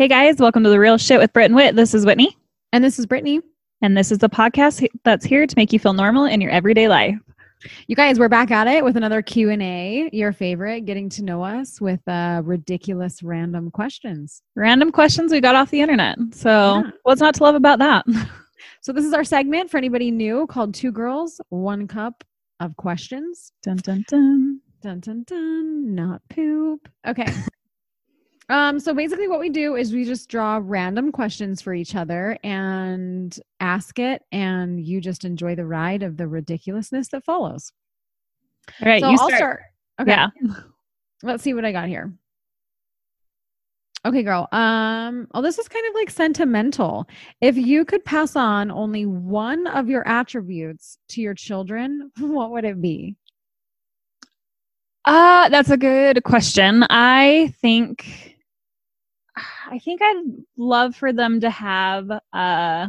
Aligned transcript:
Hey 0.00 0.08
guys, 0.08 0.38
welcome 0.38 0.64
to 0.64 0.70
the 0.70 0.80
Real 0.80 0.96
Shit 0.96 1.20
with 1.20 1.30
Britt 1.34 1.44
and 1.50 1.54
Whit. 1.54 1.76
This 1.76 1.92
is 1.92 2.06
Whitney, 2.06 2.34
And 2.72 2.82
this 2.82 2.98
is 2.98 3.04
Brittany. 3.04 3.42
and 3.82 3.94
this 3.94 4.10
is 4.10 4.16
the 4.16 4.30
podcast 4.30 4.88
that's 5.04 5.26
here 5.26 5.46
to 5.46 5.54
make 5.58 5.74
you 5.74 5.78
feel 5.78 5.92
normal 5.92 6.24
in 6.24 6.40
your 6.40 6.50
everyday 6.50 6.88
life. 6.88 7.18
You 7.86 7.94
guys, 7.96 8.18
we're 8.18 8.30
back 8.30 8.50
at 8.50 8.66
it 8.66 8.82
with 8.82 8.96
another 8.96 9.20
Q&A, 9.20 10.08
your 10.10 10.32
favorite, 10.32 10.86
getting 10.86 11.10
to 11.10 11.22
know 11.22 11.42
us 11.44 11.82
with 11.82 12.00
uh, 12.08 12.40
ridiculous 12.42 13.22
random 13.22 13.70
questions. 13.70 14.40
Random 14.56 14.90
questions 14.90 15.32
we 15.32 15.40
got 15.42 15.54
off 15.54 15.70
the 15.70 15.82
internet. 15.82 16.16
So, 16.32 16.76
Yeah. 16.82 16.90
what's 17.02 17.20
not 17.20 17.34
to 17.34 17.42
love 17.42 17.54
about 17.54 17.78
that? 17.80 18.06
So 18.80 18.94
this 18.94 19.04
is 19.04 19.12
our 19.12 19.24
segment 19.24 19.70
for 19.70 19.76
anybody 19.76 20.10
new 20.10 20.46
called 20.46 20.72
Two 20.72 20.92
Girls, 20.92 21.38
One 21.50 21.86
Cup 21.86 22.24
of 22.60 22.74
Questions. 22.76 23.52
dun 23.62 23.76
dun 23.76 24.06
dun. 24.08 24.60
Dun 24.80 25.00
dun 25.00 25.24
dun, 25.26 25.94
not 25.94 26.22
poop. 26.30 26.88
Okay. 27.06 27.26
um, 28.50 28.80
so 28.80 28.92
basically 28.92 29.28
what 29.28 29.40
we 29.40 29.48
do 29.48 29.76
is 29.76 29.92
we 29.92 30.04
just 30.04 30.28
draw 30.28 30.60
random 30.62 31.12
questions 31.12 31.62
for 31.62 31.72
each 31.72 31.94
other 31.94 32.36
and 32.42 33.38
ask 33.60 33.98
it, 33.98 34.22
and 34.32 34.80
you 34.84 35.00
just 35.00 35.24
enjoy 35.24 35.54
the 35.54 35.64
ride 35.64 36.02
of 36.02 36.16
the 36.16 36.26
ridiculousness 36.26 37.08
that 37.08 37.24
follows. 37.24 37.72
All 38.82 38.88
right, 38.88 39.00
so 39.00 39.10
you 39.10 39.18
I'll 39.18 39.28
start. 39.28 39.38
start. 39.38 39.62
Okay. 40.00 40.10
Yeah. 40.10 40.28
Let's 41.22 41.42
see 41.42 41.54
what 41.54 41.64
I 41.64 41.72
got 41.72 41.88
here. 41.88 42.12
Okay, 44.06 44.22
girl. 44.22 44.48
Um, 44.52 45.28
oh, 45.34 45.42
this 45.42 45.58
is 45.58 45.68
kind 45.68 45.86
of 45.86 45.94
like 45.94 46.08
sentimental. 46.08 47.06
If 47.42 47.58
you 47.58 47.84
could 47.84 48.02
pass 48.04 48.34
on 48.34 48.70
only 48.70 49.04
one 49.04 49.66
of 49.66 49.90
your 49.90 50.06
attributes 50.08 50.96
to 51.10 51.20
your 51.20 51.34
children, 51.34 52.10
what 52.18 52.50
would 52.50 52.64
it 52.64 52.80
be? 52.80 53.16
Uh, 55.04 55.48
that's 55.50 55.70
a 55.70 55.76
good 55.76 56.22
question. 56.24 56.84
I 56.88 57.54
think 57.60 58.29
I 59.70 59.78
think 59.78 60.02
I'd 60.02 60.22
love 60.56 60.96
for 60.96 61.12
them 61.12 61.40
to 61.40 61.48
have 61.50 62.10
a 62.32 62.88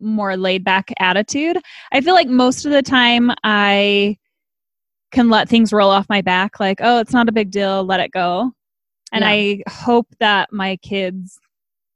more 0.00 0.36
laid 0.36 0.64
back 0.64 0.92
attitude. 0.98 1.58
I 1.92 2.00
feel 2.00 2.14
like 2.14 2.28
most 2.28 2.66
of 2.66 2.72
the 2.72 2.82
time 2.82 3.30
I 3.44 4.18
can 5.12 5.30
let 5.30 5.48
things 5.48 5.72
roll 5.72 5.90
off 5.90 6.08
my 6.08 6.20
back 6.22 6.58
like, 6.58 6.78
"Oh, 6.82 6.98
it's 6.98 7.12
not 7.12 7.28
a 7.28 7.32
big 7.32 7.50
deal, 7.52 7.84
let 7.84 8.00
it 8.00 8.10
go." 8.10 8.52
And 9.12 9.22
Yeah. 9.22 9.30
I 9.30 9.62
hope 9.68 10.08
that 10.18 10.52
my 10.52 10.76
kids 10.78 11.38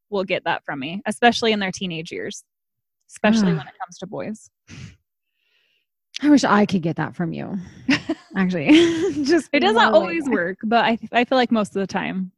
will 0.08 0.24
get 0.24 0.44
that 0.44 0.64
from 0.64 0.78
me, 0.78 1.02
especially 1.06 1.50
in 1.52 1.58
their 1.58 1.72
teenage 1.72 2.12
years, 2.12 2.44
especially 3.10 3.52
Ah. 3.52 3.56
when 3.58 3.66
it 3.66 3.74
comes 3.82 3.98
to 3.98 4.06
boys. 4.06 4.50
I 6.22 6.30
wish 6.30 6.44
I 6.44 6.64
could 6.64 6.82
get 6.82 6.96
that 6.96 7.16
from 7.16 7.32
you. 7.32 7.58
Actually, 8.36 8.68
just 9.24 9.48
It 9.52 9.60
doesn't 9.60 9.94
always 9.94 10.28
work, 10.28 10.58
but 10.62 10.84
I 10.84 10.98
I 11.12 11.24
feel 11.24 11.36
like 11.38 11.50
most 11.50 11.74
of 11.74 11.80
the 11.80 11.86
time. 11.88 12.30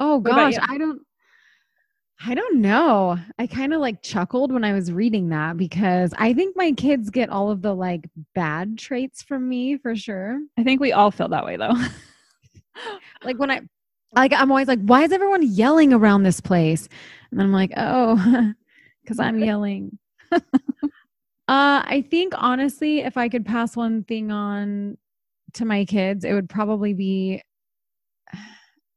Oh 0.00 0.16
What 0.16 0.30
gosh. 0.30 0.54
I 0.60 0.78
don't 0.78 1.02
I 2.24 2.34
don't 2.34 2.60
know. 2.60 3.18
I 3.38 3.46
kind 3.46 3.74
of 3.74 3.80
like 3.80 4.02
chuckled 4.02 4.50
when 4.50 4.64
I 4.64 4.72
was 4.72 4.90
reading 4.90 5.28
that 5.28 5.56
because 5.56 6.14
I 6.16 6.32
think 6.32 6.56
my 6.56 6.72
kids 6.72 7.10
get 7.10 7.28
all 7.28 7.50
of 7.50 7.60
the 7.60 7.74
like 7.74 8.08
bad 8.34 8.78
traits 8.78 9.22
from 9.22 9.48
me 9.48 9.76
for 9.76 9.94
sure. 9.94 10.40
I 10.56 10.64
think 10.64 10.80
we 10.80 10.92
all 10.92 11.10
feel 11.10 11.28
that 11.28 11.44
way 11.44 11.56
though. 11.56 11.74
like 13.24 13.38
when 13.38 13.50
I 13.50 13.60
like 14.14 14.32
I'm 14.32 14.50
always 14.50 14.68
like, 14.68 14.80
why 14.80 15.02
is 15.02 15.12
everyone 15.12 15.42
yelling 15.42 15.92
around 15.92 16.22
this 16.22 16.40
place? 16.40 16.88
And 17.30 17.38
then 17.38 17.46
I'm 17.46 17.52
like, 17.52 17.72
oh, 17.76 18.52
because 19.02 19.20
I'm 19.20 19.38
yelling. 19.38 19.98
uh 20.32 20.40
I 21.48 22.04
think 22.10 22.32
honestly, 22.36 23.00
if 23.00 23.18
I 23.18 23.28
could 23.28 23.44
pass 23.44 23.76
one 23.76 24.04
thing 24.04 24.30
on 24.32 24.96
to 25.54 25.66
my 25.66 25.84
kids, 25.84 26.24
it 26.24 26.32
would 26.32 26.48
probably 26.48 26.94
be 26.94 27.42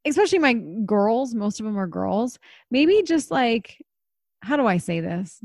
especially 0.09 0.39
my 0.39 0.53
girls, 0.85 1.33
most 1.33 1.59
of 1.59 1.65
them 1.65 1.77
are 1.77 1.87
girls, 1.87 2.39
maybe 2.71 3.01
just 3.03 3.31
like 3.31 3.77
how 4.41 4.55
do 4.55 4.65
I 4.65 4.77
say 4.77 5.01
this? 5.01 5.41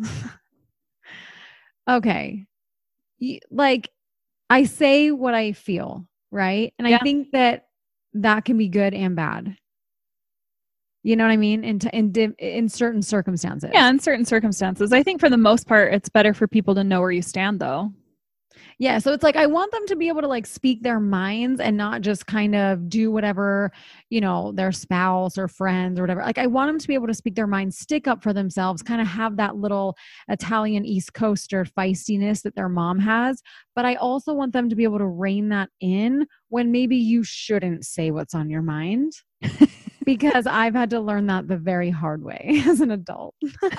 okay. 1.88 2.46
Like 3.50 3.90
I 4.50 4.64
say 4.64 5.10
what 5.10 5.34
I 5.34 5.52
feel, 5.52 6.06
right? 6.30 6.72
And 6.78 6.88
Yeah. 6.88 6.96
I 6.96 7.00
think 7.00 7.32
that 7.32 7.66
that 8.14 8.44
can 8.44 8.56
be 8.56 8.68
good 8.68 8.94
and 8.94 9.16
bad. 9.16 9.56
You 11.02 11.16
know 11.16 11.24
what 11.24 11.32
I 11.32 11.36
mean? 11.36 11.64
In 11.64 11.78
t- 11.78 11.90
in 11.92 12.12
in 12.38 12.68
certain 12.68 13.02
circumstances. 13.02 13.70
Yeah, 13.74 13.90
in 13.90 13.98
certain 13.98 14.24
circumstances. 14.24 14.90
I 14.92 15.02
think 15.02 15.20
for 15.20 15.28
the 15.28 15.36
most 15.36 15.66
part, 15.66 15.92
it's 15.92 16.08
better 16.08 16.32
for 16.32 16.48
people 16.48 16.74
to 16.76 16.84
know 16.84 17.00
where 17.00 17.10
you 17.10 17.20
stand, 17.20 17.60
though. 17.60 17.92
Yeah, 18.78 18.98
so 18.98 19.12
it's 19.12 19.22
like 19.22 19.36
I 19.36 19.46
want 19.46 19.72
them 19.72 19.86
to 19.86 19.96
be 19.96 20.08
able 20.08 20.20
to 20.22 20.28
like 20.28 20.46
speak 20.46 20.82
their 20.82 21.00
minds 21.00 21.60
and 21.60 21.76
not 21.76 22.00
just 22.02 22.26
kind 22.26 22.54
of 22.54 22.88
do 22.88 23.10
whatever, 23.10 23.70
you 24.10 24.20
know, 24.20 24.52
their 24.52 24.72
spouse 24.72 25.38
or 25.38 25.48
friends 25.48 25.98
or 25.98 26.02
whatever. 26.02 26.22
Like 26.22 26.38
I 26.38 26.46
want 26.46 26.68
them 26.68 26.78
to 26.78 26.88
be 26.88 26.94
able 26.94 27.06
to 27.06 27.14
speak 27.14 27.34
their 27.34 27.46
minds, 27.46 27.78
stick 27.78 28.08
up 28.08 28.22
for 28.22 28.32
themselves, 28.32 28.82
kind 28.82 29.00
of 29.00 29.06
have 29.06 29.36
that 29.36 29.56
little 29.56 29.96
Italian 30.28 30.84
East 30.84 31.14
Coaster 31.14 31.64
feistiness 31.64 32.42
that 32.42 32.56
their 32.56 32.68
mom 32.68 32.98
has, 32.98 33.42
but 33.74 33.84
I 33.84 33.94
also 33.96 34.32
want 34.32 34.52
them 34.52 34.68
to 34.68 34.76
be 34.76 34.84
able 34.84 34.98
to 34.98 35.06
rein 35.06 35.48
that 35.50 35.70
in 35.80 36.26
when 36.48 36.72
maybe 36.72 36.96
you 36.96 37.22
shouldn't 37.22 37.84
say 37.84 38.10
what's 38.10 38.34
on 38.34 38.50
your 38.50 38.62
mind. 38.62 39.12
because 40.04 40.46
I've 40.46 40.74
had 40.74 40.90
to 40.90 41.00
learn 41.00 41.26
that 41.26 41.48
the 41.48 41.56
very 41.56 41.90
hard 41.90 42.22
way 42.22 42.62
as 42.66 42.80
an 42.80 42.90
adult. 42.90 43.34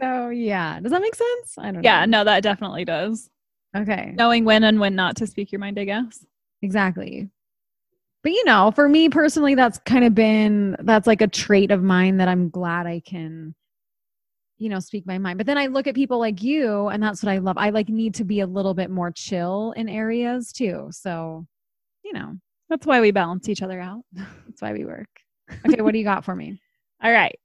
so, 0.00 0.28
yeah. 0.30 0.80
Does 0.80 0.92
that 0.92 1.02
make 1.02 1.14
sense? 1.14 1.54
I 1.58 1.70
don't 1.72 1.82
Yeah, 1.82 2.04
know. 2.04 2.18
no, 2.18 2.24
that 2.24 2.42
definitely 2.42 2.84
does. 2.84 3.30
Okay. 3.76 4.12
Knowing 4.16 4.44
when 4.44 4.64
and 4.64 4.80
when 4.80 4.94
not 4.94 5.16
to 5.16 5.26
speak 5.26 5.52
your 5.52 5.58
mind, 5.60 5.78
I 5.78 5.84
guess. 5.84 6.24
Exactly. 6.60 7.28
But 8.22 8.32
you 8.32 8.44
know, 8.44 8.70
for 8.70 8.88
me 8.88 9.08
personally, 9.08 9.54
that's 9.54 9.78
kind 9.78 10.04
of 10.04 10.14
been 10.14 10.76
that's 10.80 11.06
like 11.06 11.20
a 11.22 11.26
trait 11.26 11.70
of 11.70 11.82
mine 11.82 12.18
that 12.18 12.28
I'm 12.28 12.50
glad 12.50 12.86
I 12.86 13.00
can, 13.00 13.54
you 14.58 14.68
know, 14.68 14.78
speak 14.78 15.06
my 15.06 15.18
mind. 15.18 15.38
But 15.38 15.46
then 15.46 15.58
I 15.58 15.66
look 15.66 15.86
at 15.88 15.94
people 15.96 16.20
like 16.20 16.40
you, 16.42 16.86
and 16.88 17.02
that's 17.02 17.22
what 17.22 17.32
I 17.32 17.38
love. 17.38 17.58
I 17.58 17.70
like 17.70 17.88
need 17.88 18.14
to 18.16 18.24
be 18.24 18.40
a 18.40 18.46
little 18.46 18.74
bit 18.74 18.90
more 18.90 19.10
chill 19.10 19.72
in 19.76 19.88
areas 19.88 20.52
too. 20.52 20.86
So, 20.92 21.46
you 22.04 22.12
know, 22.12 22.36
That's 22.68 22.86
why 22.86 23.00
we 23.00 23.10
balance 23.10 23.48
each 23.48 23.62
other 23.62 23.80
out. 23.80 24.02
that's 24.12 24.60
why 24.62 24.72
we 24.72 24.84
work. 24.84 25.08
Okay, 25.66 25.80
what 25.82 25.92
do 25.92 25.98
you 25.98 26.04
got 26.04 26.24
for 26.24 26.36
me? 26.36 26.60
All 27.02 27.10
right. 27.10 27.36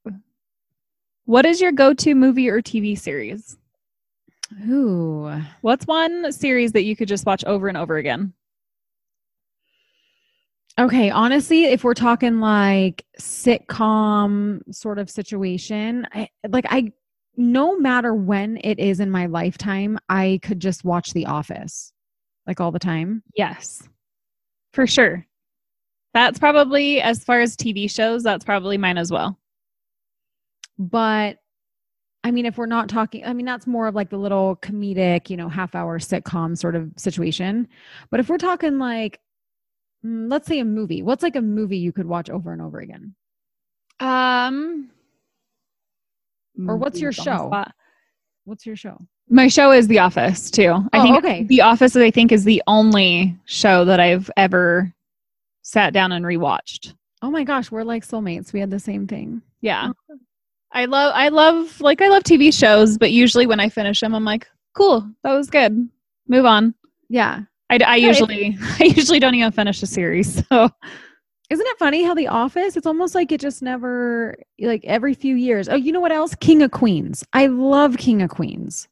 What 1.28 1.44
is 1.44 1.60
your 1.60 1.72
go 1.72 1.92
to 1.92 2.14
movie 2.14 2.48
or 2.48 2.62
TV 2.62 2.98
series? 2.98 3.58
Ooh. 4.66 5.30
What's 5.60 5.86
one 5.86 6.32
series 6.32 6.72
that 6.72 6.84
you 6.84 6.96
could 6.96 7.06
just 7.06 7.26
watch 7.26 7.44
over 7.44 7.68
and 7.68 7.76
over 7.76 7.98
again? 7.98 8.32
Okay, 10.80 11.10
honestly, 11.10 11.66
if 11.66 11.84
we're 11.84 11.92
talking 11.92 12.40
like 12.40 13.04
sitcom 13.20 14.62
sort 14.74 14.98
of 14.98 15.10
situation, 15.10 16.06
I, 16.14 16.30
like 16.48 16.64
I 16.70 16.92
no 17.36 17.78
matter 17.78 18.14
when 18.14 18.58
it 18.64 18.78
is 18.78 18.98
in 18.98 19.10
my 19.10 19.26
lifetime, 19.26 19.98
I 20.08 20.40
could 20.42 20.60
just 20.60 20.82
watch 20.82 21.12
The 21.12 21.26
Office 21.26 21.92
like 22.46 22.58
all 22.58 22.72
the 22.72 22.78
time. 22.78 23.22
Yes, 23.36 23.86
for 24.72 24.86
sure. 24.86 25.26
That's 26.14 26.38
probably, 26.38 27.02
as 27.02 27.22
far 27.22 27.42
as 27.42 27.54
TV 27.54 27.90
shows, 27.90 28.22
that's 28.22 28.46
probably 28.46 28.78
mine 28.78 28.96
as 28.96 29.12
well. 29.12 29.37
But 30.78 31.38
I 32.24 32.30
mean, 32.30 32.46
if 32.46 32.58
we're 32.58 32.66
not 32.66 32.88
talking, 32.88 33.24
I 33.24 33.32
mean, 33.32 33.46
that's 33.46 33.66
more 33.66 33.86
of 33.86 33.94
like 33.94 34.10
the 34.10 34.18
little 34.18 34.56
comedic, 34.56 35.30
you 35.30 35.36
know, 35.36 35.48
half 35.48 35.74
hour 35.74 35.98
sitcom 35.98 36.56
sort 36.58 36.74
of 36.76 36.90
situation. 36.96 37.68
But 38.10 38.20
if 38.20 38.28
we're 38.28 38.38
talking 38.38 38.78
like, 38.78 39.20
mm, 40.04 40.30
let's 40.30 40.46
say 40.46 40.58
a 40.58 40.64
movie, 40.64 41.02
what's 41.02 41.22
like 41.22 41.36
a 41.36 41.42
movie 41.42 41.78
you 41.78 41.92
could 41.92 42.06
watch 42.06 42.28
over 42.28 42.52
and 42.52 42.60
over 42.60 42.80
again? 42.80 43.14
Um, 44.00 44.90
Or 46.66 46.76
what's 46.76 47.00
your 47.00 47.10
movies 47.10 47.26
on 47.26 47.50
the 47.50 47.64
show? 47.64 47.72
What's 48.44 48.66
your 48.66 48.76
show? 48.76 48.98
My 49.30 49.48
show 49.48 49.72
is 49.72 49.88
The 49.88 49.98
Office 49.98 50.50
too. 50.50 50.70
I 50.92 50.98
Oh, 50.98 51.02
think 51.02 51.16
okay. 51.18 51.42
The 51.44 51.60
Office, 51.60 51.94
I 51.96 52.10
think, 52.10 52.32
is 52.32 52.44
the 52.44 52.62
only 52.66 53.36
show 53.44 53.84
that 53.84 54.00
I've 54.00 54.30
ever 54.36 54.92
sat 55.62 55.92
down 55.92 56.12
and 56.12 56.24
rewatched. 56.24 56.94
Oh 57.20 57.30
my 57.30 57.44
gosh, 57.44 57.70
we're 57.70 57.82
like 57.84 58.06
soulmates. 58.06 58.52
We 58.52 58.60
had 58.60 58.70
the 58.70 58.78
same 58.78 59.06
thing. 59.06 59.42
Yeah, 59.60 59.90
I 60.72 60.84
love, 60.84 61.12
I 61.14 61.28
love, 61.28 61.80
like, 61.80 62.02
I 62.02 62.08
love 62.08 62.22
TV 62.24 62.52
shows, 62.52 62.98
but 62.98 63.10
usually 63.10 63.46
when 63.46 63.60
I 63.60 63.68
finish 63.68 64.00
them, 64.00 64.14
I'm 64.14 64.24
like, 64.24 64.46
cool, 64.74 65.08
that 65.24 65.32
was 65.32 65.48
good. 65.48 65.88
Move 66.28 66.44
on. 66.44 66.74
Yeah. 67.08 67.42
I, 67.70 67.78
I 67.86 67.96
usually, 67.96 68.56
I 68.80 68.84
usually 68.84 69.18
don't 69.18 69.34
even 69.34 69.52
finish 69.52 69.82
a 69.82 69.86
series. 69.86 70.42
So 70.48 70.70
Isn't 71.50 71.66
it 71.66 71.78
funny 71.78 72.04
how 72.04 72.12
The 72.14 72.28
Office, 72.28 72.76
it's 72.76 72.86
almost 72.86 73.14
like 73.14 73.32
it 73.32 73.40
just 73.40 73.62
never, 73.62 74.36
like 74.60 74.84
every 74.84 75.14
few 75.14 75.34
years. 75.34 75.68
Oh, 75.70 75.76
you 75.76 75.92
know 75.92 76.00
what 76.00 76.12
else? 76.12 76.34
King 76.34 76.62
of 76.62 76.70
Queens. 76.70 77.24
I 77.32 77.46
love 77.46 77.96
King 77.96 78.20
of 78.20 78.28
Queens. 78.28 78.86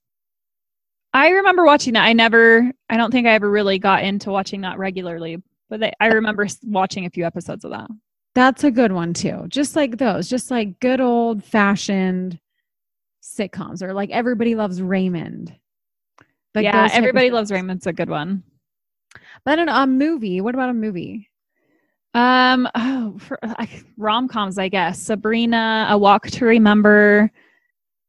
I 1.12 1.28
remember 1.28 1.64
watching 1.66 1.92
that. 1.94 2.04
I 2.04 2.14
never, 2.14 2.70
I 2.88 2.96
don't 2.96 3.10
think 3.10 3.26
I 3.26 3.32
ever 3.32 3.50
really 3.50 3.78
got 3.78 4.04
into 4.04 4.30
watching 4.30 4.62
that 4.62 4.78
regularly, 4.78 5.42
but 5.68 5.94
I 6.00 6.06
remember 6.06 6.46
watching 6.64 7.04
a 7.04 7.10
few 7.10 7.26
episodes 7.26 7.64
of 7.64 7.72
that. 7.72 7.88
That's 8.36 8.64
a 8.64 8.70
good 8.70 8.92
one 8.92 9.14
too. 9.14 9.46
Just 9.48 9.76
like 9.76 9.96
those, 9.96 10.28
just 10.28 10.50
like 10.50 10.78
good 10.78 11.00
old 11.00 11.42
fashioned 11.42 12.38
sitcoms 13.22 13.80
or 13.80 13.94
like 13.94 14.10
Everybody 14.10 14.54
Loves 14.54 14.82
Raymond. 14.82 15.56
Like 16.54 16.64
yeah, 16.64 16.82
those 16.82 16.90
type 16.90 16.98
of 16.98 17.04
everybody 17.04 17.30
loves. 17.30 17.50
Raymond's 17.50 17.86
a 17.86 17.94
good 17.94 18.10
one. 18.10 18.42
But 19.46 19.52
I 19.52 19.56
don't 19.56 19.64
know, 19.64 19.82
a 19.82 19.86
movie. 19.86 20.42
What 20.42 20.54
about 20.54 20.68
a 20.68 20.74
movie? 20.74 21.30
Um, 22.12 22.68
oh, 22.74 23.16
for, 23.20 23.40
rom 23.96 24.28
coms, 24.28 24.58
I 24.58 24.68
guess. 24.68 25.00
Sabrina, 25.00 25.86
A 25.88 25.96
Walk 25.96 26.26
to 26.26 26.44
Remember. 26.44 27.32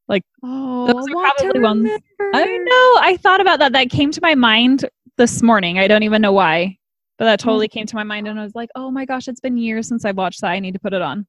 Like, 0.09 0.23
oh, 0.43 0.87
Those 0.87 1.07
are 1.07 1.33
probably 1.37 1.61
ones-. 1.61 1.89
I 2.33 2.45
know. 2.45 3.01
I 3.01 3.17
thought 3.21 3.39
about 3.39 3.59
that. 3.59 3.71
That 3.71 3.89
came 3.89 4.11
to 4.11 4.19
my 4.21 4.35
mind 4.35 4.89
this 5.15 5.41
morning. 5.41 5.79
I 5.79 5.87
don't 5.87 6.03
even 6.03 6.21
know 6.21 6.33
why, 6.33 6.77
but 7.17 7.25
that 7.25 7.39
mm-hmm. 7.39 7.49
totally 7.49 7.67
came 7.67 7.85
to 7.85 7.95
my 7.95 8.03
mind, 8.03 8.27
and 8.27 8.39
I 8.39 8.43
was 8.43 8.55
like, 8.55 8.69
"Oh 8.75 8.91
my 8.91 9.05
gosh, 9.05 9.27
it's 9.27 9.39
been 9.39 9.57
years 9.57 9.87
since 9.87 10.05
I've 10.05 10.17
watched 10.17 10.41
that. 10.41 10.51
I 10.51 10.59
need 10.59 10.73
to 10.73 10.79
put 10.79 10.93
it 10.93 11.01
on." 11.01 11.27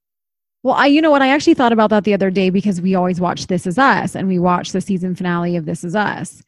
Well, 0.62 0.74
I, 0.74 0.86
you 0.86 1.00
know 1.00 1.10
what? 1.10 1.22
I 1.22 1.28
actually 1.28 1.54
thought 1.54 1.72
about 1.72 1.90
that 1.90 2.04
the 2.04 2.14
other 2.14 2.30
day 2.30 2.50
because 2.50 2.80
we 2.80 2.94
always 2.94 3.20
watch 3.20 3.46
This 3.46 3.66
Is 3.66 3.78
Us 3.78 4.16
and 4.16 4.26
we 4.26 4.40
watched 4.40 4.72
the 4.72 4.80
season 4.80 5.14
finale 5.14 5.54
of 5.56 5.66
This 5.66 5.84
Is 5.84 5.94
Us 5.94 6.42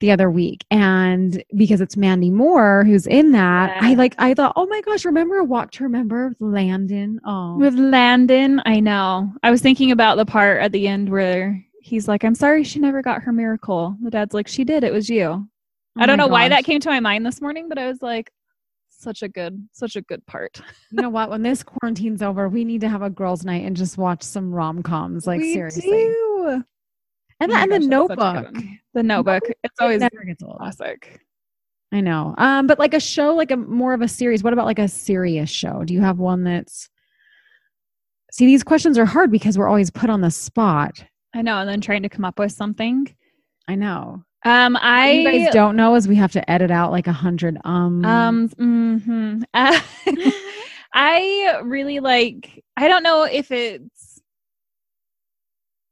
the 0.00 0.12
other 0.12 0.30
week. 0.30 0.64
And 0.70 1.42
because 1.56 1.80
it's 1.80 1.96
Mandy 1.96 2.30
Moore 2.30 2.84
who's 2.84 3.06
in 3.06 3.32
that, 3.32 3.76
I 3.82 3.94
like, 3.94 4.14
I 4.18 4.32
thought, 4.32 4.52
oh 4.54 4.66
my 4.66 4.80
gosh, 4.82 5.04
remember 5.04 5.42
Walk 5.42 5.72
to 5.72 5.82
Remember 5.82 6.28
with 6.28 6.40
Landon? 6.40 7.20
Oh, 7.24 7.56
With 7.56 7.74
Landon, 7.74 8.62
I 8.64 8.78
know. 8.78 9.32
I 9.42 9.50
was 9.50 9.60
thinking 9.60 9.90
about 9.90 10.16
the 10.16 10.26
part 10.26 10.62
at 10.62 10.70
the 10.70 10.86
end 10.86 11.10
where 11.10 11.64
he's 11.82 12.06
like, 12.06 12.24
"I'm 12.24 12.34
sorry, 12.34 12.64
she 12.64 12.78
never 12.78 13.02
got 13.02 13.22
her 13.22 13.32
miracle." 13.32 13.96
The 14.02 14.10
dad's 14.10 14.34
like, 14.34 14.46
"She 14.46 14.64
did. 14.64 14.84
It 14.84 14.92
was 14.92 15.08
you." 15.08 15.28
Oh 15.28 15.48
I 15.96 16.06
don't 16.06 16.18
know 16.18 16.28
why 16.28 16.48
that 16.48 16.64
came 16.64 16.80
to 16.80 16.88
my 16.88 17.00
mind 17.00 17.26
this 17.26 17.40
morning, 17.40 17.68
but 17.68 17.78
I 17.78 17.86
was 17.86 18.00
like, 18.02 18.30
"Such 18.98 19.22
a 19.22 19.28
good, 19.28 19.66
such 19.72 19.96
a 19.96 20.02
good 20.02 20.24
part." 20.26 20.60
You 20.90 21.02
know 21.02 21.08
what? 21.10 21.30
When 21.30 21.42
this 21.42 21.62
quarantine's 21.62 22.22
over, 22.22 22.48
we 22.48 22.64
need 22.64 22.80
to 22.82 22.88
have 22.88 23.02
a 23.02 23.10
girls' 23.10 23.44
night 23.44 23.64
and 23.64 23.76
just 23.76 23.96
watch 23.98 24.22
some 24.22 24.52
rom 24.52 24.82
coms. 24.82 25.26
Like, 25.26 25.40
We 25.40 25.52
seriously. 25.54 25.82
do. 25.90 26.64
And, 27.40 27.52
Oh 27.52 27.54
that, 27.54 27.70
and 27.70 27.82
the 27.82 27.86
gosh, 27.88 28.08
that's 28.08 28.20
such 28.20 28.36
a 28.36 28.42
good 28.42 28.52
notebook. 28.52 28.64
The 28.94 29.02
Notebook. 29.02 29.42
It's 29.62 29.80
always 29.80 30.00
never 30.00 30.24
gets 30.24 30.42
old. 30.42 30.56
classic. 30.58 31.20
I 31.92 32.00
know. 32.00 32.34
Um, 32.36 32.66
but 32.66 32.78
like 32.78 32.94
a 32.94 33.00
show, 33.00 33.34
like 33.34 33.50
a 33.50 33.56
more 33.56 33.94
of 33.94 34.02
a 34.02 34.08
series. 34.08 34.42
What 34.42 34.52
about 34.52 34.66
like 34.66 34.78
a 34.78 34.88
serious 34.88 35.48
show? 35.48 35.84
Do 35.84 35.94
you 35.94 36.00
have 36.00 36.18
one 36.18 36.44
that's 36.44 36.88
see 38.32 38.46
these 38.46 38.62
questions 38.64 38.98
are 38.98 39.06
hard 39.06 39.30
because 39.30 39.56
we're 39.56 39.68
always 39.68 39.90
put 39.90 40.10
on 40.10 40.20
the 40.20 40.30
spot. 40.30 41.04
I 41.34 41.42
know, 41.42 41.58
and 41.58 41.68
then 41.68 41.80
trying 41.80 42.02
to 42.02 42.08
come 42.08 42.24
up 42.24 42.38
with 42.38 42.52
something. 42.52 43.14
I 43.68 43.74
know. 43.74 44.24
Um, 44.44 44.74
What 44.74 44.82
I 44.84 45.10
you 45.10 45.44
guys 45.44 45.52
don't 45.52 45.76
know 45.76 45.94
is 45.96 46.06
we 46.08 46.16
have 46.16 46.32
to 46.32 46.50
edit 46.50 46.70
out 46.70 46.92
like 46.92 47.06
a 47.06 47.12
hundred 47.12 47.58
um 47.64 48.04
um 48.04 48.48
mhm. 48.50 49.42
Uh, 49.52 49.80
I 50.94 51.60
really 51.64 52.00
like 52.00 52.64
I 52.76 52.88
don't 52.88 53.02
know 53.02 53.24
if 53.24 53.50
it's 53.50 54.20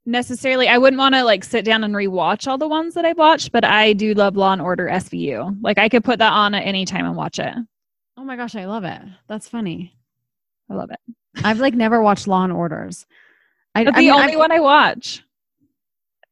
necessarily 0.05 0.69
I 0.69 0.79
wouldn't 0.79 0.99
want 0.99 1.15
to 1.17 1.25
like 1.25 1.43
sit 1.45 1.65
down 1.65 1.83
and 1.85 1.95
rewatch 1.95 2.47
all 2.47 2.59
the 2.59 2.69
ones 2.69 2.95
that 2.95 3.05
I've 3.05 3.19
watched, 3.19 3.51
but 3.53 3.65
I 3.65 3.93
do 3.93 4.15
love 4.15 4.37
Law 4.37 4.53
and 4.53 4.63
Order 4.63 4.87
SVU. 4.87 5.59
Like 5.63 5.79
I 5.79 5.89
could 5.89 6.05
put 6.05 6.21
that 6.21 6.33
on 6.33 6.55
at 6.55 6.61
any 6.67 6.85
time 6.85 7.07
and 7.07 7.17
watch 7.17 7.39
it. 7.39 7.55
Oh 8.17 8.25
my 8.25 8.37
gosh, 8.37 8.55
I 8.55 8.67
love 8.67 8.85
it. 8.85 9.03
That's 9.29 9.49
funny. 9.49 9.93
I 10.71 10.75
love 10.75 10.91
it. 10.91 11.01
I've 11.45 11.59
like 11.59 11.75
never 11.75 12.01
watched 12.01 12.29
Law 12.29 12.45
and 12.45 12.53
Orders. 12.53 13.07
I, 13.75 13.85
That's 13.85 13.97
I 13.97 14.01
the 14.01 14.07
mean, 14.07 14.13
only 14.21 14.35
I- 14.35 14.39
one 14.39 14.53
I 14.53 14.61
watch. 14.61 15.23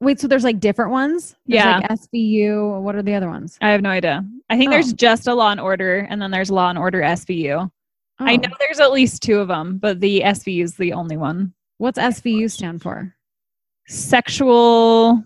Wait, 0.00 0.20
so 0.20 0.26
there's 0.28 0.44
like 0.44 0.60
different 0.60 0.90
ones? 0.90 1.36
There's 1.46 1.64
Yeah. 1.64 1.78
like 1.78 1.90
SVU. 1.90 2.80
What 2.82 2.94
are 2.96 3.02
the 3.02 3.14
other 3.14 3.28
ones? 3.28 3.56
I 3.62 3.70
have 3.70 3.80
no 3.82 3.90
idea. 3.90 4.24
I 4.50 4.56
think 4.58 4.68
Oh. 4.68 4.72
there's 4.72 4.92
just 4.92 5.26
a 5.28 5.34
Law 5.34 5.50
and 5.50 5.60
Order, 5.60 6.06
and 6.10 6.20
then 6.20 6.30
there's 6.30 6.50
Law 6.50 6.68
and 6.68 6.78
Order 6.78 7.02
SVU. 7.02 7.70
I 8.18 8.32
Oh. 8.34 8.36
know 8.36 8.48
there's 8.58 8.80
at 8.80 8.92
least 8.92 9.22
two 9.22 9.38
of 9.40 9.48
them, 9.48 9.78
but 9.78 10.00
the 10.00 10.22
SVU 10.24 10.62
is 10.62 10.76
the 10.76 10.92
only 10.92 11.16
one. 11.16 11.52
What's 11.78 11.98
SVU 11.98 12.48
stand 12.48 12.82
for? 12.82 13.14
Sexual. 13.86 15.24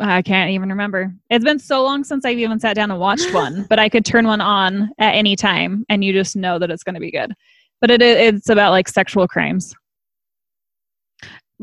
I 0.00 0.22
can't 0.22 0.50
even 0.50 0.68
remember. 0.70 1.14
It's 1.30 1.44
been 1.44 1.58
so 1.60 1.82
long 1.82 2.02
since 2.04 2.24
I've 2.24 2.38
even 2.38 2.58
sat 2.58 2.74
down 2.74 2.90
and 2.90 2.98
watched 3.00 3.32
one, 3.34 3.66
but 3.68 3.78
I 3.78 3.88
could 3.88 4.04
turn 4.04 4.26
one 4.26 4.40
on 4.40 4.90
at 4.98 5.14
any 5.14 5.36
time, 5.36 5.84
and 5.88 6.04
you 6.04 6.12
just 6.12 6.36
know 6.36 6.58
that 6.58 6.70
it's 6.70 6.82
going 6.82 6.94
to 6.94 7.00
be 7.00 7.10
good. 7.10 7.32
But 7.80 7.90
it 7.90 8.02
it's 8.02 8.48
about 8.48 8.70
like 8.70 8.88
sexual 8.88 9.28
crimes, 9.28 9.74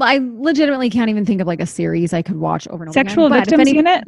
I 0.03 0.19
legitimately 0.21 0.89
can't 0.89 1.09
even 1.09 1.25
think 1.25 1.41
of 1.41 1.47
like 1.47 1.61
a 1.61 1.65
series 1.65 2.13
I 2.13 2.21
could 2.21 2.37
watch 2.37 2.67
over 2.67 2.83
and 2.83 2.89
over 2.89 2.93
sexual 2.93 3.27
again. 3.27 3.39
But 3.39 3.45
victims 3.45 3.67
any- 3.67 3.77
unit. 3.77 4.03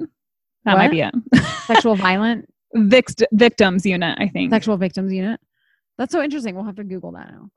That 0.66 0.78
might 0.78 0.92
be 0.92 1.02
it. 1.02 1.14
sexual 1.66 1.96
violent 1.96 2.48
Vict- 2.74 3.24
victims 3.34 3.86
unit, 3.86 4.18
I 4.20 4.30
think. 4.30 4.52
sexual 4.52 4.78
victims 4.78 5.12
unit. 5.12 5.40
That's 5.98 6.12
so 6.12 6.22
interesting. 6.24 6.56
We'll 6.56 6.64
have 6.64 6.78
to 6.78 6.84
Google 6.84 7.12
that 7.12 7.32
now. 7.32 7.50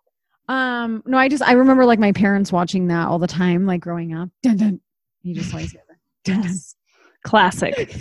Um, 0.49 1.03
no, 1.07 1.17
I 1.17 1.29
just 1.29 1.43
I 1.43 1.53
remember 1.53 1.85
like 1.85 1.99
my 1.99 2.13
parents 2.13 2.53
watching 2.53 2.89
that 2.89 3.09
all 3.09 3.19
the 3.19 3.27
time, 3.27 3.65
like 3.67 3.81
growing 3.81 4.15
up. 4.15 4.29
Dun 4.43 4.57
dun. 4.57 4.81
You 5.23 5.35
just 5.35 5.53
always 5.53 5.73
hear 5.73 5.83
that. 5.89 5.97
Dun, 6.25 6.41
dun. 6.43 6.51
Yes. 6.51 6.75
Classic. 7.25 7.97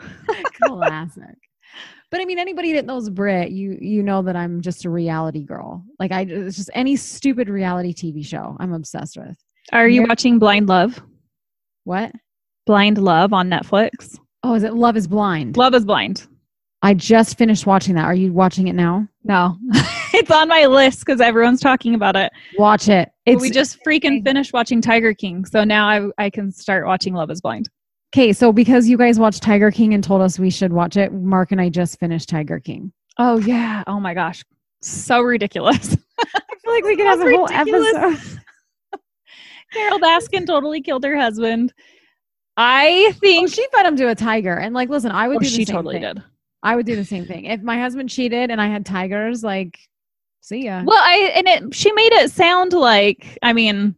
Classic. 0.62 1.36
But 2.10 2.20
I 2.20 2.24
mean, 2.24 2.38
anybody 2.38 2.72
that 2.74 2.86
knows 2.86 3.08
Brit, 3.08 3.50
you 3.50 3.78
you 3.80 4.02
know 4.02 4.22
that 4.22 4.36
I'm 4.36 4.60
just 4.60 4.84
a 4.84 4.90
reality 4.90 5.44
girl. 5.44 5.84
Like 5.98 6.10
I, 6.12 6.22
it's 6.22 6.56
just 6.56 6.70
any 6.74 6.96
stupid 6.96 7.48
reality 7.48 7.94
TV 7.94 8.26
show 8.26 8.56
I'm 8.58 8.72
obsessed 8.72 9.16
with. 9.16 9.36
Are 9.72 9.88
you 9.88 10.04
watching 10.06 10.38
Blind 10.38 10.68
Love? 10.68 11.00
What? 11.84 12.12
Blind 12.66 12.98
Love 12.98 13.32
on 13.32 13.48
Netflix. 13.48 14.18
Oh, 14.42 14.54
is 14.54 14.62
it 14.62 14.74
Love 14.74 14.96
Is 14.96 15.06
Blind? 15.06 15.56
Love 15.56 15.74
is 15.74 15.84
Blind. 15.84 16.26
I 16.82 16.94
just 16.94 17.36
finished 17.36 17.66
watching 17.66 17.94
that. 17.96 18.04
Are 18.04 18.14
you 18.14 18.32
watching 18.32 18.68
it 18.68 18.72
now? 18.74 19.06
No, 19.22 19.58
it's 20.14 20.30
on 20.30 20.48
my 20.48 20.64
list 20.66 21.00
because 21.00 21.20
everyone's 21.20 21.60
talking 21.60 21.94
about 21.94 22.16
it. 22.16 22.32
Watch 22.58 22.88
it. 22.88 23.10
We 23.26 23.50
just 23.50 23.78
freaking 23.86 24.24
finished 24.24 24.52
watching 24.54 24.80
Tiger 24.80 25.12
King, 25.12 25.44
so 25.44 25.62
now 25.62 25.86
I 25.88 26.24
I 26.24 26.30
can 26.30 26.50
start 26.50 26.86
watching 26.86 27.12
Love 27.14 27.30
Is 27.30 27.40
Blind. 27.42 27.68
okay. 28.14 28.32
So 28.32 28.50
because 28.50 28.88
you 28.88 28.96
guys 28.96 29.18
watched 29.20 29.42
Tiger 29.42 29.70
King 29.70 29.92
and 29.94 30.02
told 30.02 30.22
us 30.22 30.38
we 30.38 30.50
should 30.50 30.72
watch 30.72 30.96
it, 30.96 31.12
Mark 31.12 31.52
and 31.52 31.60
I 31.60 31.68
just 31.68 32.00
finished 32.00 32.30
Tiger 32.30 32.58
King. 32.58 32.92
Oh 33.18 33.38
yeah! 33.38 33.84
Oh 33.86 34.00
my 34.00 34.14
gosh, 34.14 34.42
so 34.80 35.20
ridiculous. 35.20 35.94
I 36.18 36.56
feel 36.64 36.72
like 36.72 36.84
we 36.84 36.96
could 36.96 37.06
have 37.06 37.20
a 37.20 37.30
whole 37.30 37.46
ridiculous. 37.46 37.94
episode. 37.94 38.39
Carole 39.72 39.98
Baskin 40.00 40.46
totally 40.46 40.80
killed 40.80 41.04
her 41.04 41.16
husband. 41.16 41.72
I 42.56 43.06
Oh, 43.10 43.12
think 43.12 43.52
she 43.52 43.66
fed 43.72 43.86
him 43.86 43.96
to 43.96 44.08
a 44.08 44.14
tiger, 44.14 44.54
and 44.58 44.74
like, 44.74 44.88
listen, 44.88 45.12
I 45.12 45.28
would 45.28 45.38
oh, 45.38 45.40
do 45.40 45.46
the 45.46 45.50
she 45.50 45.64
same 45.64 45.76
totally 45.76 45.94
thing. 46.00 46.14
did. 46.14 46.22
I 46.62 46.76
would 46.76 46.84
do 46.86 46.94
the 46.96 47.04
same 47.04 47.24
thing 47.24 47.46
if 47.46 47.62
my 47.62 47.78
husband 47.80 48.10
cheated 48.10 48.50
and 48.50 48.60
I 48.60 48.66
had 48.66 48.84
tigers. 48.84 49.42
Like, 49.42 49.78
see 50.42 50.64
ya. 50.66 50.82
Well, 50.84 50.98
I 51.00 51.32
and 51.34 51.48
it 51.48 51.74
she 51.74 51.90
made 51.92 52.12
it 52.12 52.30
sound 52.30 52.74
like 52.74 53.38
I 53.42 53.54
mean, 53.54 53.94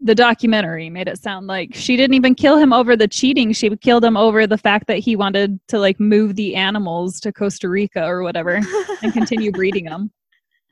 the 0.00 0.14
documentary 0.14 0.88
made 0.88 1.06
it 1.08 1.18
sound 1.18 1.48
like 1.48 1.74
she 1.74 1.96
didn't 1.96 2.14
even 2.14 2.34
kill 2.34 2.56
him 2.56 2.72
over 2.72 2.96
the 2.96 3.08
cheating. 3.08 3.52
She 3.52 3.68
killed 3.76 4.04
him 4.04 4.16
over 4.16 4.46
the 4.46 4.56
fact 4.56 4.86
that 4.86 5.00
he 5.00 5.16
wanted 5.16 5.60
to 5.68 5.78
like 5.78 6.00
move 6.00 6.34
the 6.34 6.54
animals 6.56 7.20
to 7.20 7.32
Costa 7.32 7.68
Rica 7.68 8.02
or 8.06 8.22
whatever 8.22 8.58
and 9.02 9.12
continue 9.12 9.52
breeding 9.52 9.84
them. 9.84 10.10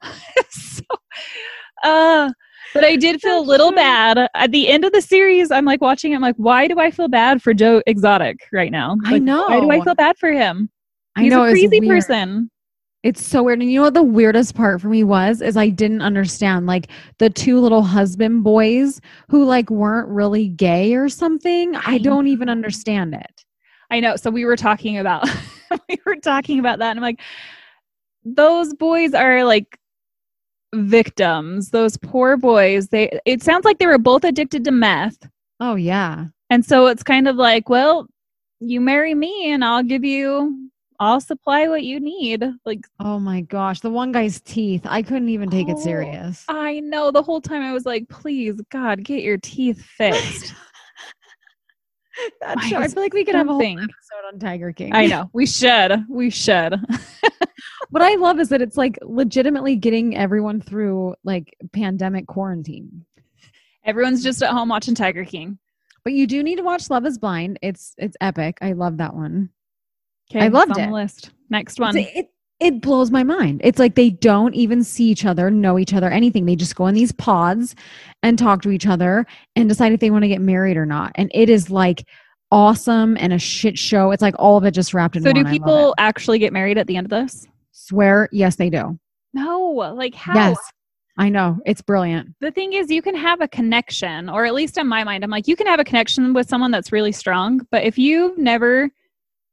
so, 0.48 0.82
uh, 1.84 2.30
but 2.74 2.84
I 2.84 2.96
did 2.96 3.20
feel 3.20 3.38
a 3.38 3.42
little 3.42 3.72
bad 3.72 4.28
at 4.34 4.52
the 4.52 4.68
end 4.68 4.84
of 4.84 4.92
the 4.92 5.02
series. 5.02 5.50
I'm 5.50 5.64
like 5.64 5.80
watching. 5.80 6.12
it, 6.12 6.16
I'm 6.16 6.22
like, 6.22 6.36
why 6.36 6.68
do 6.68 6.78
I 6.78 6.90
feel 6.90 7.08
bad 7.08 7.42
for 7.42 7.54
Joe 7.54 7.82
Exotic 7.86 8.46
right 8.52 8.70
now? 8.70 8.96
I 9.04 9.18
know. 9.18 9.46
Why 9.46 9.60
do 9.60 9.70
I 9.70 9.80
feel 9.82 9.94
bad 9.94 10.18
for 10.18 10.30
him? 10.30 10.70
I 11.16 11.22
He's 11.22 11.30
know 11.30 11.44
a 11.44 11.50
crazy 11.50 11.80
person. 11.80 12.50
It's 13.02 13.24
so 13.24 13.42
weird. 13.42 13.62
And 13.62 13.70
you 13.70 13.78
know 13.78 13.84
what 13.84 13.94
the 13.94 14.02
weirdest 14.02 14.54
part 14.54 14.80
for 14.80 14.88
me 14.88 15.04
was 15.04 15.40
is 15.40 15.56
I 15.56 15.70
didn't 15.70 16.02
understand 16.02 16.66
like 16.66 16.88
the 17.18 17.30
two 17.30 17.58
little 17.58 17.82
husband 17.82 18.44
boys 18.44 19.00
who 19.28 19.44
like 19.44 19.70
weren't 19.70 20.08
really 20.08 20.48
gay 20.48 20.94
or 20.94 21.08
something. 21.08 21.74
I, 21.76 21.94
I 21.94 21.98
don't 21.98 22.26
even 22.26 22.50
understand 22.50 23.14
it. 23.14 23.44
I 23.90 24.00
know. 24.00 24.16
So 24.16 24.30
we 24.30 24.44
were 24.44 24.56
talking 24.56 24.98
about 24.98 25.26
we 25.88 25.98
were 26.04 26.16
talking 26.16 26.58
about 26.58 26.78
that, 26.80 26.90
and 26.90 26.98
I'm 26.98 27.02
like, 27.02 27.20
those 28.24 28.74
boys 28.74 29.14
are 29.14 29.44
like 29.44 29.78
victims. 30.74 31.70
Those 31.70 31.96
poor 31.96 32.36
boys. 32.36 32.88
They. 32.88 33.18
It 33.24 33.42
sounds 33.42 33.64
like 33.64 33.78
they 33.78 33.86
were 33.86 33.98
both 33.98 34.24
addicted 34.24 34.64
to 34.64 34.70
meth, 34.70 35.28
Oh 35.60 35.74
yeah. 35.74 36.26
and 36.50 36.64
so 36.64 36.86
it's 36.86 37.02
kind 37.02 37.28
of 37.28 37.36
like, 37.36 37.68
well, 37.68 38.06
you 38.60 38.80
marry 38.80 39.14
me, 39.14 39.50
and 39.52 39.64
I'll 39.64 39.82
give 39.82 40.04
you. 40.04 40.66
I'll 41.02 41.20
supply 41.22 41.66
what 41.66 41.82
you 41.82 41.98
need. 41.98 42.44
Like 42.66 42.80
Oh 42.98 43.18
my 43.18 43.40
gosh. 43.40 43.80
The 43.80 43.88
one 43.88 44.12
guy's 44.12 44.38
teeth. 44.42 44.82
I 44.84 45.00
couldn't 45.00 45.30
even 45.30 45.48
take 45.48 45.68
it 45.70 45.76
Oh, 45.78 45.82
serious. 45.82 46.44
I 46.46 46.80
know. 46.80 47.10
The 47.10 47.22
whole 47.22 47.40
time 47.40 47.62
I 47.62 47.72
was 47.72 47.86
like, 47.86 48.06
please, 48.10 48.60
God, 48.70 49.02
get 49.02 49.22
your 49.22 49.38
teeth 49.38 49.80
fixed. 49.82 50.52
That 52.40 52.60
show, 52.62 52.78
I 52.78 52.88
feel 52.88 53.02
like 53.02 53.12
we 53.14 53.24
could 53.24 53.34
have 53.34 53.48
a 53.48 53.52
whole 53.52 53.60
something- 53.60 53.78
episode 53.78 54.26
on 54.32 54.38
Tiger 54.38 54.72
King. 54.72 54.94
I 54.94 55.06
know. 55.06 55.28
We 55.32 55.46
should. 55.46 56.04
We 56.08 56.30
should. 56.30 56.74
what 57.90 58.02
I 58.02 58.14
love 58.16 58.40
is 58.40 58.48
that 58.50 58.62
it's 58.62 58.76
like 58.76 58.98
legitimately 59.02 59.76
getting 59.76 60.16
everyone 60.16 60.60
through 60.60 61.14
like 61.24 61.54
pandemic 61.72 62.26
quarantine. 62.26 63.04
Everyone's 63.84 64.22
just 64.22 64.42
at 64.42 64.50
home 64.50 64.68
watching 64.68 64.94
Tiger 64.94 65.24
King. 65.24 65.58
But 66.04 66.12
you 66.14 66.26
do 66.26 66.42
need 66.42 66.56
to 66.56 66.62
watch 66.62 66.88
Love 66.90 67.04
is 67.06 67.18
Blind. 67.18 67.58
It's 67.62 67.94
it's 67.98 68.16
epic. 68.20 68.58
I 68.62 68.72
love 68.72 68.98
that 68.98 69.14
one. 69.14 69.50
Okay, 70.30 70.40
I 70.40 70.46
it's 70.46 70.54
loved 70.54 70.72
on 70.72 70.80
it. 70.80 70.86
The 70.86 70.92
list. 70.92 71.30
Next 71.50 71.74
It's- 71.78 71.86
one. 71.94 71.96
It, 71.98 72.30
it 72.60 72.80
blows 72.82 73.10
my 73.10 73.22
mind. 73.24 73.60
It's 73.64 73.78
like 73.78 73.94
they 73.94 74.10
don't 74.10 74.54
even 74.54 74.84
see 74.84 75.04
each 75.06 75.24
other, 75.24 75.50
know 75.50 75.78
each 75.78 75.94
other, 75.94 76.10
anything. 76.10 76.44
They 76.44 76.56
just 76.56 76.76
go 76.76 76.86
in 76.86 76.94
these 76.94 77.12
pods 77.12 77.74
and 78.22 78.38
talk 78.38 78.62
to 78.62 78.70
each 78.70 78.86
other 78.86 79.26
and 79.56 79.68
decide 79.68 79.92
if 79.92 80.00
they 80.00 80.10
want 80.10 80.22
to 80.24 80.28
get 80.28 80.40
married 80.42 80.76
or 80.76 80.84
not. 80.86 81.12
And 81.14 81.30
it 81.34 81.48
is 81.48 81.70
like 81.70 82.06
awesome 82.52 83.16
and 83.18 83.32
a 83.32 83.38
shit 83.38 83.78
show. 83.78 84.10
It's 84.10 84.22
like 84.22 84.34
all 84.38 84.56
of 84.58 84.64
it 84.64 84.72
just 84.72 84.92
wrapped 84.92 85.16
in 85.16 85.22
So 85.22 85.32
one. 85.32 85.44
do 85.44 85.50
people 85.50 85.94
actually 85.98 86.38
get 86.38 86.52
married 86.52 86.76
at 86.78 86.86
the 86.86 86.96
end 86.96 87.06
of 87.06 87.10
this? 87.10 87.46
swear? 87.72 88.28
Yes, 88.30 88.56
they 88.56 88.68
do. 88.70 88.98
No. 89.32 89.60
Like 89.96 90.14
how? 90.14 90.34
Yes. 90.34 90.58
I 91.16 91.28
know. 91.28 91.58
It's 91.66 91.82
brilliant. 91.82 92.34
The 92.40 92.50
thing 92.50 92.72
is, 92.72 92.90
you 92.90 93.02
can 93.02 93.14
have 93.16 93.40
a 93.40 93.48
connection, 93.48 94.28
or 94.28 94.44
at 94.44 94.54
least 94.54 94.78
in 94.78 94.86
my 94.86 95.04
mind, 95.04 95.24
I'm 95.24 95.30
like, 95.30 95.48
you 95.48 95.56
can 95.56 95.66
have 95.66 95.80
a 95.80 95.84
connection 95.84 96.32
with 96.32 96.48
someone 96.48 96.70
that's 96.70 96.92
really 96.92 97.12
strong, 97.12 97.66
but 97.70 97.84
if 97.84 97.98
you've 97.98 98.38
never 98.38 98.90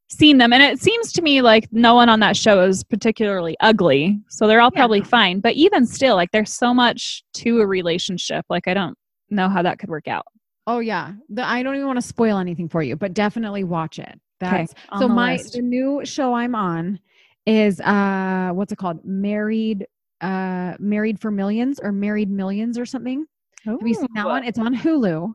seen 0.09 0.37
them, 0.37 0.53
and 0.53 0.63
it 0.63 0.79
seems 0.79 1.11
to 1.13 1.21
me 1.21 1.41
like 1.41 1.67
no 1.71 1.93
one 1.95 2.09
on 2.09 2.19
that 2.21 2.35
show 2.37 2.63
is 2.63 2.83
particularly 2.83 3.55
ugly, 3.59 4.19
so 4.29 4.47
they're 4.47 4.61
all 4.61 4.71
Yeah. 4.73 4.79
probably 4.81 5.01
fine. 5.01 5.39
But 5.39 5.55
even 5.55 5.85
still, 5.85 6.15
like, 6.15 6.31
there's 6.31 6.53
so 6.53 6.73
much 6.73 7.23
to 7.35 7.59
a 7.61 7.67
relationship. 7.67 8.45
Like, 8.49 8.67
I 8.67 8.73
don't 8.73 8.97
know 9.29 9.49
how 9.49 9.61
that 9.61 9.79
could 9.79 9.89
work 9.89 10.07
out. 10.07 10.25
Oh 10.67 10.79
yeah. 10.79 11.13
The, 11.29 11.43
I 11.47 11.63
don't 11.63 11.75
even 11.75 11.87
want 11.87 11.97
to 11.97 12.05
spoil 12.07 12.37
anything 12.37 12.67
for 12.69 12.81
you, 12.83 12.95
but 12.95 13.13
definitely 13.13 13.63
watch 13.63 13.99
it. 13.99 14.19
Okay, 14.43 14.57
That's 14.57 14.73
on 14.89 15.01
so 15.01 15.07
the 15.07 15.13
my 15.13 15.33
list. 15.33 15.53
the 15.53 15.61
new 15.61 16.01
show 16.03 16.33
I'm 16.33 16.55
on 16.55 16.99
is 17.45 17.79
uh 17.81 18.51
what's 18.53 18.71
it 18.73 18.77
called? 18.77 18.99
Married 19.05 19.85
uh 20.21 20.73
Married 20.79 21.19
for 21.19 21.31
Millions 21.31 21.79
or 21.81 21.91
Married 21.91 22.29
Millions 22.29 22.77
or 22.77 22.85
something. 22.85 23.25
Have 23.65 23.77
you 23.85 23.93
seen 23.93 24.07
that 24.15 24.25
one? 24.27 24.43
It's 24.43 24.59
on 24.59 24.75
Hulu. 24.75 25.33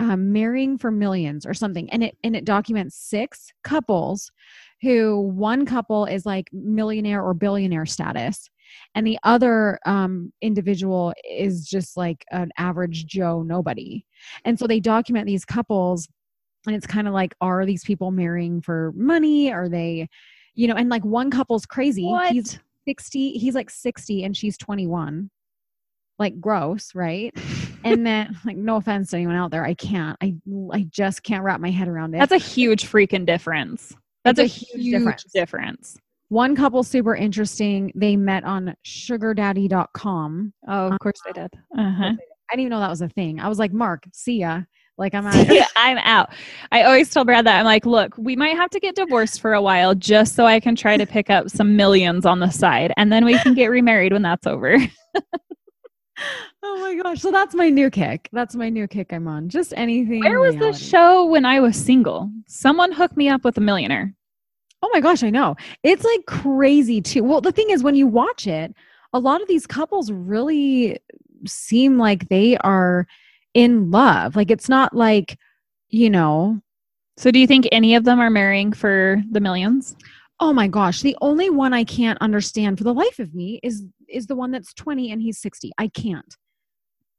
Um, 0.00 0.32
Marrying 0.32 0.78
for 0.78 0.90
Millions 0.90 1.44
or 1.44 1.52
something, 1.52 1.90
and 1.90 2.02
it 2.02 2.16
and 2.24 2.34
it 2.34 2.46
documents 2.46 2.96
six 2.96 3.52
couples, 3.62 4.32
who 4.80 5.20
one 5.20 5.66
couple 5.66 6.06
is 6.06 6.24
like 6.24 6.48
millionaire 6.52 7.22
or 7.22 7.34
billionaire 7.34 7.84
status, 7.84 8.48
and 8.94 9.06
the 9.06 9.18
other 9.24 9.78
um, 9.84 10.32
individual 10.40 11.12
is 11.30 11.66
just 11.66 11.96
like 11.96 12.24
an 12.30 12.50
average 12.56 13.06
Joe 13.06 13.42
nobody. 13.42 14.04
And 14.44 14.58
so 14.58 14.66
they 14.66 14.80
document 14.80 15.26
these 15.26 15.44
couples, 15.44 16.08
and 16.66 16.74
it's 16.74 16.86
kind 16.86 17.06
of 17.06 17.14
like, 17.14 17.34
are 17.40 17.66
these 17.66 17.84
people 17.84 18.10
marrying 18.10 18.62
for 18.62 18.92
money? 18.96 19.52
Are 19.52 19.68
they, 19.68 20.08
you 20.54 20.66
know? 20.66 20.76
And 20.76 20.88
like 20.88 21.04
one 21.04 21.30
couple's 21.30 21.66
crazy. 21.66 22.06
What? 22.06 22.32
He's 22.32 22.58
sixty. 22.88 23.32
He's 23.32 23.54
like 23.54 23.70
sixty, 23.70 24.24
and 24.24 24.36
she's 24.36 24.56
twenty 24.56 24.86
one. 24.86 25.30
Like 26.18 26.40
gross, 26.40 26.94
right? 26.94 27.34
and 27.84 28.06
then 28.06 28.36
like 28.44 28.56
no 28.56 28.76
offense 28.76 29.10
to 29.10 29.16
anyone 29.16 29.36
out 29.36 29.50
there 29.50 29.64
i 29.64 29.74
can't 29.74 30.16
i 30.22 30.34
i 30.72 30.86
just 30.90 31.22
can't 31.22 31.42
wrap 31.44 31.60
my 31.60 31.70
head 31.70 31.88
around 31.88 32.14
it 32.14 32.18
That's 32.18 32.32
a 32.32 32.38
huge 32.38 32.84
freaking 32.84 33.24
difference. 33.26 33.94
That's 34.24 34.38
a, 34.38 34.44
huge 34.44 34.82
huge, 34.84 34.98
difference. 34.98 35.24
difference. 35.32 35.96
one 36.28 36.54
couple 36.54 36.82
super 36.82 37.14
interesting 37.16 37.90
they 37.94 38.16
met 38.16 38.44
on 38.44 38.74
sugardaddy.com 38.86 40.52
Oh, 40.68 40.86
of 40.92 40.98
course 40.98 41.20
they 41.24 41.32
did. 41.32 41.50
Uh-huh. 41.78 42.04
i 42.04 42.52
didn't 42.52 42.60
even 42.60 42.70
know 42.70 42.80
that 42.80 42.90
was 42.90 43.00
a 43.02 43.08
thing 43.08 43.40
i 43.40 43.48
was 43.48 43.58
like 43.58 43.72
mark 43.72 44.04
see 44.12 44.38
ya 44.40 44.60
like 44.98 45.14
i'm 45.14 45.26
out 45.26 45.46
I'm 45.76 45.96
out. 45.98 46.30
I 46.72 46.82
always 46.82 47.08
tell 47.08 47.24
Brad 47.24 47.46
that 47.46 47.58
I'm 47.60 47.64
like, 47.64 47.86
look, 47.86 48.14
we 48.18 48.36
might 48.36 48.54
have 48.56 48.68
to 48.70 48.78
get 48.80 48.94
divorced 48.96 49.40
for 49.40 49.54
a 49.54 49.62
while 49.62 49.94
just 49.94 50.34
so 50.34 50.44
I 50.44 50.60
can 50.60 50.76
try 50.76 50.98
to 50.98 51.06
pick 51.06 51.30
up 51.30 51.48
some 51.48 51.74
millions 51.74 52.26
on 52.26 52.38
the 52.40 52.50
side, 52.50 52.92
and 52.98 53.10
then 53.10 53.24
we 53.24 53.38
can 53.38 53.54
get 53.54 53.68
remarried 53.68 54.12
when 54.12 54.20
that's 54.20 54.46
over. 54.46 54.76
oh 56.62 56.80
my 56.80 56.94
gosh 57.02 57.20
so 57.20 57.30
that's 57.30 57.54
my 57.54 57.68
new 57.70 57.90
kick 57.90 58.28
that's 58.32 58.54
my 58.54 58.68
new 58.68 58.86
kick 58.86 59.12
i'm 59.12 59.26
on 59.28 59.48
just 59.48 59.72
anything 59.76 60.20
Where 60.20 60.40
was 60.40 60.54
the 60.54 60.60
reality. 60.60 60.84
show 60.84 61.24
when 61.26 61.44
I 61.44 61.60
was 61.60 61.76
single? 61.76 62.30
Someone 62.46 62.92
hooked 62.92 63.16
me 63.16 63.28
up 63.28 63.44
with 63.44 63.56
a 63.56 63.60
millionaire. 63.60 64.14
Oh 64.82 64.90
my 64.92 65.00
gosh, 65.00 65.22
I 65.22 65.30
know. 65.30 65.56
It's 65.82 66.04
like 66.04 66.24
crazy 66.26 67.00
too. 67.02 67.22
Well, 67.22 67.40
the 67.42 67.52
thing 67.52 67.70
is, 67.70 67.82
when 67.82 67.94
you 67.94 68.06
watch 68.06 68.46
it, 68.46 68.74
a 69.12 69.18
lot 69.18 69.42
of 69.42 69.48
these 69.48 69.66
couples 69.66 70.10
really 70.10 70.98
seem 71.46 71.98
like 71.98 72.28
they 72.28 72.56
are 72.58 73.06
in 73.54 73.90
love. 73.90 74.36
Like 74.36 74.50
it's 74.50 74.68
not 74.68 74.94
like, 74.94 75.38
you 75.88 76.08
know, 76.10 76.60
So, 77.18 77.30
do 77.30 77.38
you 77.38 77.46
think 77.46 77.68
any 77.72 77.94
of 77.94 78.04
them 78.04 78.20
are 78.20 78.30
marrying 78.30 78.72
for 78.72 79.22
the 79.30 79.40
millions? 79.40 79.96
oh 80.42 80.54
my 80.54 80.66
gosh, 80.66 81.02
the 81.02 81.14
only 81.20 81.50
one 81.50 81.74
I 81.74 81.84
can't 81.84 82.16
understand 82.22 82.78
for 82.78 82.84
the 82.84 82.94
life 82.94 83.18
of 83.18 83.34
me 83.34 83.60
is 83.62 83.84
is 84.10 84.26
the 84.26 84.36
one 84.36 84.50
that's 84.50 84.74
20 84.74 85.10
and 85.10 85.22
he's 85.22 85.38
60. 85.38 85.72
I 85.78 85.88
can't. 85.88 86.36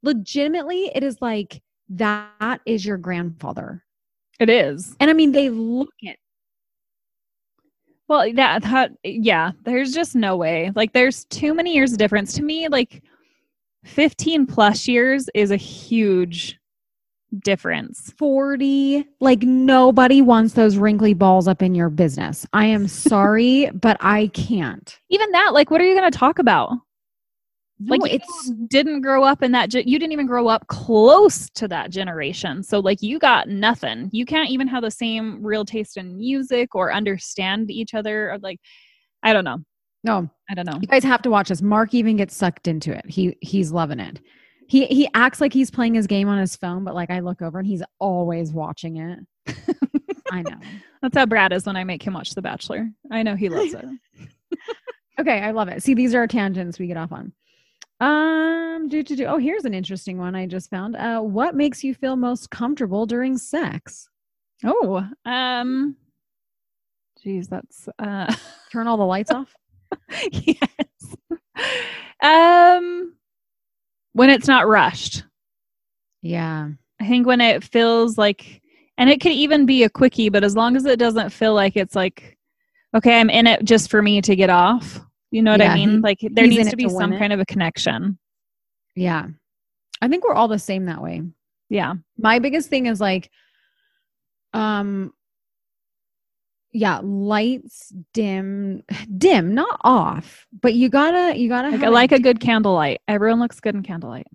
Legitimately, 0.03 0.91
it 0.95 1.03
is 1.03 1.17
like 1.21 1.61
that 1.89 2.61
is 2.65 2.85
your 2.85 2.97
grandfather. 2.97 3.83
It 4.39 4.49
is. 4.49 4.95
And 4.99 5.09
I 5.09 5.13
mean, 5.13 5.31
they 5.31 5.49
look 5.49 5.93
it. 6.01 6.17
Well, 8.07 8.31
that, 8.33 8.63
that 8.63 8.91
yeah, 9.03 9.51
there's 9.63 9.93
just 9.93 10.15
no 10.15 10.35
way. 10.35 10.71
Like 10.75 10.93
there's 10.93 11.25
too 11.25 11.53
many 11.53 11.73
years 11.73 11.91
of 11.91 11.97
difference 11.97 12.33
to 12.33 12.43
me. 12.43 12.67
Like 12.67 13.03
15 13.85 14.47
plus 14.47 14.87
years 14.87 15.29
is 15.33 15.51
a 15.51 15.57
huge 15.57 16.59
difference. 17.39 18.13
40 18.17 19.05
like 19.21 19.41
nobody 19.43 20.21
wants 20.21 20.53
those 20.53 20.77
wrinkly 20.77 21.13
balls 21.13 21.47
up 21.47 21.61
in 21.61 21.73
your 21.73 21.89
business 21.89 22.45
i 22.53 22.65
am 22.65 22.87
sorry 22.89 23.69
but 23.73 23.95
i 24.01 24.27
can't 24.27 24.99
Even 25.09 25.31
that, 25.31 25.51
like, 25.53 25.71
what 25.71 25.79
are 25.81 25.85
you 25.85 25.95
going 25.97 26.11
to 26.11 26.17
talk 26.17 26.39
about? 26.39 26.71
Like, 27.87 28.01
no, 28.01 28.05
you 28.07 28.15
it's 28.21 28.51
didn't 28.67 29.01
grow 29.01 29.23
up 29.23 29.41
in 29.41 29.51
that. 29.53 29.69
Ge- 29.71 29.85
you 29.87 29.97
didn't 29.97 30.11
even 30.11 30.27
grow 30.27 30.47
up 30.47 30.67
close 30.67 31.49
to 31.55 31.67
that 31.69 31.89
generation. 31.89 32.61
So, 32.61 32.79
like, 32.79 33.01
you 33.01 33.17
got 33.17 33.47
nothing. 33.49 34.09
You 34.11 34.23
can't 34.25 34.51
even 34.51 34.67
have 34.67 34.83
the 34.83 34.91
same 34.91 35.43
real 35.43 35.65
taste 35.65 35.97
in 35.97 36.15
music 36.15 36.75
or 36.75 36.93
understand 36.93 37.71
each 37.71 37.95
other. 37.95 38.31
Or 38.31 38.37
like, 38.39 38.59
I 39.23 39.33
don't 39.33 39.45
know. 39.45 39.57
no 40.03 40.29
I 40.49 40.53
don't 40.53 40.65
know. 40.67 40.77
you 40.79 40.87
guys 40.87 41.03
have 41.03 41.21
to 41.23 41.29
watch 41.31 41.49
this 41.49 41.61
mark 41.61 41.93
even 41.93 42.17
gets 42.17 42.35
sucked 42.35 42.67
into 42.67 42.91
it 42.95 43.05
he 43.07 43.35
he's 43.41 43.71
loving 43.71 43.99
it 43.99 44.19
he 44.71 44.85
he 44.85 45.09
acts 45.13 45.41
like 45.41 45.51
he's 45.51 45.69
playing 45.69 45.93
his 45.93 46.07
game 46.07 46.29
on 46.29 46.37
his 46.37 46.55
phone 46.55 46.85
but 46.85 46.95
like 46.95 47.09
i 47.09 47.19
look 47.19 47.41
over 47.41 47.59
and 47.59 47.67
he's 47.67 47.83
always 47.99 48.53
watching 48.53 48.97
it. 48.97 49.19
I 50.31 50.43
know. 50.43 50.55
That's 51.01 51.17
how 51.17 51.25
Brad 51.25 51.51
is 51.51 51.65
when 51.65 51.75
I 51.75 51.83
make 51.83 52.01
him 52.01 52.13
watch 52.13 52.29
The 52.29 52.41
Bachelor. 52.41 52.89
I 53.11 53.21
know 53.21 53.35
he 53.35 53.49
loves 53.49 53.73
it. 53.73 53.85
okay 55.19 55.41
i 55.41 55.51
love 55.51 55.67
it. 55.67 55.83
See 55.83 55.93
these 55.93 56.15
are 56.15 56.25
tangents 56.25 56.79
we 56.79 56.87
get 56.87 56.95
off 56.95 57.11
on. 57.11 57.33
Um 57.99 58.87
do 58.87 59.03
do 59.03 59.17
do. 59.17 59.25
Oh 59.25 59.37
here's 59.37 59.65
an 59.65 59.73
interesting 59.73 60.17
one 60.17 60.35
i 60.35 60.45
just 60.45 60.69
found. 60.69 60.95
Uh 60.95 61.19
what 61.19 61.53
makes 61.53 61.83
you 61.83 61.93
feel 61.93 62.15
most 62.15 62.49
comfortable 62.49 63.05
during 63.05 63.37
sex? 63.37 64.07
Oh, 64.63 65.07
um, 65.25 65.95
geez, 67.23 67.47
that's 67.47 67.89
uh, 67.97 68.33
turn 68.71 68.87
all 68.87 68.97
the 68.97 69.03
lights 69.03 69.31
off? 69.31 69.53
Yes. 70.31 71.15
Um, 72.23 73.13
when 74.13 74.29
it's 74.29 74.47
not 74.47 74.67
rushed, 74.67 75.23
yeah 76.21 76.69
I 76.99 77.07
think 77.07 77.25
when 77.25 77.41
it 77.41 77.63
feels 77.63 78.17
like, 78.17 78.61
and 78.97 79.09
it 79.09 79.21
could 79.21 79.31
even 79.31 79.65
be 79.65 79.81
a 79.83 79.89
quickie, 79.89 80.29
but 80.29 80.43
as 80.43 80.55
long 80.55 80.75
as 80.75 80.85
it 80.85 80.99
doesn't 80.99 81.31
feel 81.31 81.55
like 81.55 81.75
it's 81.75 81.95
like, 81.95 82.37
okay, 82.95 83.19
I'm 83.19 83.29
in 83.31 83.47
it 83.47 83.63
just 83.65 83.89
for 83.89 84.03
me 84.03 84.21
to 84.21 84.35
get 84.35 84.51
off. 84.51 84.99
You 85.31 85.41
know 85.41 85.49
what 85.51 85.61
Yeah, 85.61 85.71
I 85.71 85.75
mean? 85.75 85.89
he- 85.89 85.97
like 85.97 86.19
there 86.21 86.45
needs 86.45 86.69
to 86.69 86.75
be 86.75 86.83
to 86.83 86.89
some 86.91 87.13
it. 87.13 87.17
kind 87.19 87.33
of 87.33 87.39
a 87.39 87.45
connection. 87.45 88.19
Yeah. 88.95 89.29
I 89.99 90.07
think 90.09 90.23
we're 90.27 90.35
all 90.35 90.47
the 90.47 90.59
same 90.59 90.85
that 90.85 91.01
way. 91.01 91.23
Yeah. 91.69 91.93
My 92.19 92.37
biggest 92.37 92.69
thing 92.69 92.85
is 92.85 93.01
like 93.01 93.31
um 94.53 95.13
yeah, 96.73 96.99
lights 97.03 97.93
dim 98.13 98.83
dim, 99.17 99.53
not 99.53 99.79
off, 99.83 100.47
but 100.61 100.73
you 100.73 100.89
gotta 100.89 101.37
you 101.37 101.49
gotta 101.49 101.69
Like, 101.69 101.79
have 101.81 101.93
like 101.93 102.11
a 102.11 102.19
good 102.19 102.39
candlelight. 102.39 103.01
Everyone 103.07 103.39
looks 103.39 103.59
good 103.59 103.75
in 103.75 103.83
candlelight. 103.83 104.27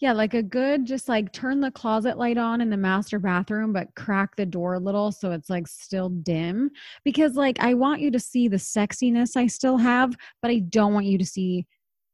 yeah, 0.00 0.12
like 0.12 0.34
a 0.34 0.42
good 0.42 0.86
just 0.86 1.08
like 1.08 1.32
turn 1.32 1.60
the 1.60 1.70
closet 1.72 2.16
light 2.16 2.38
on 2.38 2.60
in 2.60 2.70
the 2.70 2.76
master 2.76 3.18
bathroom, 3.18 3.72
but 3.72 3.92
crack 3.96 4.36
the 4.36 4.46
door 4.46 4.74
a 4.74 4.78
little 4.78 5.10
so 5.10 5.32
it's 5.32 5.50
like 5.50 5.66
still 5.66 6.08
dim. 6.10 6.70
Because 7.04 7.34
like 7.34 7.58
I 7.60 7.74
want 7.74 8.00
you 8.00 8.10
to 8.12 8.20
see 8.20 8.46
the 8.48 8.56
sexiness 8.58 9.36
I 9.36 9.48
still 9.48 9.76
have, 9.78 10.14
but 10.40 10.50
I 10.52 10.60
don't 10.60 10.94
want 10.94 11.06
you 11.06 11.18
to 11.18 11.26
see 11.26 11.66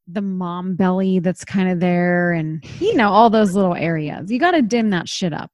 the 0.07 0.23
mom 0.23 0.77
belly 0.77 1.19
that's 1.19 1.45
kind 1.47 1.69
of 1.71 1.81
there 1.81 2.33
and 2.33 2.63
you 2.79 2.95
know 2.95 3.09
all 3.09 3.31
those 3.31 3.55
little 3.55 3.75
areas 3.75 4.31
you 4.31 4.39
got 4.39 4.51
to 4.51 4.61
dim 4.61 4.91
that 4.91 5.09
shit 5.09 5.33
up 5.33 5.51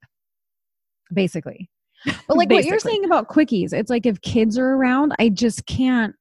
basically 1.14 1.70
but 2.04 2.36
like 2.36 2.50
what 2.50 2.64
you're 2.64 2.78
saying 2.78 3.04
about 3.04 3.28
quickies 3.28 3.72
it's 3.72 3.90
like 3.90 4.06
if 4.06 4.20
kids 4.22 4.56
are 4.58 4.74
around 4.74 5.12
i 5.18 5.28
just 5.28 5.66
can't 5.66 6.14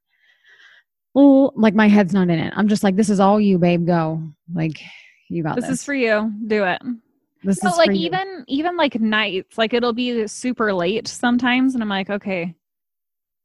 well 1.13 1.53
like 1.55 1.73
my 1.73 1.87
head's 1.87 2.13
not 2.13 2.29
in 2.29 2.39
it 2.39 2.53
i'm 2.55 2.67
just 2.67 2.83
like 2.83 2.95
this 2.95 3.09
is 3.09 3.19
all 3.19 3.39
you 3.39 3.57
babe 3.57 3.85
go 3.85 4.21
like 4.53 4.81
you 5.29 5.43
got 5.43 5.55
This 5.55 5.65
this, 5.65 5.79
is 5.79 5.83
for 5.83 5.93
you. 5.93 6.33
Do 6.47 6.63
it. 6.63 6.81
this 7.43 7.63
No, 7.63 7.69
is 7.69 7.77
like 7.77 7.87
for 7.87 7.91
you. 7.93 8.07
even 8.07 8.43
even 8.47 8.75
like 8.75 8.99
nights, 8.99 9.57
like 9.57 9.73
it'll 9.73 9.93
be 9.93 10.27
super 10.27 10.73
late 10.73 11.07
sometimes, 11.07 11.75
and 11.75 11.83
I'm 11.83 11.89
like, 11.89 12.09
okay, 12.09 12.55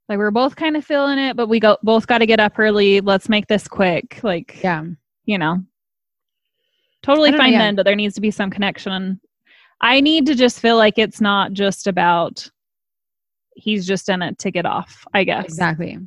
like 0.08 0.18
we're 0.18 0.30
both 0.30 0.56
kind 0.56 0.76
of 0.76 0.84
feeling 0.84 1.18
it, 1.18 1.36
but 1.36 1.48
we 1.48 1.60
go 1.60 1.76
both 1.82 2.06
got 2.06 2.18
to 2.18 2.26
get 2.26 2.40
up 2.40 2.58
early. 2.58 3.00
Let's 3.02 3.28
make 3.28 3.46
this 3.46 3.68
quick. 3.68 4.20
Like, 4.22 4.62
yeah 4.62 4.84
you 5.26 5.38
know, 5.38 5.62
totally 7.02 7.30
don't 7.30 7.38
know, 7.38 7.44
fine 7.44 7.52
yeah. 7.52 7.58
then, 7.58 7.76
but 7.76 7.84
there 7.84 7.96
needs 7.96 8.14
to 8.14 8.20
be 8.20 8.30
some 8.30 8.50
connection. 8.50 9.20
I 9.80 10.00
need 10.00 10.26
to 10.26 10.34
just 10.34 10.60
feel 10.60 10.76
like 10.76 10.98
it's 10.98 11.20
not 11.20 11.52
just 11.52 11.86
about 11.86 12.48
he's 13.56 13.86
just 13.86 14.08
in 14.08 14.22
it 14.22 14.38
to 14.38 14.50
get 14.50 14.66
off. 14.66 15.04
I 15.14 15.24
guess 15.24 15.44
exactly 15.44 15.98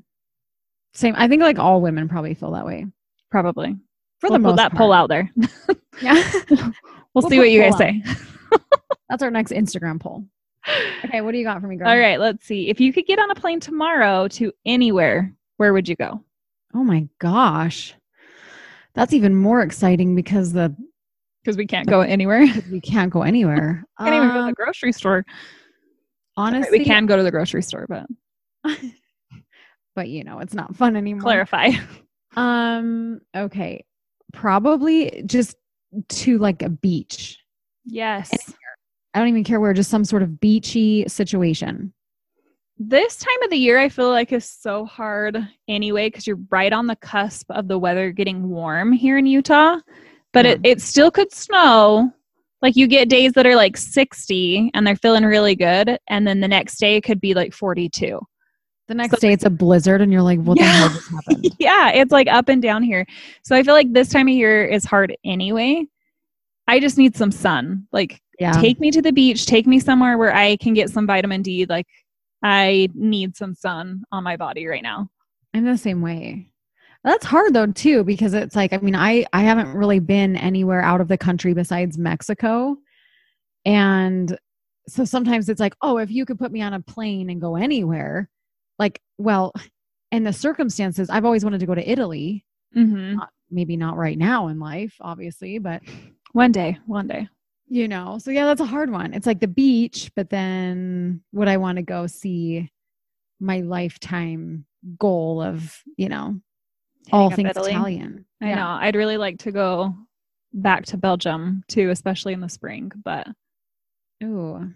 same 0.93 1.13
i 1.17 1.27
think 1.27 1.41
like 1.43 1.59
all 1.59 1.79
women 1.79 2.09
probably 2.09 2.33
feel 2.33 2.51
that 2.51 2.65
way 2.65 2.85
probably 3.29 3.75
for 4.19 4.29
we'll 4.29 4.39
the 4.39 4.43
put 4.43 4.49
most 4.49 4.55
that 4.57 4.71
part. 4.71 4.77
poll 4.79 4.91
out 4.93 5.09
there. 5.09 5.31
yeah 6.01 6.31
We'll, 6.49 6.73
We'll 7.13 7.29
see 7.29 7.37
what 7.37 7.51
you 7.51 7.61
guys 7.61 7.73
poll 7.73 7.79
say. 7.79 8.03
that's 9.09 9.21
our 9.21 9.29
next 9.29 9.51
instagram 9.51 9.99
poll 9.99 10.25
okay 11.05 11.21
what 11.21 11.31
do 11.33 11.37
you 11.37 11.43
got 11.43 11.61
for 11.61 11.67
me 11.67 11.75
girl 11.77 11.87
All 11.87 11.97
right, 11.97 12.19
let's 12.19 12.45
see. 12.45 12.69
If 12.69 12.79
you 12.79 12.91
could 12.91 13.05
get 13.05 13.19
on 13.19 13.31
a 13.31 13.35
plane 13.35 13.59
tomorrow 13.59 14.27
to 14.29 14.51
anywhere, 14.65 15.33
where 15.57 15.71
would 15.73 15.87
you 15.87 15.95
go? 15.95 16.21
Oh 16.73 16.83
my 16.83 17.07
gosh. 17.19 17.95
That's 18.93 19.13
even 19.13 19.35
more 19.35 19.61
exciting 19.61 20.13
because 20.15 20.51
the 20.51 20.75
because 21.47 21.57
we 21.63 21.65
can't 21.65 21.87
go 21.87 22.01
anywhere. 22.01 22.45
we 22.69 22.81
can't 22.81 23.11
go 23.11 23.21
anywhere. 23.21 23.85
can't 23.97 24.13
even 24.13 24.27
go 24.27 24.33
to 24.33 24.39
Um, 24.41 24.47
the 24.47 24.53
grocery 24.53 24.91
store. 24.91 25.25
honestly, 26.35 26.79
we 26.79 26.85
can 26.85 27.05
go 27.05 27.15
to 27.15 27.23
the 27.23 27.31
grocery 27.31 27.63
store, 27.63 27.87
but 27.87 28.05
but 29.95 30.09
you 30.09 30.23
know, 30.25 30.39
it's 30.39 30.53
not 30.53 30.75
fun 30.75 30.95
anymore. 30.97 31.21
clarify. 31.21 31.71
Um, 32.35 33.19
okay. 33.35 33.83
Probably 34.31 35.23
just 35.25 35.55
to 36.09 36.37
like 36.37 36.61
a 36.61 36.69
beach. 36.69 37.39
Yes. 37.83 38.29
I 39.15 39.17
don't 39.19 39.29
even 39.29 39.43
care 39.43 39.59
where, 39.59 39.73
just 39.73 39.89
some 39.89 40.05
sort 40.05 40.21
of 40.21 40.39
beachy 40.39 41.03
situation. 41.07 41.93
This 42.77 43.15
time 43.17 43.41
of 43.43 43.49
the 43.49 43.57
year, 43.57 43.79
I 43.79 43.89
feel 43.89 44.09
like 44.11 44.31
is 44.33 44.47
so 44.47 44.85
hard 44.85 45.47
anyway 45.67 46.09
because 46.11 46.27
you're 46.27 46.37
right 46.51 46.71
on 46.71 46.85
the 46.85 46.95
cusp 46.97 47.49
of 47.49 47.67
the 47.67 47.79
weather 47.79 48.11
getting 48.11 48.49
warm 48.49 48.91
here 48.91 49.17
in 49.17 49.25
Utah, 49.25 49.77
but 50.33 50.45
it, 50.45 50.59
it 50.63 50.81
still 50.81 51.11
could 51.11 51.31
snow. 51.33 52.11
Like 52.61 52.75
you 52.75 52.87
get 52.87 53.09
days 53.09 53.33
that 53.33 53.45
are 53.45 53.55
like 53.55 53.77
60 53.77 54.71
and 54.73 54.85
they're 54.85 54.95
feeling 54.95 55.23
really 55.25 55.55
good, 55.55 55.97
and 56.09 56.25
then 56.27 56.39
the 56.39 56.47
next 56.47 56.79
day 56.79 56.95
it 56.95 57.01
could 57.03 57.21
be 57.21 57.33
like 57.33 57.53
42. 57.53 58.19
The 58.87 58.93
next 58.95 59.11
So- 59.11 59.17
day 59.19 59.33
it's 59.33 59.45
a 59.45 59.49
blizzard 59.49 60.01
and 60.01 60.11
you're 60.11 60.21
like, 60.21 60.39
what 60.39 60.57
the 60.57 60.63
hell 60.63 60.87
Yeah. 60.89 60.93
just 60.95 61.11
happened? 61.11 61.55
yeah, 61.59 61.89
it's 61.91 62.11
like 62.11 62.27
up 62.27 62.49
and 62.49 62.61
down 62.61 62.83
here. 62.83 63.05
So 63.43 63.55
I 63.55 63.61
feel 63.63 63.73
like 63.73 63.91
this 63.93 64.09
time 64.09 64.27
of 64.27 64.33
year 64.33 64.65
is 64.65 64.85
hard 64.85 65.15
anyway. 65.25 65.85
I 66.67 66.79
just 66.79 66.97
need 66.97 67.15
some 67.15 67.31
sun. 67.31 67.85
Like 67.91 68.21
Yeah. 68.39 68.53
take 68.53 68.79
me 68.79 68.89
to 68.91 69.01
the 69.01 69.11
beach, 69.11 69.45
take 69.45 69.67
me 69.67 69.79
somewhere 69.79 70.17
where 70.17 70.33
I 70.33 70.55
can 70.57 70.73
get 70.73 70.89
some 70.89 71.05
vitamin 71.05 71.41
D. 71.41 71.65
Like 71.67 71.85
I 72.43 72.87
need 72.93 73.35
some 73.35 73.53
sun 73.53 74.03
on 74.11 74.23
my 74.23 74.37
body 74.37 74.65
right 74.67 74.83
now. 74.83 75.09
I'm 75.53 75.65
the 75.65 75.77
same 75.77 76.01
way. 76.01 76.47
That's 77.07 77.25
hard 77.25 77.53
though 77.53 77.67
too 77.67 78.03
because 78.03 78.33
it's 78.33 78.53
like 78.53 78.73
I 78.73 78.77
mean 78.79 78.93
I 78.93 79.25
I 79.31 79.41
haven't 79.43 79.73
really 79.73 79.99
been 79.99 80.35
anywhere 80.35 80.81
out 80.81 80.99
of 80.99 81.07
the 81.07 81.17
country 81.17 81.53
besides 81.53 81.97
Mexico. 81.97 82.75
And 83.63 84.37
so 84.89 85.05
sometimes 85.05 85.47
it's 85.47 85.61
like, 85.61 85.73
"Oh, 85.81 85.99
if 85.99 86.11
you 86.11 86.25
could 86.25 86.37
put 86.37 86.51
me 86.51 86.61
on 86.61 86.73
a 86.73 86.81
plane 86.81 87.29
and 87.29 87.39
go 87.39 87.55
anywhere." 87.55 88.29
Like, 88.77 88.99
well, 89.17 89.53
in 90.11 90.25
the 90.25 90.33
circumstances, 90.33 91.09
I've 91.09 91.23
always 91.23 91.45
wanted 91.45 91.61
to 91.61 91.65
go 91.65 91.75
to 91.75 91.89
Italy. 91.89 92.45
Mm-hmm. 92.75 93.15
Not, 93.15 93.29
maybe 93.49 93.77
not 93.77 93.95
right 93.95 94.17
now 94.17 94.47
in 94.49 94.59
life, 94.59 94.95
obviously, 94.99 95.59
but 95.59 95.81
One 96.33 96.51
day, 96.51 96.77
one 96.87 97.07
day. 97.07 97.29
you 97.69 97.87
know. 97.87 98.17
So 98.19 98.31
yeah, 98.31 98.45
that's 98.45 98.61
a 98.61 98.65
hard 98.65 98.91
one. 98.91 99.13
It's 99.13 99.27
like 99.27 99.39
the 99.39 99.47
beach, 99.47 100.11
but 100.15 100.29
then 100.29 101.21
would 101.31 101.47
I 101.47 101.55
want 101.57 101.77
to 101.77 101.83
go 101.83 102.05
see 102.07 102.69
my 103.39 103.61
lifetime 103.61 104.65
goal 104.99 105.41
of, 105.41 105.81
you 105.95 106.09
know, 106.09 106.39
all 107.11 107.29
things 107.31 107.49
Italy. 107.49 107.71
Italian. 107.71 108.25
I 108.41 108.49
Yeah. 108.49 108.55
know. 108.55 108.67
I'd 108.81 108.95
really 108.95 109.17
like 109.17 109.39
to 109.39 109.51
go 109.51 109.93
back 110.53 110.85
to 110.87 110.97
Belgium 110.97 111.63
too, 111.67 111.89
especially 111.89 112.33
in 112.33 112.39
the 112.41 112.49
spring. 112.49 112.91
But 113.03 113.27
Ooh. 114.23 114.71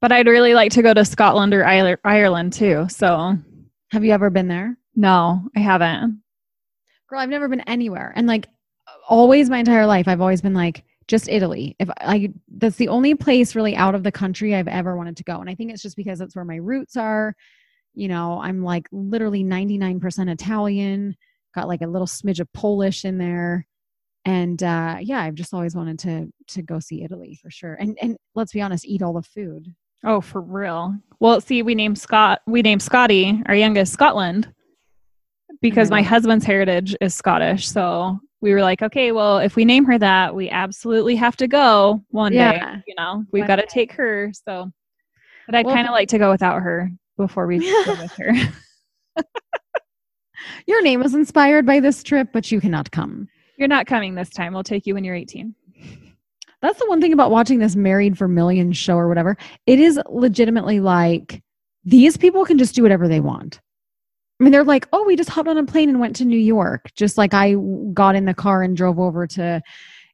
but 0.00 0.12
I'd 0.12 0.26
really 0.26 0.54
like 0.54 0.72
to 0.72 0.82
go 0.82 0.94
to 0.94 1.04
Scotland 1.04 1.54
or 1.54 1.64
Ireland 1.64 2.52
too. 2.52 2.86
So 2.88 3.36
Have 3.90 4.04
you 4.04 4.12
ever 4.12 4.30
been 4.30 4.48
there? 4.48 4.76
no, 4.94 5.48
I 5.56 5.60
haven't. 5.60 6.22
Girl, 7.08 7.20
I've 7.20 7.28
never 7.28 7.48
been 7.48 7.60
anywhere. 7.62 8.12
And 8.16 8.26
like 8.26 8.48
always 9.08 9.50
my 9.50 9.58
entire 9.58 9.86
life, 9.86 10.08
I've 10.08 10.20
always 10.20 10.42
been 10.42 10.54
like 10.54 10.84
just 11.06 11.28
Italy. 11.28 11.76
If 11.78 11.90
I 12.00 12.32
that's 12.56 12.76
the 12.76 12.88
only 12.88 13.14
place 13.14 13.54
really 13.54 13.76
out 13.76 13.94
of 13.94 14.02
the 14.02 14.12
country 14.12 14.54
I've 14.54 14.68
ever 14.68 14.96
wanted 14.96 15.16
to 15.18 15.24
go. 15.24 15.40
And 15.40 15.50
I 15.50 15.54
think 15.54 15.70
it's 15.70 15.82
just 15.82 15.96
because 15.96 16.18
that's 16.18 16.34
where 16.36 16.44
my 16.44 16.56
roots 16.56 16.96
are. 16.96 17.34
You 17.94 18.08
know, 18.08 18.40
I'm 18.40 18.62
like 18.62 18.88
literally 18.90 19.44
99% 19.44 20.28
Italian, 20.30 21.16
got 21.54 21.68
like 21.68 21.82
a 21.82 21.86
little 21.86 22.06
smidge 22.06 22.40
of 22.40 22.52
Polish 22.52 23.04
in 23.04 23.18
there. 23.18 23.66
And 24.24 24.62
uh 24.62 24.98
yeah, 25.00 25.20
I've 25.20 25.34
just 25.34 25.54
always 25.54 25.74
wanted 25.76 25.98
to 26.00 26.32
to 26.48 26.62
go 26.62 26.80
see 26.80 27.02
Italy 27.02 27.38
for 27.40 27.50
sure. 27.50 27.74
And 27.74 27.98
and 28.00 28.16
let's 28.34 28.52
be 28.52 28.62
honest, 28.62 28.86
eat 28.86 29.02
all 29.02 29.12
the 29.12 29.22
food. 29.22 29.74
Oh, 30.04 30.20
for 30.20 30.40
real. 30.40 30.96
Well, 31.18 31.40
see, 31.40 31.62
we 31.62 31.74
named 31.74 31.98
Scott. 31.98 32.42
We 32.46 32.60
named 32.60 32.82
Scotty, 32.82 33.42
our 33.46 33.54
youngest, 33.54 33.92
Scotland, 33.92 34.52
because 35.62 35.90
my 35.90 36.02
husband's 36.02 36.44
heritage 36.44 36.94
is 37.00 37.14
Scottish. 37.14 37.66
So 37.66 38.20
we 38.42 38.52
were 38.52 38.60
like, 38.60 38.82
okay, 38.82 39.12
well, 39.12 39.38
if 39.38 39.56
we 39.56 39.64
name 39.64 39.86
her 39.86 39.98
that, 39.98 40.34
we 40.34 40.50
absolutely 40.50 41.16
have 41.16 41.36
to 41.38 41.48
go 41.48 42.04
one 42.10 42.32
day. 42.32 42.60
You 42.86 42.94
know, 42.98 43.24
we've 43.32 43.46
got 43.46 43.56
to 43.56 43.66
take 43.66 43.92
her. 43.92 44.30
So, 44.46 44.70
but 45.46 45.54
I'd 45.54 45.64
Well, 45.64 45.74
kind 45.74 45.88
of 45.88 45.92
like 45.92 46.08
to 46.10 46.18
go 46.18 46.30
without 46.30 46.60
her 46.60 46.90
before 47.16 47.46
we 47.46 47.58
go 47.86 47.94
with 47.94 48.12
her. 48.18 48.32
Your 50.66 50.82
name 50.82 51.00
was 51.00 51.14
inspired 51.14 51.66
by 51.66 51.80
this 51.80 52.02
trip, 52.02 52.28
but 52.32 52.50
you 52.50 52.60
cannot 52.60 52.90
come. 52.90 53.28
You're 53.56 53.68
not 53.68 53.86
coming 53.86 54.14
this 54.14 54.30
time. 54.30 54.52
We'll 54.52 54.64
take 54.64 54.86
you 54.86 54.94
when 54.94 55.04
you're 55.04 55.14
18. 55.14 55.54
That's 56.60 56.78
the 56.78 56.88
one 56.88 57.00
thing 57.00 57.12
about 57.12 57.30
watching 57.30 57.58
this 57.58 57.76
Married 57.76 58.16
for 58.16 58.26
Millions 58.26 58.76
show 58.76 58.96
or 58.96 59.06
whatever. 59.08 59.36
It 59.66 59.78
is 59.78 60.00
legitimately 60.08 60.80
like 60.80 61.42
these 61.84 62.16
people 62.16 62.44
can 62.44 62.56
just 62.58 62.74
do 62.74 62.82
whatever 62.82 63.06
they 63.06 63.20
want. 63.20 63.60
I 64.40 64.44
mean, 64.44 64.50
they're 64.50 64.64
like, 64.64 64.88
oh, 64.92 65.04
we 65.04 65.14
just 65.14 65.28
hopped 65.30 65.48
on 65.48 65.58
a 65.58 65.64
plane 65.64 65.88
and 65.88 66.00
went 66.00 66.16
to 66.16 66.24
New 66.24 66.38
York, 66.38 66.90
just 66.96 67.18
like 67.18 67.34
I 67.34 67.54
got 67.92 68.16
in 68.16 68.24
the 68.24 68.34
car 68.34 68.62
and 68.62 68.76
drove 68.76 68.98
over 68.98 69.26
to, 69.28 69.62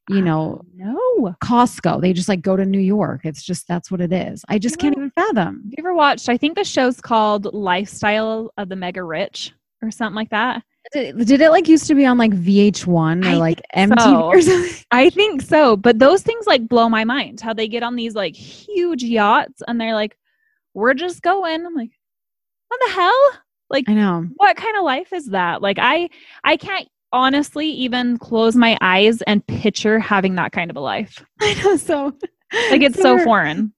you 0.08 0.20
know, 0.20 0.60
no. 0.74 1.34
Costco. 1.42 2.00
They 2.02 2.12
just 2.12 2.28
like 2.28 2.42
go 2.42 2.56
to 2.56 2.66
New 2.66 2.80
York. 2.80 3.20
It's 3.24 3.42
just 3.42 3.66
that's 3.68 3.90
what 3.90 4.00
it 4.00 4.12
is. 4.12 4.44
I 4.48 4.58
just 4.58 4.78
can't 4.78 4.94
Yeah. 4.96 5.04
even 5.04 5.10
fathom. 5.12 5.62
Have 5.64 5.70
you 5.70 5.76
ever 5.78 5.94
watched? 5.94 6.28
I 6.28 6.36
think 6.36 6.56
the 6.56 6.64
show's 6.64 7.00
called 7.00 7.54
Lifestyle 7.54 8.52
of 8.58 8.68
the 8.68 8.76
Mega 8.76 9.02
Rich 9.04 9.52
or 9.82 9.90
something 9.90 10.16
like 10.16 10.30
that. 10.30 10.62
Did, 10.92 11.26
did 11.26 11.40
it 11.40 11.50
like 11.50 11.68
used 11.68 11.86
to 11.88 11.94
be 11.94 12.06
on 12.06 12.18
like 12.18 12.32
VH1 12.32 13.24
I 13.24 13.34
or 13.34 13.36
like 13.36 13.60
MTV 13.76 14.00
so. 14.00 14.22
or 14.24 14.40
something? 14.40 14.84
I 14.90 15.10
think 15.10 15.42
so. 15.42 15.76
But 15.76 15.98
those 15.98 16.22
things 16.22 16.46
like 16.46 16.68
blow 16.68 16.88
my 16.88 17.04
mind 17.04 17.40
how 17.40 17.52
they 17.52 17.68
get 17.68 17.82
on 17.82 17.96
these 17.96 18.14
like 18.14 18.34
huge 18.34 19.02
yachts 19.04 19.62
and 19.68 19.80
they're 19.80 19.94
like, 19.94 20.16
we're 20.74 20.94
just 20.94 21.22
going. 21.22 21.64
I'm 21.66 21.74
like, 21.74 21.90
what 22.68 22.80
the 22.86 22.92
hell? 22.92 23.30
Like, 23.68 23.88
I 23.88 23.94
know. 23.94 24.26
what 24.36 24.56
kind 24.56 24.76
of 24.76 24.84
life 24.84 25.12
is 25.12 25.26
that? 25.26 25.62
Like, 25.62 25.78
I, 25.80 26.08
I 26.42 26.56
can't 26.56 26.88
honestly 27.12 27.68
even 27.68 28.18
close 28.18 28.56
my 28.56 28.76
eyes 28.80 29.22
and 29.22 29.46
picture 29.46 29.98
having 30.00 30.36
that 30.36 30.52
kind 30.52 30.70
of 30.70 30.76
a 30.76 30.80
life. 30.80 31.24
I 31.40 31.54
know. 31.62 31.76
So 31.76 32.04
Like, 32.70 32.82
it's 32.82 33.00
so 33.00 33.14
we're- 33.14 33.24
foreign. 33.24 33.72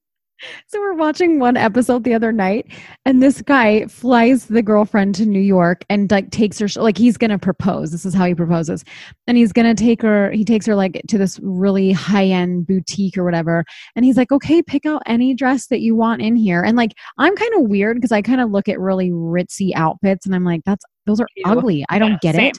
So 0.67 0.81
we're 0.81 0.95
watching 0.95 1.39
one 1.39 1.57
episode 1.57 2.05
the 2.05 2.15
other 2.15 2.33
night, 2.33 2.67
and 3.05 3.23
this 3.23 3.43
guy 3.43 3.87
flies 3.87 4.47
the 4.47 4.63
girlfriend 4.63 5.15
to 5.17 5.27
New 5.27 5.41
York 5.41 5.85
and 5.89 6.11
like 6.11 6.31
takes 6.31 6.59
her 6.59 6.69
like 6.81 6.99
he's 6.99 7.17
gonna 7.17 7.39
propose. 7.39 7.91
This 7.93 8.05
is 8.05 8.15
how 8.15 8.27
he 8.27 8.35
proposes, 8.35 8.85
and 9.27 9.37
he's 9.37 9.53
gonna 9.53 9.75
take 9.75 10.03
her. 10.03 10.31
He 10.33 10.45
takes 10.45 10.67
her 10.67 10.75
like 10.75 11.01
to 11.09 11.19
this 11.19 11.39
really 11.43 11.93
high 11.93 12.27
end 12.27 12.67
boutique 12.67 13.17
or 13.17 13.25
whatever, 13.25 13.65
and 13.97 14.05
he's 14.05 14.17
like, 14.17 14.33
"Okay, 14.33 14.63
pick 14.63 14.87
out 14.87 15.03
any 15.07 15.35
dress 15.35 15.67
that 15.69 15.81
you 15.81 15.95
want 15.95 16.23
in 16.23 16.37
here." 16.37 16.63
And 16.63 16.77
like 16.77 16.93
I'm 17.19 17.37
kind 17.37 17.55
of 17.55 17.69
weird 17.69 17.97
because 17.97 18.13
I 18.13 18.23
kind 18.23 18.41
of 18.41 18.51
look 18.51 18.69
at 18.69 18.81
really 18.81 19.11
ritzy 19.11 19.73
outfits, 19.75 20.27
and 20.27 20.35
I'm 20.35 20.45
like, 20.45 20.63
"That's 20.65 20.85
those 21.07 21.21
are 21.21 21.29
Ew. 21.37 21.45
ugly. 21.47 21.85
I 21.89 21.99
don't 21.99 22.19
Yeah, 22.23 22.33
get 22.33 22.35
it." 22.37 22.59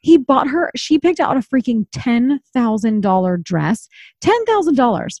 He 0.00 0.16
bought 0.16 0.48
her. 0.48 0.70
She 0.76 0.98
picked 0.98 1.20
out 1.20 1.36
a 1.36 1.40
freaking 1.40 1.86
ten 1.92 2.40
thousand 2.54 3.00
dollar 3.02 3.36
dress. 3.36 3.88
Ten 4.20 4.44
thousand 4.46 4.76
dollars. 4.76 5.20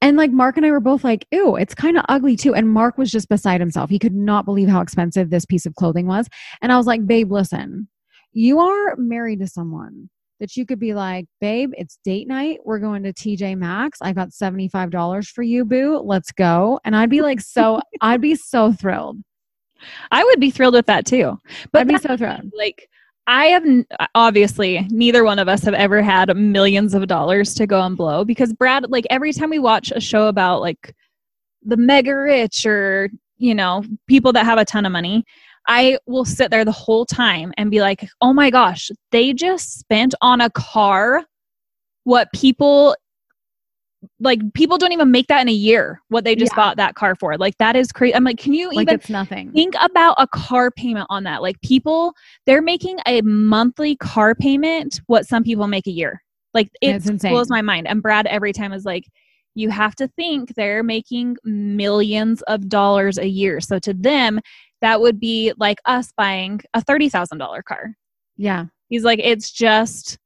And 0.00 0.16
like 0.16 0.30
Mark 0.30 0.56
and 0.56 0.66
I 0.66 0.70
were 0.70 0.80
both 0.80 1.04
like, 1.04 1.26
ew, 1.30 1.56
it's 1.56 1.74
kind 1.74 1.96
of 1.96 2.04
ugly 2.08 2.36
too. 2.36 2.54
And 2.54 2.68
Mark 2.68 2.98
was 2.98 3.10
just 3.10 3.28
beside 3.28 3.60
himself. 3.60 3.90
He 3.90 3.98
could 3.98 4.14
not 4.14 4.44
believe 4.44 4.68
how 4.68 4.80
expensive 4.80 5.30
this 5.30 5.46
piece 5.46 5.66
of 5.66 5.74
clothing 5.74 6.06
was. 6.06 6.28
And 6.62 6.72
I 6.72 6.76
was 6.76 6.86
like, 6.86 7.06
babe, 7.06 7.32
listen, 7.32 7.88
you 8.32 8.60
are 8.60 8.96
married 8.96 9.40
to 9.40 9.46
someone 9.46 10.10
that 10.40 10.56
you 10.56 10.66
could 10.66 10.80
be 10.80 10.94
like, 10.94 11.26
babe, 11.40 11.70
it's 11.76 11.98
date 12.04 12.28
night. 12.28 12.58
We're 12.64 12.80
going 12.80 13.02
to 13.04 13.12
TJ 13.12 13.56
Maxx. 13.56 13.98
I 14.02 14.12
got 14.12 14.30
$75 14.30 15.26
for 15.28 15.42
you, 15.42 15.64
boo. 15.64 16.00
Let's 16.04 16.32
go. 16.32 16.80
And 16.84 16.96
I'd 16.96 17.10
be 17.10 17.22
like, 17.22 17.40
so, 17.40 17.80
I'd 18.00 18.20
be 18.20 18.34
so 18.34 18.72
thrilled. 18.72 19.18
I 20.10 20.24
would 20.24 20.40
be 20.40 20.50
thrilled 20.50 20.74
with 20.74 20.86
that 20.86 21.06
too. 21.06 21.38
But 21.72 21.80
I'd 21.80 21.88
be 21.88 21.98
so 21.98 22.16
thrilled. 22.16 22.50
like 22.56 22.88
I 23.26 23.46
have 23.46 23.64
uh, 23.98 24.06
obviously 24.14 24.86
neither 24.90 25.24
one 25.24 25.38
of 25.38 25.48
us 25.48 25.62
have 25.64 25.74
ever 25.74 26.02
had 26.02 26.34
millions 26.36 26.94
of 26.94 27.06
dollars 27.06 27.54
to 27.54 27.66
go 27.66 27.80
and 27.80 27.96
blow 27.96 28.24
because 28.24 28.52
Brad 28.52 28.90
like 28.90 29.06
every 29.10 29.32
time 29.32 29.50
we 29.50 29.58
watch 29.58 29.92
a 29.94 30.00
show 30.00 30.28
about 30.28 30.60
like 30.60 30.94
the 31.62 31.76
mega 31.76 32.14
rich 32.14 32.66
or 32.66 33.10
you 33.38 33.54
know 33.54 33.82
people 34.06 34.32
that 34.32 34.44
have 34.44 34.58
a 34.58 34.64
ton 34.64 34.84
of 34.84 34.92
money 34.92 35.24
I 35.66 35.98
will 36.06 36.26
sit 36.26 36.50
there 36.50 36.64
the 36.64 36.72
whole 36.72 37.06
time 37.06 37.52
and 37.56 37.70
be 37.70 37.80
like 37.80 38.06
oh 38.20 38.34
my 38.34 38.50
gosh 38.50 38.90
they 39.10 39.32
just 39.32 39.78
spent 39.78 40.14
on 40.20 40.40
a 40.42 40.50
car 40.50 41.24
what 42.04 42.28
people 42.34 42.94
like 44.20 44.40
people 44.54 44.78
don't 44.78 44.92
even 44.92 45.10
make 45.10 45.26
that 45.28 45.40
in 45.42 45.48
a 45.48 45.52
year 45.52 46.00
what 46.08 46.24
they 46.24 46.34
just 46.36 46.52
Yeah. 46.52 46.56
bought 46.56 46.76
that 46.78 46.94
car 46.94 47.14
for. 47.14 47.36
Like 47.36 47.56
that 47.58 47.76
is 47.76 47.92
crazy 47.92 48.14
I'm 48.14 48.24
like 48.24 48.38
can 48.38 48.52
you 48.54 48.68
Like 48.68 48.82
even 48.88 48.94
it's 48.94 49.08
nothing. 49.10 49.52
think 49.52 49.74
about 49.80 50.16
a 50.18 50.26
car 50.28 50.70
payment 50.70 51.06
on 51.10 51.24
that? 51.24 51.42
Like 51.42 51.60
people 51.62 52.14
they're 52.46 52.62
making 52.62 52.98
a 53.06 53.20
monthly 53.22 53.96
car 53.96 54.34
payment 54.34 55.00
what 55.06 55.26
some 55.26 55.42
people 55.42 55.66
make 55.66 55.86
a 55.86 55.90
year. 55.92 56.22
Like 56.54 56.68
it 56.80 57.02
blows 57.20 57.50
my 57.50 57.62
mind. 57.62 57.86
And 57.88 58.02
brad 58.02 58.26
every 58.26 58.52
time 58.52 58.72
is 58.72 58.84
like 58.84 59.04
you 59.56 59.70
have 59.70 59.94
to 59.96 60.08
think 60.08 60.54
they're 60.56 60.82
making 60.82 61.36
millions 61.44 62.42
of 62.42 62.68
dollars 62.68 63.18
a 63.18 63.26
year. 63.28 63.60
So 63.60 63.78
to 63.80 63.94
them 63.94 64.40
that 64.80 65.00
would 65.00 65.18
be 65.18 65.52
like 65.56 65.78
us 65.86 66.12
buying 66.16 66.60
a 66.74 66.82
$30000 66.82 67.64
car. 67.64 67.94
Yeah. 68.36 68.66
he's 68.88 69.04
like 69.04 69.20
it's 69.22 69.50
just 69.50 70.18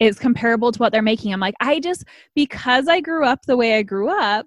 is 0.00 0.18
comparable 0.18 0.72
to 0.72 0.78
what 0.78 0.92
they're 0.92 1.02
making. 1.02 1.32
I'm 1.32 1.40
like, 1.40 1.54
I 1.60 1.80
just 1.80 2.04
because 2.34 2.88
I 2.88 3.00
grew 3.00 3.24
up 3.24 3.46
the 3.46 3.56
way 3.56 3.74
I 3.76 3.82
grew 3.82 4.08
up, 4.08 4.46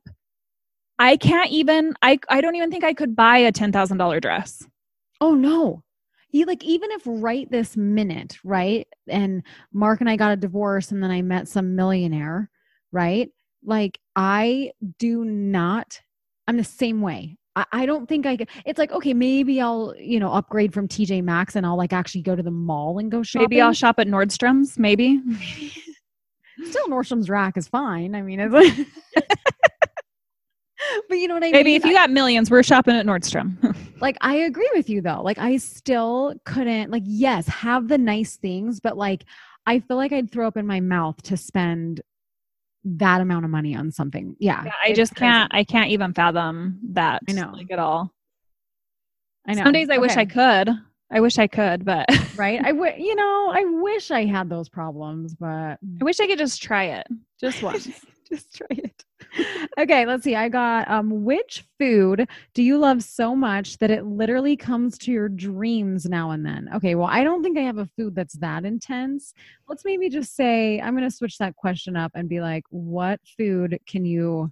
I 0.99 1.17
can't 1.17 1.51
even 1.51 1.93
I 2.01 2.19
I 2.29 2.41
don't 2.41 2.55
even 2.55 2.71
think 2.71 2.83
I 2.83 2.93
could 2.93 3.15
buy 3.15 3.37
a 3.37 3.51
$10,000 3.51 4.21
dress. 4.21 4.63
Oh 5.21 5.35
no. 5.35 5.83
You 6.31 6.45
like 6.45 6.63
even 6.63 6.91
if 6.91 7.01
right 7.05 7.49
this 7.49 7.77
minute, 7.77 8.37
right? 8.43 8.87
And 9.07 9.43
Mark 9.71 10.01
and 10.01 10.09
I 10.09 10.17
got 10.17 10.33
a 10.33 10.37
divorce 10.37 10.91
and 10.91 11.01
then 11.01 11.11
I 11.11 11.21
met 11.21 11.47
some 11.47 11.75
millionaire, 11.75 12.49
right? 12.91 13.29
Like 13.63 13.99
I 14.15 14.71
do 14.99 15.23
not 15.23 16.01
I'm 16.47 16.57
the 16.57 16.63
same 16.63 17.01
way. 17.01 17.37
I, 17.57 17.65
I 17.71 17.85
don't 17.87 18.07
think 18.07 18.25
I 18.25 18.37
could 18.37 18.49
it's 18.65 18.77
like, 18.77 18.91
okay, 18.91 19.13
maybe 19.13 19.59
I'll, 19.59 19.95
you 19.97 20.19
know, 20.19 20.31
upgrade 20.31 20.73
from 20.73 20.87
TJ 20.87 21.23
Maxx 21.23 21.55
and 21.55 21.65
I'll 21.65 21.77
like 21.77 21.91
actually 21.91 22.21
go 22.21 22.35
to 22.35 22.43
the 22.43 22.51
mall 22.51 22.99
and 22.99 23.11
go 23.11 23.23
shopping. 23.23 23.47
Maybe 23.49 23.61
I'll 23.61 23.73
shop 23.73 23.95
at 23.97 24.07
Nordstrom's, 24.07 24.77
maybe. 24.77 25.19
Still 26.65 26.87
Nordstrom's 26.87 27.29
rack 27.29 27.57
is 27.57 27.67
fine. 27.67 28.15
I 28.15 28.21
mean, 28.21 28.39
it's 28.39 28.53
like 28.53 28.87
but 31.09 31.15
you 31.15 31.27
know 31.27 31.33
what 31.33 31.43
I 31.43 31.47
Maybe 31.47 31.57
mean? 31.57 31.63
Maybe 31.63 31.75
if 31.75 31.85
you 31.85 31.93
got 31.93 32.11
millions, 32.11 32.51
we're 32.51 32.63
shopping 32.63 32.95
at 32.95 33.05
Nordstrom. 33.05 33.75
like 34.01 34.17
I 34.21 34.35
agree 34.35 34.69
with 34.75 34.89
you 34.89 35.01
though. 35.01 35.21
Like 35.21 35.39
I 35.39 35.57
still 35.57 36.35
couldn't 36.45 36.91
like 36.91 37.03
yes, 37.05 37.47
have 37.47 37.87
the 37.87 37.97
nice 37.97 38.37
things, 38.37 38.79
but 38.79 38.97
like 38.97 39.25
I 39.65 39.79
feel 39.79 39.97
like 39.97 40.13
I'd 40.13 40.31
throw 40.31 40.47
up 40.47 40.57
in 40.57 40.67
my 40.67 40.79
mouth 40.79 41.21
to 41.23 41.37
spend 41.37 42.01
that 42.95 43.21
amount 43.21 43.45
of 43.45 43.51
money 43.51 43.75
on 43.75 43.91
something. 43.91 44.35
Yeah. 44.39 44.63
Yeah, 44.65 44.71
I 44.83 44.93
just 44.93 45.15
crazy. 45.15 45.29
can't 45.31 45.53
I 45.53 45.63
can't 45.63 45.89
even 45.89 46.13
fathom 46.13 46.79
that 46.91 47.21
I 47.27 47.33
know. 47.33 47.51
like 47.53 47.71
at 47.71 47.79
all. 47.79 48.13
I 49.47 49.53
know. 49.53 49.63
Some 49.63 49.73
days 49.73 49.89
I 49.89 49.97
wish 49.97 50.15
I 50.15 50.25
could. 50.25 50.69
I 51.09 51.21
wish 51.21 51.37
I 51.37 51.47
could, 51.47 51.85
but 51.85 52.05
right? 52.35 52.59
I 52.63 52.71
would 52.71 52.95
you 52.97 53.15
know, 53.15 53.51
I 53.53 53.63
wish 53.65 54.11
I 54.11 54.25
had 54.25 54.49
those 54.49 54.69
problems, 54.69 55.35
but 55.35 55.47
I 55.47 55.77
wish 56.01 56.19
I 56.19 56.27
could 56.27 56.39
just 56.39 56.61
try 56.61 56.85
it. 56.85 57.07
Just 57.39 57.61
once. 57.63 57.87
just 58.29 58.55
try 58.55 58.67
it. 58.71 59.03
Okay, 59.79 60.05
let's 60.05 60.23
see. 60.23 60.35
I 60.35 60.49
got 60.49 60.89
um 60.89 61.23
which 61.23 61.65
food 61.79 62.27
do 62.53 62.63
you 62.63 62.77
love 62.77 63.03
so 63.03 63.35
much 63.35 63.77
that 63.79 63.91
it 63.91 64.05
literally 64.05 64.55
comes 64.55 64.97
to 64.99 65.11
your 65.11 65.29
dreams 65.29 66.05
now 66.05 66.31
and 66.31 66.45
then? 66.45 66.69
Okay, 66.75 66.95
well, 66.95 67.09
I 67.09 67.23
don't 67.23 67.43
think 67.43 67.57
I 67.57 67.61
have 67.61 67.77
a 67.77 67.89
food 67.97 68.15
that's 68.15 68.37
that 68.39 68.65
intense. 68.65 69.33
Let's 69.67 69.85
maybe 69.85 70.09
just 70.09 70.35
say 70.35 70.79
I'm 70.81 70.95
going 70.95 71.09
to 71.09 71.15
switch 71.15 71.37
that 71.37 71.55
question 71.55 71.95
up 71.95 72.11
and 72.15 72.29
be 72.29 72.41
like, 72.41 72.63
what 72.69 73.19
food 73.37 73.79
can 73.87 74.05
you 74.05 74.51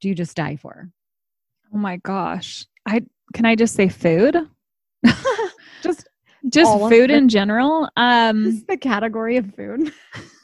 do 0.00 0.08
you 0.08 0.14
just 0.14 0.36
die 0.36 0.56
for? 0.56 0.90
oh 1.74 1.78
my 1.78 1.96
gosh. 1.98 2.66
I 2.86 3.02
can 3.34 3.44
I 3.44 3.54
just 3.54 3.74
say 3.74 3.88
food? 3.88 4.36
just 5.82 6.08
Just 6.48 6.70
All 6.70 6.88
food 6.88 7.10
in 7.10 7.28
general. 7.28 7.88
Um 7.96 8.44
this 8.44 8.54
is 8.54 8.64
the 8.64 8.76
category 8.76 9.36
of 9.36 9.54
food. 9.54 9.92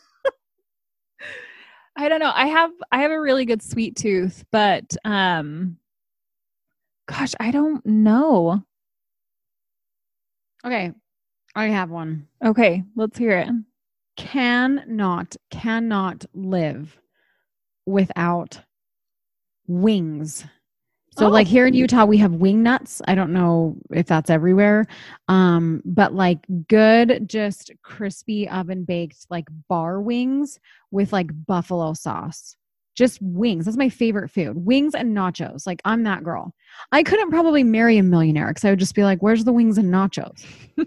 I 1.96 2.08
don't 2.08 2.20
know. 2.20 2.32
I 2.34 2.46
have 2.46 2.70
I 2.90 3.02
have 3.02 3.10
a 3.10 3.20
really 3.20 3.44
good 3.44 3.62
sweet 3.62 3.96
tooth, 3.96 4.44
but 4.50 4.96
um 5.04 5.76
gosh, 7.06 7.34
I 7.38 7.50
don't 7.50 7.84
know. 7.84 8.64
Okay, 10.64 10.92
I 11.54 11.66
have 11.66 11.90
one. 11.90 12.28
Okay, 12.44 12.84
let's 12.96 13.18
hear 13.18 13.38
it. 13.38 13.48
cannot 14.16 15.36
cannot 15.50 16.24
live 16.34 16.98
without 17.86 18.60
wings 19.66 20.44
so 21.18 21.26
Oh. 21.26 21.30
like 21.30 21.46
here 21.46 21.66
in 21.66 21.74
utah 21.74 22.04
we 22.04 22.16
have 22.18 22.32
wing 22.32 22.62
nuts. 22.62 23.02
I 23.06 23.14
don't 23.14 23.32
know 23.32 23.76
if 23.90 24.06
that's 24.06 24.30
everywhere. 24.30 24.86
Um 25.28 25.82
but 25.84 26.14
like 26.14 26.38
good 26.68 27.28
just 27.28 27.70
crispy 27.82 28.48
oven 28.48 28.84
baked 28.84 29.26
like 29.30 29.46
bar 29.68 30.00
wings 30.00 30.58
with 30.90 31.12
like 31.12 31.30
buffalo 31.46 31.92
sauce. 31.94 32.56
Just 32.94 33.20
wings. 33.22 33.64
That's 33.64 33.76
my 33.76 33.88
favorite 33.88 34.30
food. 34.30 34.56
Wings 34.56 34.94
and 34.94 35.16
nachos. 35.16 35.66
Like 35.66 35.80
i'm 35.84 36.02
that 36.04 36.24
girl. 36.24 36.54
I 36.92 37.02
couldn't 37.02 37.30
probably 37.30 37.62
marry 37.64 37.98
a 37.98 38.02
millionaire 38.02 38.48
because 38.48 38.64
i 38.64 38.70
would 38.70 38.78
just 38.78 38.94
be 38.94 39.04
like 39.04 39.20
where's 39.22 39.44
the 39.44 39.52
wings 39.52 39.78
and 39.78 39.92
nachos? 39.92 40.44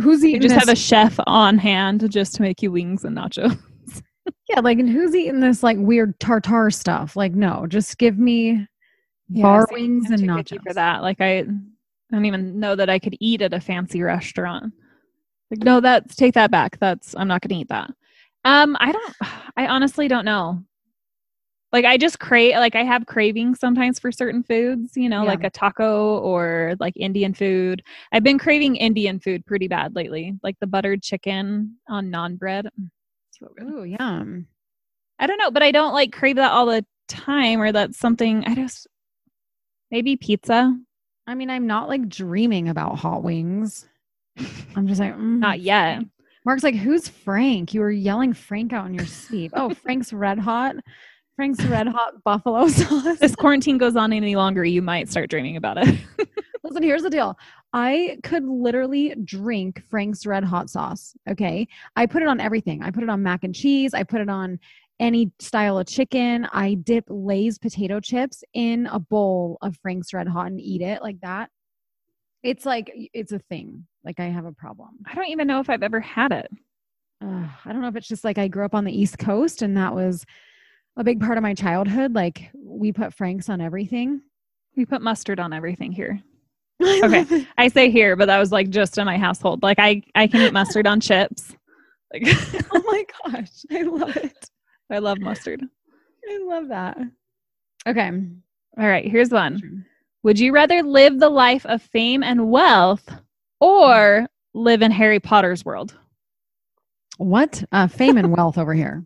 Who's 0.00 0.22
You 0.22 0.30
eating 0.30 0.42
just 0.42 0.54
this 0.54 0.64
have 0.64 0.72
a 0.72 0.76
chef 0.76 1.18
on 1.26 1.56
hand 1.56 2.10
just 2.10 2.34
to 2.34 2.42
make 2.42 2.62
you 2.62 2.70
wings 2.72 3.04
and 3.04 3.16
nachos. 3.16 3.58
Yeah, 4.48 4.58
like, 4.60 4.78
and 4.80 4.88
who's 4.88 5.14
eating 5.14 5.38
this 5.40 5.62
like 5.62 5.76
weird 5.78 6.18
tartar 6.20 6.70
stuff? 6.70 7.14
Like, 7.16 7.32
no, 7.34 7.66
just 7.68 7.96
give 7.98 8.18
me 8.18 8.66
bar 9.28 9.66
see, 9.68 9.74
wings 9.74 10.10
and 10.10 10.22
nachos. 10.22 10.62
for 10.62 10.74
that. 10.74 11.02
Like 11.02 11.20
I, 11.20 11.38
I 11.40 11.44
don't 12.12 12.24
even 12.24 12.58
know 12.60 12.76
that 12.76 12.88
I 12.90 12.98
could 12.98 13.16
eat 13.20 13.42
at 13.42 13.52
a 13.54 13.60
fancy 13.60 14.02
restaurant. 14.02 14.72
Like 15.50 15.60
no, 15.60 15.80
that's 15.80 16.16
take 16.16 16.34
that 16.34 16.50
back. 16.50 16.78
That's 16.78 17.14
I'm 17.16 17.28
not 17.28 17.40
going 17.42 17.50
to 17.50 17.56
eat 17.62 17.68
that. 17.68 17.90
Um, 18.44 18.76
I 18.80 18.92
don't. 18.92 19.14
I 19.56 19.66
honestly 19.66 20.08
don't 20.08 20.24
know. 20.24 20.62
Like 21.72 21.84
I 21.84 21.96
just 21.96 22.20
crave. 22.20 22.54
Like 22.56 22.74
I 22.76 22.84
have 22.84 23.06
cravings 23.06 23.58
sometimes 23.58 23.98
for 23.98 24.10
certain 24.12 24.42
foods. 24.42 24.96
You 24.96 25.08
know, 25.08 25.22
Yeah. 25.22 25.28
like 25.30 25.44
a 25.44 25.50
taco 25.50 26.18
or 26.18 26.74
like 26.80 26.96
Indian 26.96 27.34
food. 27.34 27.82
I've 28.12 28.22
been 28.22 28.38
craving 28.38 28.76
Indian 28.76 29.18
food 29.20 29.44
pretty 29.46 29.68
bad 29.68 29.94
lately. 29.96 30.34
Like 30.42 30.56
the 30.60 30.66
buttered 30.66 31.02
chicken 31.02 31.76
on 31.88 32.06
naan 32.10 32.38
bread. 32.38 32.68
Mm. 32.80 32.90
Ooh, 33.62 33.84
yum. 33.84 34.46
I 35.18 35.26
don't 35.26 35.38
know, 35.38 35.50
but 35.50 35.62
I 35.62 35.70
don't 35.70 35.92
like 35.92 36.12
crave 36.12 36.36
that 36.36 36.52
all 36.52 36.66
the 36.66 36.84
time, 37.08 37.60
or 37.60 37.70
that's 37.72 37.98
something 37.98 38.44
I 38.46 38.54
just 38.54 38.86
maybe 39.90 40.16
pizza. 40.16 40.76
I 41.26 41.34
mean, 41.34 41.50
I'm 41.50 41.66
not 41.66 41.88
like 41.88 42.08
dreaming 42.08 42.68
about 42.68 42.98
hot 42.98 43.22
wings. 43.22 43.86
I'm 44.76 44.86
just 44.86 45.00
like, 45.00 45.14
mm, 45.16 45.38
Not 45.38 45.60
yet. 45.60 46.02
Mark's 46.44 46.62
like, 46.62 46.76
who's 46.76 47.08
Frank? 47.08 47.74
You 47.74 47.80
were 47.80 47.90
yelling 47.90 48.32
Frank 48.32 48.72
out 48.72 48.86
in 48.86 48.94
your 48.94 49.06
sleep. 49.06 49.50
Oh, 49.54 49.74
Frank's 49.74 50.12
Red 50.12 50.38
Hot. 50.38 50.76
Frank's 51.34 51.62
Red 51.64 51.88
Hot 51.88 52.22
Buffalo 52.22 52.68
sauce. 52.68 53.18
This 53.18 53.34
quarantine 53.34 53.78
goes 53.78 53.96
on 53.96 54.12
any 54.12 54.36
longer, 54.36 54.64
you 54.64 54.80
might 54.80 55.10
start 55.10 55.28
dreaming 55.28 55.56
about 55.56 55.78
it. 55.78 55.98
Listen, 56.62 56.82
here's 56.82 57.02
the 57.02 57.10
deal. 57.10 57.36
I 57.72 58.18
could 58.22 58.44
literally 58.44 59.14
drink 59.24 59.82
Frank's 59.90 60.24
Red 60.24 60.44
Hot 60.44 60.70
sauce. 60.70 61.14
Okay. 61.28 61.68
I 61.96 62.06
put 62.06 62.22
it 62.22 62.28
on 62.28 62.40
everything. 62.40 62.82
I 62.82 62.90
put 62.90 63.02
it 63.02 63.10
on 63.10 63.22
mac 63.22 63.44
and 63.44 63.54
cheese. 63.54 63.92
I 63.92 64.02
put 64.02 64.20
it 64.20 64.28
on 64.28 64.58
any 64.98 65.30
style 65.38 65.78
of 65.78 65.86
chicken. 65.86 66.46
I 66.52 66.74
dip 66.74 67.04
Lay's 67.08 67.58
potato 67.58 68.00
chips 68.00 68.42
in 68.54 68.86
a 68.86 68.98
bowl 68.98 69.58
of 69.62 69.76
Frank's 69.76 70.12
Red 70.12 70.28
Hot 70.28 70.46
and 70.46 70.60
eat 70.60 70.82
it 70.82 71.02
like 71.02 71.20
that. 71.20 71.50
It's 72.42 72.64
like, 72.64 72.92
it's 73.12 73.32
a 73.32 73.38
thing. 73.38 73.86
Like, 74.04 74.20
I 74.20 74.26
have 74.26 74.44
a 74.44 74.52
problem. 74.52 74.90
I 75.06 75.14
don't 75.14 75.28
even 75.28 75.46
know 75.46 75.60
if 75.60 75.68
I've 75.68 75.82
ever 75.82 76.00
had 76.00 76.32
it. 76.32 76.48
Ugh, 77.22 77.48
I 77.64 77.72
don't 77.72 77.80
know 77.80 77.88
if 77.88 77.96
it's 77.96 78.08
just 78.08 78.24
like 78.24 78.38
I 78.38 78.48
grew 78.48 78.64
up 78.64 78.74
on 78.74 78.84
the 78.84 78.96
East 78.96 79.18
Coast 79.18 79.62
and 79.62 79.76
that 79.76 79.94
was 79.94 80.24
a 80.96 81.04
big 81.04 81.20
part 81.20 81.38
of 81.38 81.42
my 81.42 81.54
childhood. 81.54 82.14
Like, 82.14 82.50
we 82.54 82.92
put 82.92 83.12
Frank's 83.14 83.48
on 83.48 83.60
everything. 83.60 84.22
We 84.76 84.86
put 84.86 85.02
mustard 85.02 85.40
on 85.40 85.52
everything 85.52 85.92
here. 85.92 86.20
Okay. 87.02 87.46
I 87.56 87.68
say 87.68 87.90
here, 87.90 88.16
but 88.16 88.26
that 88.26 88.38
was 88.38 88.52
like 88.52 88.68
just 88.68 88.98
in 88.98 89.06
my 89.06 89.16
household. 89.16 89.62
Like 89.62 89.78
I, 89.78 90.02
I 90.14 90.26
can 90.26 90.42
eat 90.42 90.52
mustard 90.52 90.86
on 90.86 91.00
chips. 91.00 91.54
Like 92.12 92.22
Oh 92.70 92.82
my 92.84 93.04
gosh. 93.24 93.64
I 93.72 93.82
love 93.82 94.14
it. 94.16 94.50
I 94.90 94.98
love 94.98 95.18
mustard. 95.20 95.62
I 96.28 96.38
love 96.38 96.68
that. 96.68 96.98
Okay. 97.86 98.10
All 98.78 98.86
right, 98.86 99.06
here's 99.08 99.30
one. 99.30 99.84
Would 100.22 100.38
you 100.38 100.52
rather 100.52 100.82
live 100.82 101.18
the 101.18 101.30
life 101.30 101.64
of 101.66 101.82
fame 101.82 102.22
and 102.22 102.50
wealth 102.50 103.08
or 103.60 104.26
live 104.54 104.82
in 104.82 104.90
Harry 104.90 105.20
Potter's 105.20 105.64
world? 105.64 105.96
What? 107.18 107.62
Uh, 107.72 107.86
fame 107.86 108.16
and 108.18 108.36
wealth 108.36 108.58
over 108.58 108.74
here. 108.74 109.04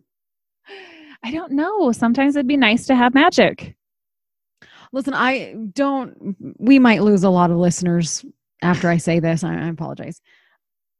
I 1.23 1.31
don't 1.31 1.51
know. 1.51 1.91
Sometimes 1.91 2.35
it'd 2.35 2.47
be 2.47 2.57
nice 2.57 2.87
to 2.87 2.95
have 2.95 3.13
magic. 3.13 3.75
Listen, 4.91 5.13
I 5.13 5.55
don't, 5.73 6.35
we 6.59 6.79
might 6.79 7.03
lose 7.03 7.23
a 7.23 7.29
lot 7.29 7.51
of 7.51 7.57
listeners 7.57 8.25
after 8.61 8.89
I 8.89 8.97
say 8.97 9.19
this. 9.19 9.43
I, 9.43 9.53
I 9.53 9.67
apologize. 9.67 10.21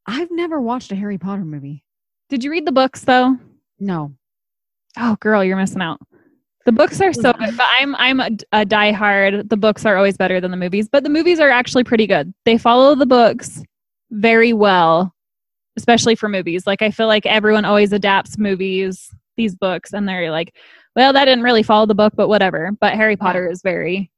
I've 0.06 0.32
never 0.32 0.62
watched 0.62 0.92
a 0.92 0.96
Harry 0.96 1.18
Potter 1.18 1.44
movie. 1.44 1.84
Did 2.30 2.44
you 2.44 2.52
read 2.52 2.66
the 2.66 2.72
books 2.72 3.02
though? 3.02 3.38
No. 3.80 4.14
Oh, 4.98 5.16
girl, 5.20 5.44
you're 5.44 5.58
missing 5.58 5.82
out. 5.82 6.00
The 6.66 6.72
books 6.72 7.02
are 7.02 7.14
so 7.14 7.34
good, 7.34 7.58
but 7.58 7.66
I'm 7.80 7.96
I'm 7.96 8.20
a, 8.20 8.30
a 8.52 8.66
diehard. 8.66 9.50
The 9.50 9.58
books 9.58 9.84
are 9.86 9.98
always 9.98 10.16
better 10.16 10.40
than 10.40 10.52
the 10.52 10.58
movies, 10.58 10.88
but 10.88 11.04
the 11.04 11.10
movies 11.10 11.40
are 11.40 11.50
actually 11.50 11.84
pretty 11.84 12.06
good. 12.06 12.32
They 12.46 12.58
follow 12.58 12.94
the 12.94 13.08
books 13.08 13.64
very 14.12 14.54
well, 14.54 15.16
especially 15.76 16.16
for 16.16 16.30
movies. 16.30 16.68
Like 16.68 16.84
I 16.84 16.92
feel 16.92 17.08
like 17.08 17.26
everyone 17.26 17.66
always 17.66 17.94
adapts 17.94 18.38
movies, 18.38 19.10
these 19.38 19.56
books, 19.56 19.92
and 19.92 20.08
they're 20.08 20.30
like, 20.30 20.56
well, 20.96 21.14
that 21.14 21.26
didn't 21.26 21.44
really 21.44 21.64
follow 21.64 21.88
the 21.88 21.96
book, 21.96 22.14
but 22.16 22.28
whatever. 22.28 22.72
But 22.80 22.94
Harry 22.94 23.18
Potter 23.18 23.50
is 23.50 23.64
very 23.64 24.12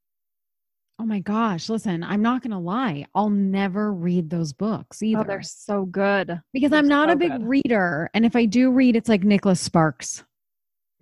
Oh 1.00 1.06
my 1.06 1.20
gosh. 1.20 1.70
Listen, 1.70 2.04
I'm 2.04 2.22
not 2.22 2.42
going 2.42 2.52
to 2.52 2.58
lie. 2.58 3.06
I'll 3.16 3.30
never 3.30 3.92
read 3.92 4.30
those 4.30 4.54
books 4.54 5.00
oh, 5.02 5.06
either. 5.06 5.22
oh, 5.22 5.24
they're 5.24 5.42
so 5.42 5.86
good. 5.86 6.40
because 6.54 6.70
they're 6.70 6.80
I'm 6.80 6.88
not 6.88 7.10
so 7.10 7.14
a 7.14 7.16
big 7.16 7.32
good. 7.32 7.48
reader. 7.48 8.10
And 8.14 8.26
if 8.26 8.36
I 8.36 8.46
do 8.46 8.72
read, 8.72 8.96
it's 8.96 9.10
like 9.10 9.24
Nicholas 9.24 9.60
Sparks. 9.60 10.24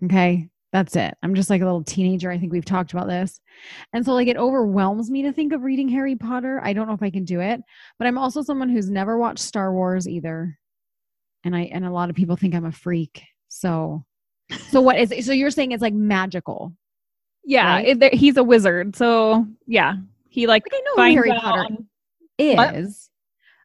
Okay. 0.06 0.50
That's 0.74 0.96
it. 0.96 1.16
I'm 1.22 1.36
just 1.36 1.50
like 1.50 1.62
a 1.62 1.66
little 1.66 1.84
teenager. 1.84 2.32
I 2.32 2.38
think 2.40 2.54
we've 2.54 2.64
talked 2.64 2.94
about 2.94 3.08
this. 3.08 3.42
And 3.92 4.06
so, 4.06 4.14
like, 4.14 4.30
it 4.30 4.38
overwhelms 4.38 5.12
me 5.12 5.24
to 5.24 5.34
think 5.34 5.52
of 5.52 5.64
reading 5.64 5.90
Harry 5.90 6.16
Potter. 6.16 6.62
I 6.64 6.72
don't 6.72 6.88
know 6.88 6.94
if 6.94 7.04
I 7.04 7.10
can 7.10 7.26
do 7.26 7.42
it, 7.42 7.60
but 8.00 8.08
I'm 8.08 8.18
also 8.18 8.42
someone 8.42 8.70
who's 8.70 8.90
never 8.90 9.18
watched 9.18 9.40
Star 9.44 9.74
Wars 9.74 10.08
either. 10.08 10.58
and 11.44 11.54
I 11.56 11.62
and 11.64 11.84
a 11.86 11.92
lot 11.92 12.10
of 12.10 12.16
people 12.16 12.36
think 12.38 12.56
I'm 12.56 12.64
a 12.66 12.72
freak. 12.72 13.24
So, 13.50 14.06
so 14.70 14.80
what 14.80 14.98
is 14.98 15.12
it? 15.12 15.26
So 15.26 15.34
you're 15.34 15.52
saying 15.52 15.74
it's 15.74 15.82
like 15.82 15.94
magical? 15.94 16.72
Yeah, 17.44 17.74
Right? 17.74 18.02
it- 18.02 18.14
he's 18.14 18.38
a 18.38 18.44
wizard. 18.44 18.96
So 18.96 19.46
yeah, 19.68 19.96
he 20.30 20.48
like 20.48 20.64
Like 20.72 20.74
I 20.74 20.84
know 20.86 20.96
who 21.04 21.12
Harry 21.16 21.32
Potter 21.42 21.60
on- 21.66 21.88
is. 22.38 22.56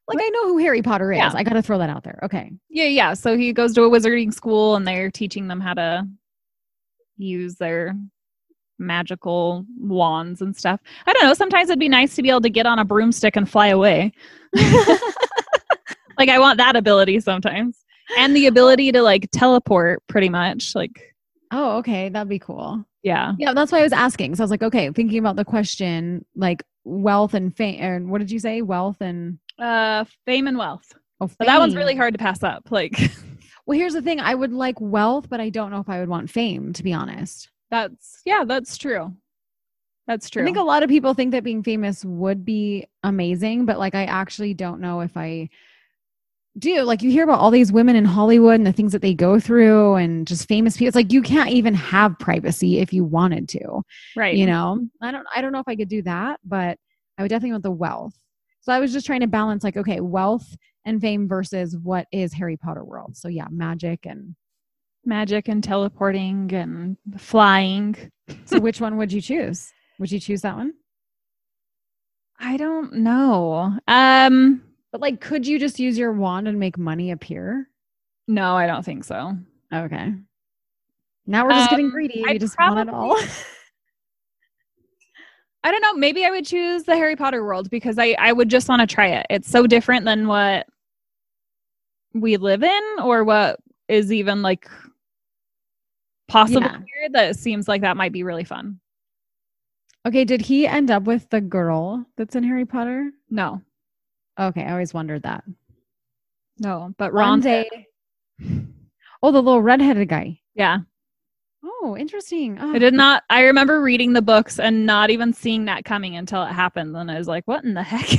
What? 0.06 0.16
Like 0.16 0.24
I 0.26 0.28
know 0.30 0.48
who 0.48 0.58
Harry 0.58 0.82
Potter 0.82 1.12
is. 1.12 1.18
Yeah. 1.18 1.30
I 1.34 1.44
got 1.44 1.52
to 1.54 1.62
throw 1.62 1.78
that 1.78 1.90
out 1.90 2.02
there. 2.02 2.18
Okay. 2.24 2.50
Yeah, 2.68 2.84
yeah. 2.86 3.14
So 3.14 3.36
he 3.36 3.52
goes 3.52 3.74
to 3.74 3.82
a 3.82 3.90
wizarding 3.90 4.32
school 4.34 4.74
and 4.74 4.86
they're 4.88 5.10
teaching 5.10 5.46
them 5.48 5.60
how 5.60 5.74
to 5.74 6.08
use 7.18 7.56
their 7.56 7.94
magical 8.78 9.64
wands 9.78 10.42
and 10.42 10.54
stuff. 10.56 10.80
I 11.06 11.12
don't 11.12 11.24
know. 11.24 11.34
Sometimes 11.34 11.70
it'd 11.70 11.78
be 11.80 11.88
nice 11.88 12.14
to 12.16 12.22
be 12.22 12.28
able 12.30 12.42
to 12.42 12.50
get 12.50 12.66
on 12.66 12.78
a 12.78 12.84
broomstick 12.84 13.36
and 13.36 13.48
fly 13.48 13.68
away. 13.68 14.12
like 16.18 16.28
I 16.28 16.38
want 16.38 16.58
that 16.58 16.76
ability 16.76 17.20
sometimes. 17.20 17.78
And 18.18 18.36
the 18.36 18.46
ability 18.46 18.92
to 18.92 19.02
like 19.02 19.28
teleport 19.32 20.02
pretty 20.06 20.28
much. 20.28 20.74
Like 20.74 21.14
oh, 21.52 21.78
okay. 21.78 22.08
That'd 22.08 22.28
be 22.28 22.38
cool. 22.38 22.84
yeah. 23.02 23.32
Yeah, 23.38 23.52
that's 23.54 23.72
why 23.72 23.80
I 23.80 23.82
was 23.82 23.92
asking. 23.92 24.34
So 24.36 24.42
I 24.42 24.44
was 24.44 24.50
like, 24.50 24.62
okay, 24.62 24.90
thinking 24.92 25.18
about 25.18 25.36
the 25.36 25.44
question, 25.44 26.24
like 26.34 26.62
wealth 26.84 27.34
and 27.34 27.56
fame. 27.56 27.80
And 27.80 28.10
what 28.10 28.18
did 28.18 28.30
you 28.30 28.38
say? 28.38 28.62
Wealth 28.62 29.00
and 29.00 29.38
Uh 29.58 30.04
fame 30.26 30.46
and 30.46 30.58
wealth. 30.58 30.92
oh, 31.20 31.30
But 31.38 31.46
that 31.46 31.58
one's 31.58 31.76
really 31.76 31.96
hard 31.96 32.14
to 32.14 32.18
pass 32.18 32.42
up. 32.42 32.70
Like 32.70 32.92
Well, 33.66 33.78
here's 33.78 33.94
the 33.94 34.02
thing. 34.02 34.20
I 34.20 34.34
would 34.34 34.52
like 34.52 34.80
wealth, 34.80 35.28
but 35.28 35.40
I 35.40 35.50
don't 35.50 35.70
know 35.70 35.80
if 35.80 35.88
I 35.88 36.00
would 36.00 36.08
want 36.08 36.30
fame. 36.30 36.72
To 36.72 36.82
be 36.82 36.92
honest, 36.92 37.50
that's 37.70 38.22
yeah, 38.24 38.44
that's 38.46 38.78
true. 38.78 39.14
That's 40.06 40.30
true. 40.30 40.42
I 40.42 40.44
think 40.44 40.56
a 40.56 40.62
lot 40.62 40.84
of 40.84 40.88
people 40.88 41.14
think 41.14 41.32
that 41.32 41.42
being 41.42 41.64
famous 41.64 42.04
would 42.04 42.44
be 42.44 42.86
amazing, 43.02 43.66
but 43.66 43.78
like 43.78 43.94
I 43.96 44.04
actually 44.04 44.54
don't 44.54 44.80
know 44.80 45.00
if 45.00 45.16
I 45.16 45.48
do. 46.58 46.82
Like 46.82 47.02
you 47.02 47.10
hear 47.10 47.24
about 47.24 47.40
all 47.40 47.50
these 47.50 47.72
women 47.72 47.96
in 47.96 48.04
Hollywood 48.04 48.54
and 48.54 48.66
the 48.66 48.72
things 48.72 48.92
that 48.92 49.02
they 49.02 49.14
go 49.14 49.40
through, 49.40 49.94
and 49.96 50.26
just 50.26 50.46
famous 50.46 50.76
people. 50.76 50.88
It's 50.88 50.96
like 50.96 51.12
you 51.12 51.22
can't 51.22 51.50
even 51.50 51.74
have 51.74 52.18
privacy 52.20 52.78
if 52.78 52.92
you 52.92 53.04
wanted 53.04 53.48
to. 53.50 53.82
right. 54.14 54.36
you 54.36 54.46
know 54.46 54.86
i 55.02 55.10
don't 55.10 55.26
i 55.34 55.40
don't 55.40 55.52
know 55.52 55.58
if 55.58 55.68
i 55.68 55.76
could 55.76 55.88
do 55.88 56.02
that 56.02 56.38
but 56.44 56.78
i 57.18 57.22
would 57.22 57.28
definitely 57.28 57.52
want 57.52 57.62
the 57.62 57.70
wealth 57.70 58.14
so 58.60 58.72
i 58.72 58.78
was 58.78 58.92
just 58.92 59.06
trying 59.06 59.20
to 59.20 59.26
balance 59.26 59.64
like 59.64 59.76
okay 59.76 60.00
wealth 60.00 60.56
and 60.86 61.00
fame 61.00 61.28
versus 61.28 61.76
what 61.76 62.06
is 62.12 62.32
harry 62.32 62.56
potter 62.56 62.82
world 62.84 63.14
so 63.16 63.28
yeah 63.28 63.46
magic 63.50 64.06
and 64.06 64.34
magic 65.04 65.46
and 65.48 65.62
teleporting 65.62 66.52
and 66.52 66.96
flying. 67.16 67.94
so 68.44 68.58
which 68.58 68.80
one 68.80 68.96
would 68.96 69.12
you 69.12 69.20
choose 69.20 69.70
would 69.98 70.10
you 70.10 70.18
choose 70.18 70.40
that 70.42 70.56
one 70.56 70.72
I 72.38 72.56
don't 72.58 72.92
know. 72.96 73.78
Um 73.88 74.62
but 74.92 75.00
like 75.00 75.20
could 75.20 75.46
you 75.46 75.58
just 75.58 75.78
use 75.80 75.96
your 75.96 76.12
wand 76.12 76.48
and 76.48 76.58
make 76.58 76.76
money 76.76 77.10
appear 77.10 77.68
no, 78.28 78.56
I 78.56 78.66
don't 78.66 78.84
think 78.84 79.04
so. 79.04 79.36
okay 79.72 80.12
now 81.26 81.44
we're 81.44 81.52
just 81.52 81.70
getting 81.70 81.86
Um, 81.86 81.92
greedy 81.92 82.24
I'd 82.26 82.32
we 82.34 82.38
just 82.38 82.58
want 82.58 82.88
it 82.88 82.92
all 82.94 83.18
I 85.64 85.72
don't 85.72 85.82
know. 85.82 85.94
Maybe 85.94 86.24
I 86.24 86.30
would 86.30 86.46
choose 86.46 86.84
the 86.84 86.94
Harry 86.94 87.16
Potter 87.16 87.44
world 87.44 87.70
because 87.70 87.98
I 87.98 88.14
I 88.20 88.32
would 88.32 88.48
just 88.48 88.68
want 88.68 88.88
to 88.88 88.94
try 88.94 89.08
it. 89.08 89.26
It's 89.30 89.50
so 89.50 89.66
different 89.66 90.04
than 90.04 90.28
what 90.28 90.66
we 92.20 92.36
live 92.36 92.62
in 92.62 92.82
or 93.02 93.24
what 93.24 93.58
is 93.88 94.12
even 94.12 94.42
like 94.42 94.68
possible 96.28 96.62
Yeah. 96.62 96.78
here 96.78 97.08
that 97.12 97.36
seems 97.36 97.68
like 97.68 97.82
that 97.82 97.96
might 97.96 98.12
be 98.12 98.22
really 98.24 98.44
fun. 98.44 98.80
okay 100.06 100.24
did 100.24 100.40
he 100.40 100.66
end 100.66 100.90
up 100.90 101.04
with 101.04 101.28
the 101.30 101.40
girl 101.40 102.04
that's 102.16 102.34
in 102.36 102.42
harry 102.44 102.64
potter 102.66 103.10
No. 103.30 103.62
okay 104.38 104.64
i 104.64 104.72
always 104.72 104.92
wondered 104.94 105.22
that 105.22 105.44
No, 106.58 106.92
but 106.98 107.12
Ron 107.12 107.40
day 107.40 107.68
oh 109.22 109.30
the 109.32 109.42
little 109.42 109.62
redheaded 109.62 110.08
guy 110.08 110.40
Yeah. 110.54 110.78
oh 111.64 111.96
interesting 111.96 112.58
oh, 112.60 112.72
I 112.72 112.78
did 112.78 112.94
not 112.94 113.22
I 113.30 113.42
remember 113.42 113.80
reading 113.82 114.12
the 114.12 114.22
books 114.22 114.58
and 114.58 114.84
not 114.86 115.10
even 115.10 115.32
seeing 115.32 115.64
that 115.66 115.84
coming 115.84 116.16
until 116.16 116.42
it 116.42 116.52
happened. 116.52 116.96
And 116.96 117.10
I 117.10 117.18
was 117.18 117.28
like, 117.28 117.44
what 117.46 117.64
in 117.64 117.74
the 117.74 117.82
heck? 117.82 118.08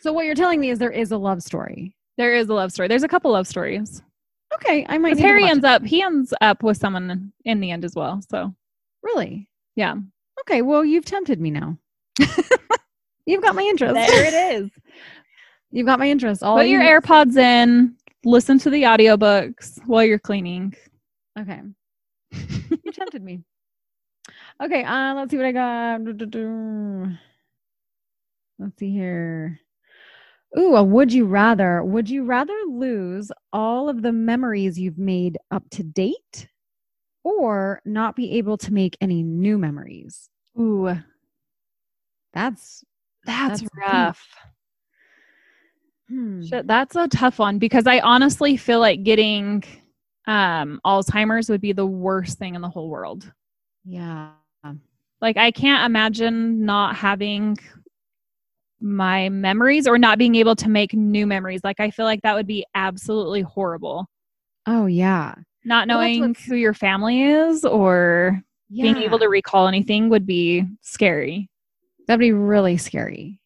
So 0.00 0.12
what 0.12 0.26
you're 0.26 0.36
telling 0.36 0.60
me 0.60 0.70
is 0.70 0.78
there 0.78 0.92
is 0.92 1.10
a 1.10 1.18
love 1.18 1.42
story. 1.42 1.92
There 2.18 2.34
is 2.34 2.48
a 2.48 2.54
love 2.54 2.70
story. 2.72 2.88
There's 2.88 3.04
a 3.04 3.08
couple 3.08 3.30
love 3.32 3.46
stories. 3.46 4.02
Okay, 4.54 4.84
I 4.88 4.98
might. 4.98 5.10
Because 5.10 5.18
need 5.18 5.22
to 5.22 5.28
Harry 5.28 5.44
ends 5.48 5.64
it. 5.64 5.70
up 5.70 5.82
he 5.82 6.02
ends 6.02 6.34
up 6.42 6.62
with 6.62 6.76
someone 6.76 7.32
in 7.46 7.60
the 7.60 7.70
end 7.70 7.84
as 7.84 7.94
well. 7.94 8.20
So 8.30 8.54
really. 9.02 9.48
yeah. 9.76 9.94
Okay, 10.40 10.60
well 10.62 10.84
you've 10.84 11.04
tempted 11.06 11.40
me 11.40 11.50
now. 11.50 11.78
you've 13.26 13.42
got 13.42 13.54
my 13.54 13.62
interest. 13.62 13.94
There 13.94 14.24
it 14.24 14.34
is. 14.62 14.70
You've 15.70 15.84
got 15.86 15.98
my 15.98 16.08
interest. 16.08 16.42
All 16.42 16.56
Put 16.56 16.68
your 16.68 16.80
need- 16.82 16.88
AirPods 16.88 17.36
in, 17.36 17.94
listen 18.24 18.58
to 18.60 18.70
the 18.70 18.84
audiobooks 18.84 19.78
while 19.84 20.02
you're 20.02 20.18
cleaning. 20.18 20.74
Okay. 21.38 21.60
you 22.32 22.92
tempted 22.92 23.22
me. 23.22 23.42
Okay, 24.62 24.82
uh, 24.82 25.14
let's 25.14 25.30
see 25.30 25.36
what 25.36 25.44
I 25.44 25.52
got. 25.52 26.00
Let's 28.58 28.78
see 28.78 28.90
here. 28.90 29.60
Ooh, 30.56 30.76
a 30.76 30.82
would 30.82 31.12
you 31.12 31.26
rather? 31.26 31.84
Would 31.84 32.08
you 32.08 32.24
rather 32.24 32.56
lose 32.68 33.30
all 33.52 33.88
of 33.88 34.02
the 34.02 34.12
memories 34.12 34.78
you've 34.78 34.98
made 34.98 35.36
up 35.50 35.68
to 35.70 35.82
date 35.82 36.48
or 37.24 37.82
not 37.84 38.16
be 38.16 38.32
able 38.38 38.56
to 38.58 38.72
make 38.72 38.96
any 39.00 39.22
new 39.22 39.58
memories? 39.58 40.30
Ooh, 40.58 40.96
That's 42.32 42.84
that's, 43.24 43.60
That's 43.60 43.70
rough. 43.76 44.26
hmm. 46.08 46.42
Shit, 46.42 46.66
that's 46.66 46.96
a 46.96 47.08
tough 47.08 47.38
one 47.38 47.58
because 47.58 47.86
I 47.86 48.00
honestly 48.00 48.56
feel 48.56 48.80
like 48.80 49.02
getting 49.02 49.62
um 50.26 50.80
Alzheimer's 50.86 51.50
would 51.50 51.60
be 51.60 51.72
the 51.72 51.86
worst 51.86 52.38
thing 52.38 52.54
in 52.54 52.62
the 52.62 52.68
whole 52.70 52.88
world. 52.88 53.30
Yeah. 53.84 54.30
Like 55.20 55.36
I 55.36 55.50
can't 55.50 55.84
imagine 55.84 56.64
not 56.64 56.94
having 56.96 57.58
my 58.80 59.28
memories 59.28 59.86
or 59.86 59.98
not 59.98 60.18
being 60.18 60.34
able 60.36 60.54
to 60.56 60.68
make 60.68 60.94
new 60.94 61.26
memories. 61.26 61.60
Like 61.64 61.80
I 61.80 61.90
feel 61.90 62.04
like 62.04 62.22
that 62.22 62.34
would 62.34 62.46
be 62.46 62.64
absolutely 62.74 63.40
horrible. 63.42 64.06
Oh 64.66 64.86
yeah. 64.86 65.34
Not 65.64 65.88
knowing 65.88 66.20
what's- 66.28 66.44
who 66.44 66.54
your 66.56 66.74
family 66.74 67.22
is 67.22 67.64
or 67.64 68.42
Yeah. 68.70 68.82
being 68.84 68.98
able 68.98 69.18
to 69.18 69.28
recall 69.28 69.66
anything 69.68 70.08
would 70.10 70.26
be 70.26 70.64
scary. 70.82 71.48
That'd 72.06 72.20
be 72.20 72.32
really 72.32 72.76
scary. 72.76 73.40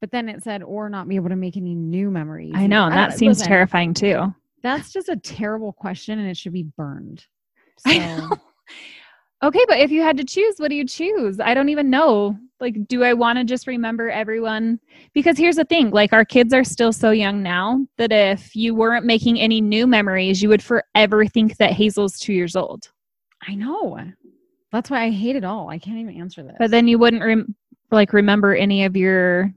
But 0.00 0.10
then 0.10 0.28
it 0.28 0.42
said, 0.42 0.62
or 0.62 0.90
not 0.90 1.08
be 1.08 1.16
able 1.16 1.30
to 1.30 1.36
make 1.36 1.56
any 1.56 1.74
new 1.74 2.10
memories. 2.10 2.52
I 2.54 2.66
know, 2.66 2.84
and 2.84 2.94
that 2.94 3.16
seems 3.16 3.38
listen, 3.38 3.48
terrifying 3.48 3.94
too. 3.94 4.34
That's 4.62 4.92
just 4.92 5.08
a 5.08 5.16
terrible 5.16 5.72
question 5.72 6.18
and 6.18 6.28
it 6.28 6.36
should 6.36 6.52
be 6.52 6.64
burned. 6.76 7.24
I 7.86 7.92
So, 7.94 7.98
know. 8.28 8.36
Okay, 9.42 9.64
but 9.68 9.78
if 9.78 9.90
you 9.90 10.00
had 10.02 10.16
to 10.16 10.24
choose, 10.24 10.54
what 10.56 10.70
do 10.70 10.76
you 10.76 10.86
choose? 10.86 11.38
I 11.40 11.52
don't 11.52 11.68
even 11.68 11.90
know. 11.90 12.38
Like, 12.58 12.88
do 12.88 13.04
I 13.04 13.12
want 13.12 13.38
to 13.38 13.44
just 13.44 13.66
remember 13.66 14.08
everyone? 14.10 14.80
Because 15.12 15.36
here's 15.36 15.56
the 15.56 15.64
thing 15.64 15.90
like, 15.90 16.14
our 16.14 16.24
kids 16.24 16.54
are 16.54 16.64
still 16.64 16.92
so 16.92 17.10
young 17.10 17.42
now 17.42 17.86
that 17.98 18.12
if 18.12 18.56
you 18.56 18.74
weren't 18.74 19.04
making 19.04 19.38
any 19.38 19.60
new 19.60 19.86
memories, 19.86 20.42
you 20.42 20.48
would 20.48 20.62
forever 20.62 21.26
think 21.26 21.58
that 21.58 21.72
Hazel's 21.72 22.18
two 22.18 22.32
years 22.32 22.56
old. 22.56 22.90
I 23.46 23.54
know. 23.54 24.00
That's 24.72 24.88
why 24.88 25.02
I 25.02 25.10
hate 25.10 25.36
it 25.36 25.44
all. 25.44 25.68
I 25.68 25.78
can't 25.78 25.98
even 25.98 26.16
answer 26.18 26.42
this. 26.42 26.56
But 26.58 26.70
then 26.70 26.88
you 26.88 26.98
wouldn't 26.98 27.22
rem- 27.22 27.54
like 27.90 28.14
remember 28.14 28.54
any 28.54 28.84
of 28.84 28.96
your. 28.96 29.52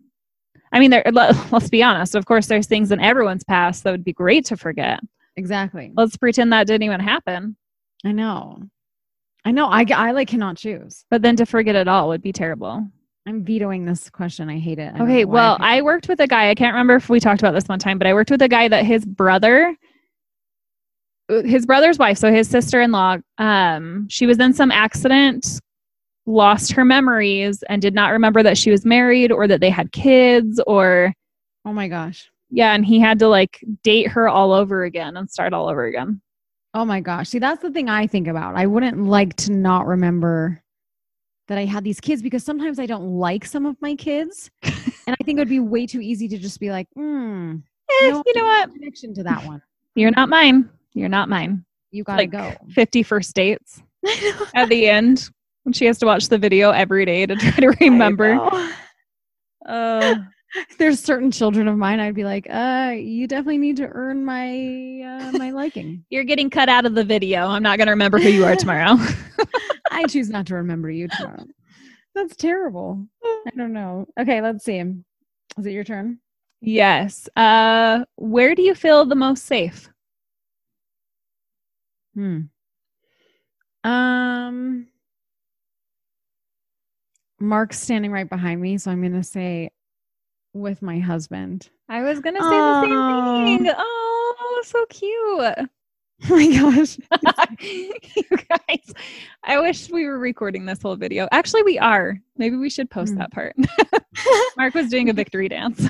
I 0.74 0.80
mean, 0.80 0.92
there, 0.92 1.04
let, 1.14 1.36
let's 1.54 1.70
be 1.70 1.82
honest. 1.82 2.16
Of 2.16 2.26
course, 2.26 2.48
there's 2.48 2.68
things 2.68 2.92
in 2.92 3.00
everyone's 3.00 3.46
past 3.46 3.86
that 3.86 3.92
would 3.92 4.04
be 4.04 4.14
great 4.14 4.46
to 4.48 4.58
forget. 4.58 5.00
exactly. 5.38 5.94
Let's 5.96 6.18
pretend 6.18 6.52
that 6.52 6.68
didn't 6.68 6.84
even 6.84 7.00
happen. 7.00 7.56
I 8.06 8.12
know. 8.12 8.62
I 9.46 9.52
know. 9.52 9.68
I, 9.68 9.86
I 9.96 10.12
like 10.12 10.28
cannot 10.28 10.58
choose. 10.58 11.06
But 11.10 11.22
then 11.22 11.36
to 11.38 11.46
forget 11.46 11.76
it 11.76 11.88
all 11.88 12.10
would 12.10 12.22
be 12.22 12.32
terrible. 12.34 12.86
I'm 13.28 13.44
vetoing 13.44 13.86
this 13.86 14.10
question. 14.10 14.50
I 14.50 14.60
hate 14.60 14.80
it. 14.80 14.94
I 14.96 15.04
Okay, 15.04 15.26
well, 15.26 15.56
picked 15.56 15.66
I 15.66 15.82
worked 15.82 16.08
with 16.08 16.20
a 16.20 16.28
guy. 16.28 16.50
I 16.50 16.56
can't 16.56 16.74
remember 16.74 16.96
if 16.96 17.10
we 17.10 17.20
talked 17.20 17.42
about 17.42 17.54
this 17.54 17.68
one 17.68 17.80
time, 17.80 17.98
but 17.98 18.08
I 18.08 18.14
worked 18.14 18.32
with 18.32 18.42
a 18.42 18.48
guy 18.48 18.68
that 18.68 18.86
his 18.86 19.06
brother, 19.06 19.76
his 21.46 21.66
brother's 21.66 22.00
wife, 22.00 22.18
so 22.18 22.32
his 22.32 22.50
sister-in-law, 22.50 23.18
um, 23.38 24.08
she 24.10 24.26
was 24.26 24.40
in 24.40 24.54
some 24.54 24.72
accident, 24.72 25.60
lost 26.26 26.72
her 26.72 26.84
memories, 26.84 27.64
and 27.70 27.82
did 27.82 27.94
not 27.94 28.12
remember 28.12 28.42
that 28.44 28.58
she 28.58 28.72
was 28.72 28.84
married 28.86 29.32
or 29.32 29.48
that 29.48 29.62
they 29.62 29.70
had 29.70 29.92
kids, 29.92 30.60
or 30.66 31.14
Oh 31.66 31.74
my 31.74 31.88
gosh. 31.88 32.32
yeah, 32.50 32.74
and 32.74 32.86
he 32.86 33.00
had 33.00 33.20
to 33.20 33.28
like 33.28 33.64
date 33.84 34.08
her 34.08 34.28
all 34.28 34.52
over 34.54 34.84
again 34.86 35.18
and 35.18 35.30
start 35.30 35.54
all 35.54 35.70
over 35.70 35.86
again. 35.86 36.20
Oh 36.74 36.86
my 36.86 37.00
gosh. 37.00 37.30
See, 37.30 37.40
that's 37.40 37.62
the 37.62 37.72
thing 37.72 37.90
I 37.90 38.06
think 38.08 38.28
about. 38.28 38.56
I 38.56 38.66
wouldn't 38.68 39.04
like 39.06 39.36
to 39.38 39.52
not 39.52 39.88
remember 39.88 40.62
that 41.48 41.58
I 41.58 41.66
had 41.66 41.84
these 41.84 42.00
kids 42.00 42.22
because 42.22 42.44
sometimes 42.44 42.78
I 42.80 42.86
don't 42.86 43.18
like 43.18 43.44
some 43.46 43.66
of 43.66 43.76
my 43.82 43.96
kids. 43.96 44.52
and 44.64 44.74
I 45.08 45.24
think 45.24 45.38
it 45.38 45.42
would 45.42 45.50
be 45.50 45.60
way 45.60 45.88
too 45.88 46.00
easy 46.00 46.28
to 46.28 46.38
just 46.38 46.60
be 46.60 46.70
like, 46.70 46.88
hmm, 46.96 47.56
Eh, 48.02 48.10
No. 48.12 48.24
you 48.26 48.34
know 48.36 48.46
what? 48.46 48.72
connection 48.72 49.14
to 49.16 49.24
that 49.24 49.44
one. 49.44 49.62
You're 49.96 50.12
not 50.12 50.30
mine. 50.30 50.70
You're 50.94 51.10
not 51.10 51.28
mine. 51.28 51.66
You 51.92 52.04
gotta 52.04 52.22
Like 52.24 52.32
go. 52.32 52.54
50 52.70 53.02
first 53.02 53.34
dates 53.36 53.82
at 54.54 54.70
the 54.70 54.88
end 54.88 55.28
when 55.64 55.74
she 55.74 55.86
has 55.86 55.98
to 56.00 56.06
watch 56.06 56.28
the 56.30 56.38
video 56.38 56.70
every 56.70 57.04
day 57.04 57.26
to 57.26 57.36
try 57.36 57.52
to 57.52 57.70
remember. 57.82 58.40
Uh, 59.66 60.16
There's 60.78 61.00
certain 61.00 61.32
children 61.32 61.68
of 61.68 61.78
mine 61.78 62.00
I'd 62.00 62.16
be 62.16 62.24
like, 62.24 62.48
uh, 62.50 62.94
you 62.98 63.28
definitely 63.28 63.60
need 63.60 63.78
to 63.78 63.88
earn 63.88 64.26
my 64.26 65.02
uh, 65.02 65.32
my 65.38 65.52
liking. 65.52 66.06
You're 66.10 66.24
getting 66.24 66.50
cut 66.50 66.70
out 66.70 66.86
of 66.86 66.96
the 66.96 67.04
video. 67.04 67.48
I'm 67.48 67.64
not 67.64 67.78
going 67.78 67.88
to 67.88 67.92
remember 67.92 68.20
who 68.20 68.30
you 68.30 68.46
are 68.46 68.56
tomorrow. 68.56 68.98
I 69.92 70.06
choose 70.06 70.30
not 70.30 70.48
to 70.48 70.56
remember 70.56 70.90
you 70.90 71.08
tomorrow. 71.08 71.46
That's 72.16 72.36
terrible. 72.36 73.06
I 73.24 73.52
don't 73.56 73.74
know. 73.74 74.08
Okay, 74.20 74.42
let's 74.42 74.66
see. 74.66 74.80
Is 74.80 75.66
it 75.66 75.72
your 75.72 75.84
turn? 75.84 76.20
yes. 76.62 77.30
Uh, 77.36 78.04
where 78.16 78.54
do 78.56 78.62
you 78.62 78.76
feel 78.76 79.06
the 79.06 79.16
most 79.16 79.46
safe? 79.46 79.90
Hmm. 82.16 82.42
Um 83.84 84.88
Mark's 87.40 87.80
standing 87.80 88.12
right 88.12 88.30
behind 88.30 88.60
me, 88.60 88.78
so 88.78 88.92
I'm 88.92 89.02
gonna 89.02 89.24
say 89.24 89.72
with 90.54 90.82
my 90.82 91.00
husband. 91.00 91.70
I 91.90 92.02
was 92.04 92.20
going 92.20 92.36
to 92.36 92.42
say 92.42 92.48
Aw. 92.48 92.82
the 92.82 92.88
same 93.46 93.64
thing. 93.66 93.74
Oh, 93.78 94.64
so 94.66 94.86
cute. 94.90 95.70
Oh 96.30 96.36
my 96.36 96.48
gosh. 96.52 96.98
you 97.62 97.94
guys, 98.50 98.94
I 99.46 99.58
wish 99.62 99.90
we 99.90 100.06
were 100.06 100.20
recording 100.20 100.66
this 100.66 100.82
whole 100.82 100.98
video. 100.98 101.30
Actually, 101.32 101.64
we 101.64 101.80
are. 101.80 102.20
Maybe 102.38 102.58
we 102.58 102.70
should 102.70 102.90
post 102.90 103.14
Hmm. 103.14 103.20
that 103.20 103.32
part. 103.32 103.56
Mark 104.58 104.74
was 104.74 104.90
doing 104.90 105.10
a 105.10 105.14
victory 105.14 105.48
dance. 105.48 105.88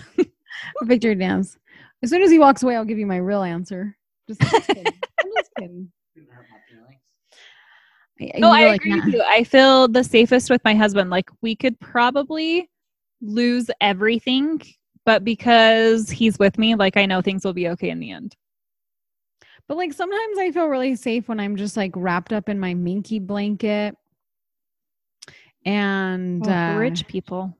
Victory 0.84 1.16
dance. 1.16 1.58
As 2.04 2.12
soon 2.12 2.22
as 2.22 2.30
he 2.30 2.38
walks 2.38 2.62
away, 2.62 2.76
I'll 2.76 2.86
give 2.86 3.00
you 3.00 3.08
my 3.08 3.18
real 3.18 3.42
answer. 3.42 3.98
Just, 4.28 4.40
just 4.42 4.68
kidding. 4.68 4.86
I'm 4.86 5.32
just 5.36 5.50
kidding. 5.58 5.92
Didn't 6.14 6.30
hurt 6.30 6.46
my 6.52 6.60
feelings. 6.70 8.36
I- 8.36 8.40
No, 8.40 8.52
I 8.52 8.62
really 8.66 8.76
agree 8.76 8.92
can't. 8.92 9.06
with 9.06 9.14
you. 9.16 9.24
I 9.26 9.44
feel 9.44 9.88
the 9.88 10.04
safest 10.04 10.52
with 10.52 10.62
my 10.64 10.76
husband. 10.76 11.10
Like 11.10 11.32
we 11.42 11.56
could 11.56 11.80
probably 11.80 12.70
lose 13.22 13.70
everything, 13.82 14.62
but 15.06 15.24
because 15.24 16.10
he's 16.10 16.40
with 16.40 16.58
me, 16.58 16.76
like 16.76 16.98
I 16.98 17.06
know 17.06 17.22
things 17.22 17.46
will 17.46 17.54
be 17.54 17.70
okay 17.70 17.90
in 17.90 18.00
the 18.00 18.12
end. 18.12 18.36
But 19.68 19.78
like 19.78 19.94
sometimes 19.94 20.38
I 20.40 20.52
feel 20.52 20.68
really 20.68 20.96
safe 20.96 21.28
when 21.30 21.40
I'm 21.40 21.56
just 21.56 21.78
like 21.78 21.94
wrapped 21.96 22.34
up 22.34 22.50
in 22.50 22.60
my 22.60 22.74
minky 22.74 23.20
blanket. 23.20 23.96
And 25.66 26.48
Oh, 26.48 26.50
uh, 26.50 26.78
rich 26.78 27.08
people. 27.08 27.56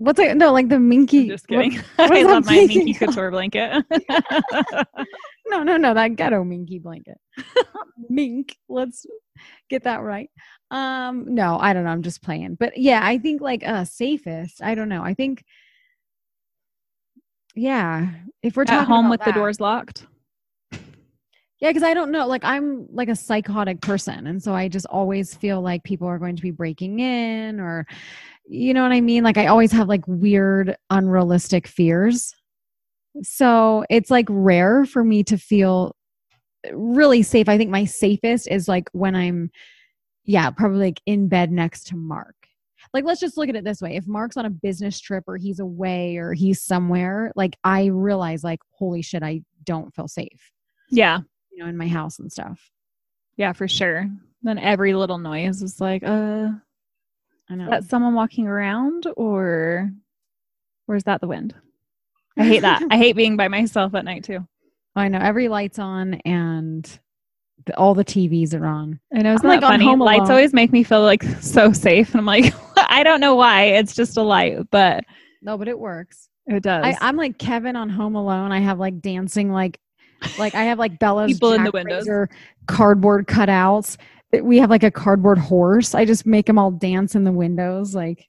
What's 0.00 0.18
it? 0.18 0.36
No, 0.36 0.52
like 0.52 0.68
the 0.68 0.80
minky. 0.80 1.22
I'm 1.22 1.28
just 1.28 1.46
kidding. 1.46 1.72
what 1.96 2.10
I 2.10 2.22
love 2.22 2.46
my 2.46 2.52
Minky? 2.66 2.94
Couture 2.94 3.30
blanket. 3.30 3.84
No, 5.46 5.64
no, 5.64 5.76
no, 5.76 5.94
that 5.94 6.14
ghetto 6.14 6.44
minky 6.44 6.78
blanket. 6.78 7.18
Mink. 8.08 8.56
Let's 8.68 9.04
get 9.68 9.82
that 9.82 10.00
right. 10.00 10.30
Um, 10.70 11.24
no, 11.34 11.58
I 11.58 11.72
don't 11.72 11.82
know. 11.82 11.90
I'm 11.90 12.04
just 12.04 12.22
playing. 12.22 12.54
But 12.54 12.76
yeah, 12.76 13.00
I 13.02 13.18
think 13.18 13.40
like 13.40 13.66
uh 13.66 13.84
safest. 13.84 14.62
I 14.62 14.76
don't 14.76 14.88
know. 14.88 15.02
I 15.02 15.14
think 15.14 15.42
yeah, 17.56 18.10
if 18.44 18.56
we're 18.56 18.62
At 18.62 18.86
home 18.86 19.08
with 19.08 19.22
the 19.24 19.32
doors 19.32 19.58
locked. 19.58 20.06
Yeah, 21.60 21.70
because 21.70 21.82
I 21.82 21.92
don't 21.92 22.10
know. 22.10 22.26
Like 22.26 22.42
I'm 22.44 22.86
like 22.90 23.08
a 23.08 23.16
psychotic 23.16 23.80
person, 23.82 24.26
and 24.26 24.42
so 24.42 24.54
I 24.54 24.68
just 24.68 24.86
always 24.86 25.34
feel 25.34 25.60
like 25.60 25.84
people 25.84 26.08
are 26.08 26.18
going 26.18 26.36
to 26.36 26.42
be 26.42 26.50
breaking 26.50 27.00
in, 27.00 27.60
or 27.60 27.86
you 28.48 28.72
know 28.74 28.82
what 28.82 28.92
I 28.92 29.00
mean. 29.02 29.24
Like 29.24 29.36
I 29.38 29.46
always 29.46 29.72
have 29.72 29.88
like 29.88 30.02
weird, 30.06 30.76
unrealistic 30.88 31.66
fears. 31.66 32.34
So 33.22 33.84
it's 33.90 34.10
like 34.10 34.26
rare 34.30 34.84
for 34.86 35.04
me 35.04 35.22
to 35.24 35.36
feel 35.36 35.94
really 36.72 37.22
safe. 37.22 37.48
I 37.48 37.58
think 37.58 37.70
my 37.70 37.84
safest 37.84 38.48
is 38.48 38.68
like 38.68 38.88
when 38.92 39.14
I'm, 39.16 39.50
yeah, 40.24 40.50
probably 40.50 40.78
like 40.80 41.00
in 41.06 41.28
bed 41.28 41.50
next 41.52 41.88
to 41.88 41.96
Mark. 41.96 42.36
Like 42.94 43.04
let's 43.04 43.20
just 43.20 43.36
look 43.36 43.48
at 43.50 43.56
it 43.56 43.64
this 43.64 43.82
way: 43.82 43.96
if 43.96 44.06
Mark's 44.06 44.36
on 44.38 44.46
a 44.46 44.50
business 44.50 44.98
trip, 45.00 45.24
or 45.26 45.36
he's 45.36 45.60
away, 45.60 46.16
or 46.16 46.32
he's 46.32 46.62
somewhere, 46.62 47.32
like 47.36 47.56
I 47.64 47.86
realize, 47.86 48.42
like 48.44 48.60
holy 48.72 49.02
shit, 49.02 49.22
I 49.22 49.42
don't 49.64 49.94
feel 49.94 50.08
safe 50.08 50.52
Yeah. 50.90 51.20
You 51.50 51.62
know, 51.62 51.68
in 51.68 51.76
my 51.76 51.88
house 51.88 52.18
and 52.18 52.30
stuff. 52.30 52.70
Yeah, 53.36 53.52
for 53.52 53.68
sure. 53.68 54.08
Then 54.42 54.58
every 54.58 54.94
little 54.94 55.18
noise 55.18 55.62
is 55.62 55.80
like, 55.80 56.02
uh, 56.02 56.48
I 57.48 57.54
know. 57.54 57.64
is 57.64 57.70
that 57.70 57.84
someone 57.84 58.14
walking 58.14 58.46
around 58.46 59.06
or 59.16 59.90
or 60.86 60.96
is 60.96 61.04
that 61.04 61.20
the 61.20 61.26
wind? 61.28 61.54
I 62.38 62.44
hate 62.44 62.62
that. 62.62 62.82
I 62.90 62.96
hate 62.96 63.16
being 63.16 63.36
by 63.36 63.48
myself 63.48 63.94
at 63.94 64.04
night 64.04 64.24
too. 64.24 64.46
I 64.96 65.08
know. 65.08 65.18
Every 65.18 65.48
light's 65.48 65.78
on 65.78 66.14
and 66.24 66.88
the, 67.66 67.76
all 67.76 67.94
the 67.94 68.04
TVs 68.04 68.58
are 68.58 68.66
on. 68.66 68.98
I 69.14 69.22
know 69.22 69.34
it's 69.34 69.44
like, 69.44 69.60
funny. 69.60 69.84
Home 69.84 70.00
Lights 70.00 70.20
Alone. 70.22 70.30
always 70.32 70.52
make 70.52 70.72
me 70.72 70.82
feel 70.82 71.02
like 71.02 71.22
so 71.40 71.72
safe, 71.72 72.10
and 72.12 72.20
I'm 72.20 72.26
like, 72.26 72.54
I 72.76 73.02
don't 73.02 73.20
know 73.20 73.34
why. 73.34 73.64
It's 73.64 73.94
just 73.94 74.16
a 74.16 74.22
light, 74.22 74.58
but 74.70 75.04
No, 75.42 75.58
but 75.58 75.68
it 75.68 75.78
works. 75.78 76.28
it 76.46 76.62
does. 76.62 76.84
I, 76.84 76.96
I'm 77.00 77.16
like 77.16 77.38
Kevin 77.38 77.76
on 77.76 77.88
Home 77.90 78.14
Alone. 78.14 78.52
I 78.52 78.60
have 78.60 78.78
like 78.78 79.00
dancing, 79.00 79.52
like, 79.52 79.78
like 80.38 80.54
I 80.54 80.64
have 80.64 80.78
like 80.78 80.98
Bella's 80.98 81.32
People 81.32 81.52
in 81.52 81.64
the 81.64 81.70
windows. 81.70 82.08
Cardboard 82.66 83.26
cutouts. 83.26 83.96
We 84.42 84.58
have 84.58 84.70
like 84.70 84.82
a 84.82 84.90
cardboard 84.90 85.38
horse. 85.38 85.94
I 85.94 86.04
just 86.04 86.26
make 86.26 86.46
them 86.46 86.58
all 86.58 86.70
dance 86.70 87.14
in 87.14 87.24
the 87.24 87.32
windows, 87.32 87.94
like 87.94 88.28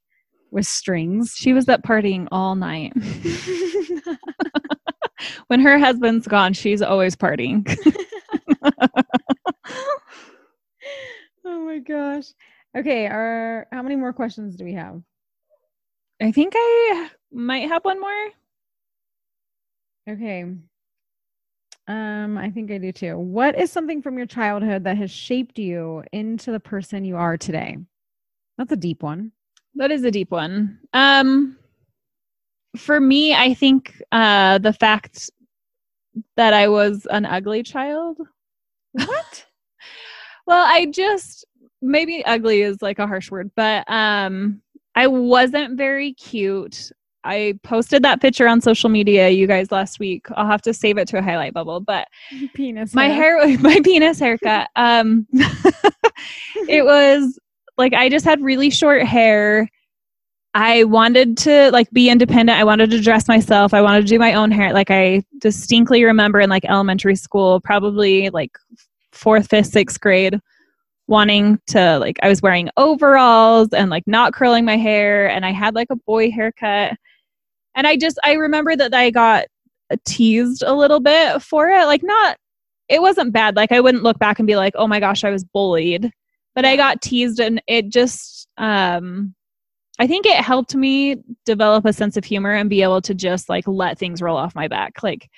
with 0.52 0.68
strings. 0.68 1.34
she 1.36 1.54
was 1.54 1.68
up 1.70 1.82
partying 1.82 2.28
all 2.32 2.56
night. 2.56 2.94
when 5.48 5.60
her 5.62 5.80
husband's 5.80 6.28
gone, 6.28 6.54
she's 6.54 6.82
always 6.82 7.16
partying. 7.16 7.66
oh 11.46 11.66
my 11.66 11.80
gosh. 11.80 12.28
Okay. 12.78 13.08
Are 13.08 13.68
how 13.72 13.82
many 13.82 13.96
more 13.96 14.14
questions 14.14 14.56
do 14.56 14.66
we 14.66 14.74
have? 14.74 15.02
I 16.22 16.32
think 16.32 16.54
I 16.56 17.10
might 17.32 17.68
have 17.70 17.84
one 17.84 18.00
more. 18.00 18.30
Okay. 20.10 20.46
Um, 21.88 22.38
I 22.38 22.50
think 22.50 22.72
I 22.72 22.78
do 22.78 22.91
too. 22.91 23.17
What 23.17 23.60
is 23.60 23.72
something 23.72 24.02
from 24.02 24.17
your 24.17 24.28
childhood 24.28 24.84
that 24.84 24.98
has 24.98 25.12
shaped 25.12 25.60
you 25.60 26.04
into 26.13 26.52
the 26.52 26.60
person 26.60 27.04
you 27.04 27.17
are 27.17 27.38
today? 27.38 27.78
That's 28.58 28.72
a 28.72 28.78
deep 28.78 29.04
one. 29.04 29.32
That 29.76 29.91
is 29.91 30.04
a 30.04 30.12
deep 30.12 30.32
one. 30.32 30.80
Um, 30.94 31.58
for 32.78 33.00
me, 33.00 33.34
I 33.34 33.54
think 33.54 34.02
uh, 34.12 34.58
the 34.60 34.74
fact 34.74 35.30
that 36.36 36.54
I 36.54 36.67
was 36.67 37.08
an 37.10 37.26
ugly 37.26 37.63
child. 37.63 38.17
What? 38.94 39.46
Well, 40.48 40.65
I 40.67 40.88
just 40.88 41.46
maybe 41.82 42.26
ugly 42.26 42.63
is 42.63 42.82
like 42.82 42.98
a 43.00 43.08
harsh 43.08 43.30
word, 43.30 43.52
but 43.56 43.89
um, 43.89 44.60
I 44.96 45.08
wasn't 45.08 45.78
very 45.78 46.13
cute. 46.13 46.91
I 47.24 47.60
posted 47.64 48.04
that 48.04 48.22
picture 48.22 48.48
on 48.48 48.62
social 48.62 48.90
media, 48.90 49.30
you 49.30 49.48
guys, 49.48 49.72
last 49.72 50.00
week. 50.00 50.26
I'll 50.36 50.48
have 50.48 50.62
to 50.64 50.74
save 50.74 50.98
it 50.98 51.08
to 51.10 51.18
a 51.18 51.22
highlight 51.22 51.54
bubble, 51.54 51.80
but 51.80 52.08
Penis. 52.54 52.94
my 52.94 53.10
hair. 53.10 53.38
my 53.60 53.80
penis 53.84 54.20
haircut 54.20 54.70
um 54.76 55.28
it 56.68 56.86
was 56.86 57.40
like 57.78 57.94
i 57.94 58.10
just 58.10 58.26
had 58.26 58.42
really 58.42 58.70
short 58.70 59.04
hair. 59.04 59.70
I 60.54 60.84
wanted 60.84 61.38
to 61.40 61.72
like 61.72 61.90
be 61.92 62.10
independent. 62.10 62.60
I 62.60 62.66
wanted 62.66 62.90
to 62.92 63.00
dress 63.00 63.30
myself. 63.30 63.74
I 63.74 63.82
wanted 63.82 64.02
to 64.02 64.08
do 64.08 64.20
my 64.20 64.34
own 64.34 64.52
hair. 64.52 64.74
Like 64.74 64.92
i 64.92 65.24
distinctly 65.40 66.04
remember 66.04 66.40
in 66.40 66.50
like 66.50 66.66
elementary 66.66 67.16
school 67.16 67.60
probably 67.62 68.30
like 68.32 68.52
fourth 69.12 69.48
fifth 69.50 69.68
sixth 69.68 70.00
grade 70.00 70.40
wanting 71.08 71.60
to 71.68 71.98
like 72.00 72.18
i 72.24 72.30
was 72.30 72.41
wearing 72.41 72.70
overalls 72.78 73.68
and 73.74 73.89
like 73.89 74.04
not 74.08 74.34
curling 74.34 74.64
my 74.64 74.78
hair 74.78 75.30
and 75.30 75.45
i 75.45 75.52
had 75.52 75.76
like 75.76 75.88
a 75.89 75.95
boy 75.95 76.32
haircut 76.32 76.93
and 77.76 77.88
i 77.88 77.95
just 77.95 78.19
i 78.24 78.34
remember 78.34 78.76
that 78.76 78.93
i 78.93 79.09
got 79.09 79.45
teased 80.05 80.63
a 80.65 80.74
little 80.74 80.99
bit 80.99 81.41
for 81.41 81.69
it 81.69 81.86
like 81.86 82.03
not 82.03 82.38
it 82.91 83.01
wasn't 83.01 83.32
bad. 83.32 83.55
Like 83.55 83.72
I 83.72 83.80
wouldn't 83.80 84.03
look 84.03 84.19
back 84.19 84.38
and 84.38 84.45
be 84.45 84.57
like, 84.57 84.74
"Oh 84.76 84.86
my 84.86 84.99
gosh, 84.99 85.24
I 85.24 85.32
was 85.32 85.45
bullied." 85.45 86.11
But 86.53 86.65
I 86.65 86.76
got 86.76 87.01
teased 87.01 87.39
and 87.39 87.61
it 87.65 87.89
just 87.89 88.47
um 88.57 89.34
I 89.97 90.07
think 90.07 90.26
it 90.26 90.36
helped 90.36 90.76
me 90.76 91.17
develop 91.45 91.86
a 91.86 91.93
sense 91.93 92.17
of 92.17 92.26
humor 92.26 92.51
and 92.53 92.69
be 92.69 92.82
able 92.84 93.01
to 93.03 93.13
just 93.13 93.47
like 93.49 93.65
let 93.67 93.97
things 93.97 94.22
roll 94.22 94.36
off 94.36 94.55
my 94.55 94.67
back. 94.67 95.01
Like 95.01 95.30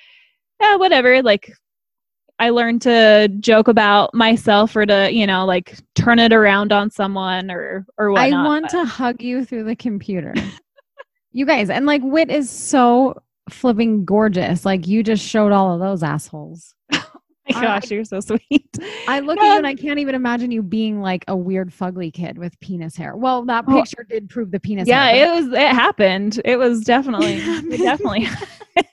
yeah, 0.60 0.76
whatever. 0.76 1.22
Like 1.22 1.52
I 2.40 2.50
learned 2.50 2.82
to 2.82 3.28
joke 3.38 3.68
about 3.68 4.12
myself 4.14 4.74
or 4.74 4.84
to, 4.86 5.12
you 5.12 5.26
know, 5.26 5.44
like 5.46 5.78
turn 5.94 6.18
it 6.18 6.32
around 6.32 6.72
on 6.72 6.90
someone 6.90 7.52
or 7.52 7.86
or 7.98 8.18
I 8.18 8.30
want 8.30 8.64
but- 8.64 8.78
to 8.78 8.84
hug 8.84 9.22
you 9.22 9.44
through 9.44 9.64
the 9.64 9.76
computer. 9.76 10.34
You 11.34 11.44
guys, 11.44 11.68
and 11.68 11.84
like 11.84 12.00
Whit 12.02 12.30
is 12.30 12.48
so 12.48 13.20
flipping 13.50 14.04
gorgeous. 14.04 14.64
Like 14.64 14.86
you 14.86 15.02
just 15.02 15.22
showed 15.22 15.52
all 15.52 15.74
of 15.74 15.80
those 15.80 16.02
assholes. 16.02 16.74
Oh 17.46 17.56
my 17.56 17.60
gosh, 17.60 17.90
you're 17.90 18.04
so 18.04 18.20
sweet. 18.20 18.66
I 19.06 19.20
look 19.20 19.36
at 19.38 19.44
you 19.44 19.58
and 19.58 19.66
I 19.66 19.74
can't 19.74 19.98
even 19.98 20.14
imagine 20.14 20.50
you 20.50 20.62
being 20.62 21.02
like 21.02 21.26
a 21.28 21.36
weird 21.36 21.68
fugly 21.72 22.10
kid 22.10 22.38
with 22.38 22.58
penis 22.60 22.96
hair. 22.96 23.14
Well, 23.18 23.44
that 23.44 23.66
Oh. 23.68 23.82
picture 23.82 24.06
did 24.08 24.30
prove 24.30 24.50
the 24.50 24.58
penis 24.58 24.88
yeah, 24.88 25.08
hair. 25.08 25.26
it 25.26 25.34
was 25.44 25.52
it 25.52 25.68
happened. 25.68 26.40
It 26.42 26.56
was 26.56 26.80
definitely 26.84 27.34
it 27.42 27.76
definitely 27.82 28.28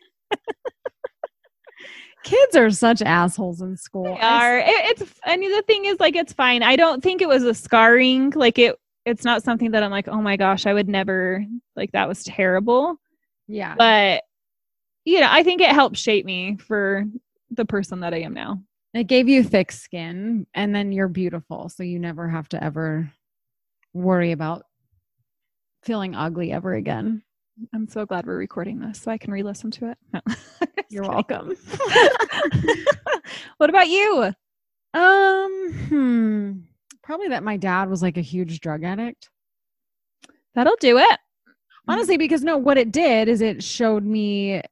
kids 2.23 2.55
are 2.57 2.69
such 2.71 3.01
assholes 3.01 3.61
in 3.61 3.77
school. 3.77 4.03
They 4.03 4.19
are. 4.19 4.59
It, 4.59 4.65
it's. 4.67 5.13
I 5.23 5.37
mean, 5.37 5.51
the 5.55 5.61
thing 5.63 5.85
is, 5.85 5.99
like, 6.01 6.17
it's 6.17 6.33
fine. 6.33 6.61
I 6.61 6.75
don't 6.75 7.01
think 7.01 7.21
it 7.21 7.27
was 7.29 7.43
a 7.43 7.53
scarring. 7.53 8.31
Like 8.31 8.59
it. 8.59 8.75
It's 9.05 9.23
not 9.23 9.43
something 9.43 9.71
that 9.71 9.83
I'm 9.83 9.91
like, 9.91 10.07
oh 10.07 10.21
my 10.21 10.37
gosh, 10.37 10.65
I 10.65 10.73
would 10.73 10.87
never 10.87 11.45
like 11.75 11.91
that 11.93 12.07
was 12.07 12.23
terrible. 12.23 12.97
Yeah. 13.47 13.75
But 13.77 14.23
you 15.05 15.19
know, 15.19 15.29
I 15.29 15.43
think 15.43 15.61
it 15.61 15.71
helped 15.71 15.97
shape 15.97 16.25
me 16.25 16.57
for 16.57 17.05
the 17.49 17.65
person 17.65 18.01
that 18.01 18.13
I 18.13 18.19
am 18.19 18.33
now. 18.33 18.61
It 18.93 19.05
gave 19.05 19.27
you 19.27 19.43
thick 19.43 19.71
skin 19.71 20.45
and 20.53 20.75
then 20.75 20.91
you're 20.91 21.07
beautiful. 21.07 21.69
So 21.69 21.83
you 21.83 21.97
never 21.97 22.27
have 22.27 22.49
to 22.49 22.63
ever 22.63 23.11
worry 23.93 24.31
about 24.31 24.65
feeling 25.83 26.15
ugly 26.15 26.51
ever 26.51 26.73
again. 26.73 27.23
I'm 27.73 27.87
so 27.87 28.05
glad 28.05 28.25
we're 28.25 28.37
recording 28.37 28.79
this 28.79 29.01
so 29.01 29.11
I 29.11 29.17
can 29.17 29.31
re 29.31 29.43
listen 29.43 29.71
to 29.71 29.91
it. 29.91 29.97
No. 30.13 30.21
You're 30.89 31.03
welcome. 31.03 31.49
what 33.57 33.69
about 33.69 33.87
you? 33.87 34.33
Um, 34.93 35.73
hmm. 35.87 36.51
Probably 37.11 37.27
that 37.27 37.43
my 37.43 37.57
dad 37.57 37.89
was 37.89 38.01
like 38.01 38.15
a 38.15 38.21
huge 38.21 38.61
drug 38.61 38.85
addict. 38.85 39.29
That'll 40.55 40.77
do 40.79 40.97
it. 40.97 41.19
Honestly, 41.85 42.15
because 42.15 42.41
no, 42.41 42.57
what 42.57 42.77
it 42.77 42.93
did 42.93 43.27
is 43.27 43.41
it 43.41 43.61
showed 43.61 44.05
me, 44.05 44.53
it, 44.53 44.65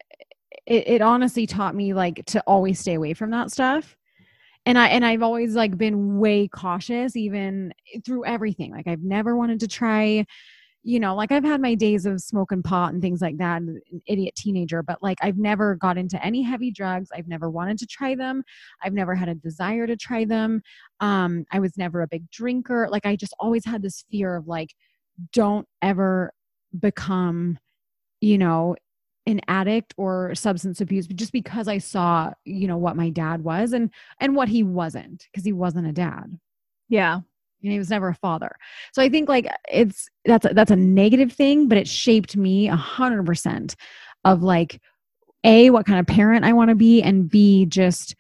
it 0.66 1.02
honestly 1.02 1.46
taught 1.46 1.76
me 1.76 1.94
like 1.94 2.26
to 2.28 2.40
always 2.48 2.80
stay 2.80 2.94
away 2.94 3.14
from 3.14 3.32
that 3.32 3.52
stuff. 3.52 3.98
And 4.66 4.80
I 4.80 4.88
and 4.88 5.06
I've 5.06 5.22
always 5.22 5.54
like 5.54 5.78
been 5.78 6.18
way 6.18 6.48
cautious, 6.48 7.18
even 7.18 7.74
through 8.06 8.24
everything. 8.24 8.72
Like 8.72 8.88
I've 8.88 9.04
never 9.04 9.36
wanted 9.36 9.60
to 9.60 9.68
try 9.68 10.26
you 10.84 11.00
know, 11.00 11.14
like 11.14 11.32
I've 11.32 11.44
had 11.44 11.62
my 11.62 11.76
days 11.76 12.06
of 12.06 12.22
smoking 12.22 12.64
pot 12.64 12.94
and 12.94 13.02
things 13.02 13.22
like 13.22 13.38
that, 13.38 13.62
an 13.62 13.82
idiot 14.08 14.36
teenager, 14.36 14.82
but 14.82 15.04
like 15.04 15.18
I've 15.22 15.38
never 15.38 15.76
got 15.76 15.98
into 15.98 16.24
any 16.24 16.42
heavy 16.42 16.72
drugs. 16.72 17.10
I've 17.14 17.28
never 17.28 17.50
wanted 17.50 17.78
to 17.80 17.86
try 17.86 18.16
them. 18.16 18.44
I've 18.82 18.94
never 18.94 19.14
had 19.14 19.28
a 19.28 19.36
desire 19.36 19.88
to 19.88 19.98
try 19.98 20.24
them. 20.24 20.62
Um, 21.02 21.46
I 21.52 21.60
was 21.60 21.78
never 21.78 22.02
a 22.02 22.08
big 22.08 22.30
drinker. 22.32 22.88
Like 22.90 23.06
I 23.06 23.16
just 23.18 23.34
always 23.40 23.66
had 23.66 23.82
this 23.82 24.06
fear 24.10 24.36
of 24.38 24.48
like, 24.48 24.74
don't 25.34 25.68
ever 25.82 26.32
become, 26.80 27.60
you 28.22 28.38
know, 28.38 28.76
an 29.26 29.42
addict 29.50 29.94
or 29.98 30.34
substance 30.34 30.80
abuse 30.80 31.08
just 31.08 31.34
because 31.34 31.68
I 31.68 31.80
saw, 31.80 32.32
you 32.46 32.68
know, 32.68 32.78
what 32.78 32.96
my 32.96 33.10
dad 33.10 33.44
was 33.44 33.74
and 33.74 33.92
and 34.22 34.36
what 34.36 34.48
he 34.48 34.64
wasn't 34.64 35.28
because 35.32 35.44
he 35.44 35.54
wasn't 35.54 35.88
a 35.88 35.92
dad. 35.92 36.40
Yeah 36.88 37.20
know, 37.64 37.74
he 37.74 37.80
was 37.80 37.90
never 37.90 38.10
a 38.10 38.16
father. 38.16 38.56
So 38.94 39.02
I 39.02 39.10
think 39.10 39.28
like 39.28 39.48
it's 39.70 40.08
that's 40.26 40.46
a, 40.46 40.50
that's 40.54 40.72
a 40.72 40.76
negative 40.76 41.34
thing, 41.34 41.68
but 41.68 41.78
it 41.78 41.88
shaped 41.88 42.38
me 42.38 42.68
a 42.68 42.76
hundred 42.76 43.26
percent 43.26 43.76
of 44.24 44.44
like 44.44 44.80
a 45.44 45.70
what 45.70 45.86
kind 45.86 46.00
of 46.00 46.08
parent 46.08 46.46
I 46.46 46.54
want 46.54 46.70
to 46.70 46.76
be, 46.76 47.02
and 47.02 47.30
b 47.30 47.66
just 47.66 48.16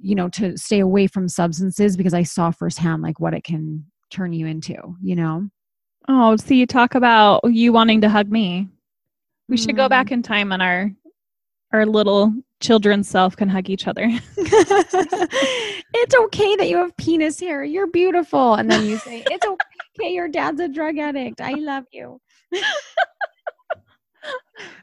you 0.00 0.14
know 0.14 0.28
to 0.30 0.56
stay 0.56 0.80
away 0.80 1.06
from 1.06 1.28
substances 1.28 1.96
because 1.96 2.14
I 2.14 2.22
saw 2.22 2.50
firsthand 2.50 3.02
like 3.02 3.20
what 3.20 3.34
it 3.34 3.44
can 3.44 3.84
turn 4.10 4.32
you 4.32 4.46
into. 4.46 4.74
You 5.02 5.16
know. 5.16 5.48
Oh, 6.08 6.36
so 6.36 6.54
you 6.54 6.66
talk 6.66 6.94
about 6.94 7.40
you 7.44 7.72
wanting 7.72 8.00
to 8.02 8.08
hug 8.08 8.30
me. 8.30 8.68
We 9.48 9.56
mm. 9.56 9.64
should 9.64 9.76
go 9.76 9.88
back 9.88 10.08
mm. 10.08 10.12
in 10.12 10.22
time 10.22 10.52
on 10.52 10.60
our 10.60 10.90
our 11.74 11.84
little 11.84 12.32
children's 12.60 13.08
self 13.08 13.36
can 13.36 13.48
hug 13.48 13.68
each 13.68 13.88
other. 13.88 14.04
it's 14.36 16.14
okay 16.14 16.54
that 16.56 16.68
you 16.68 16.76
have 16.76 16.96
penis 16.96 17.40
hair. 17.40 17.64
You're 17.64 17.88
beautiful. 17.88 18.54
And 18.54 18.70
then 18.70 18.86
you 18.86 18.96
say, 18.98 19.24
It's 19.28 19.44
okay, 19.44 20.14
your 20.14 20.28
dad's 20.28 20.60
a 20.60 20.68
drug 20.68 20.98
addict. 20.98 21.40
I 21.40 21.54
love 21.54 21.84
you. 21.92 22.20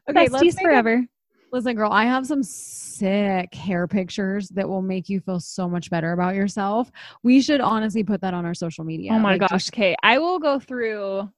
okay, 0.10 0.28
Besties 0.28 0.62
forever. 0.62 1.06
Listen, 1.54 1.76
girl, 1.76 1.92
I 1.92 2.04
have 2.04 2.28
some 2.28 2.44
sick 2.44 3.56
hair 3.56 3.88
pictures 3.88 4.50
that 4.50 4.68
will 4.68 4.82
make 4.82 5.08
you 5.08 5.22
feel 5.22 5.40
so 5.40 5.70
much 5.70 5.90
better 5.90 6.12
about 6.12 6.36
yourself. 6.36 6.92
We 7.24 7.42
should 7.42 7.62
honestly 7.62 8.04
put 8.04 8.20
that 8.22 8.34
on 8.34 8.46
our 8.46 8.54
social 8.54 8.84
media. 8.84 9.12
Oh 9.14 9.20
my 9.20 9.38
like, 9.38 9.50
gosh, 9.50 9.70
Kate. 9.70 9.96
I 10.04 10.18
will 10.18 10.40
go 10.40 10.60
through 10.60 11.30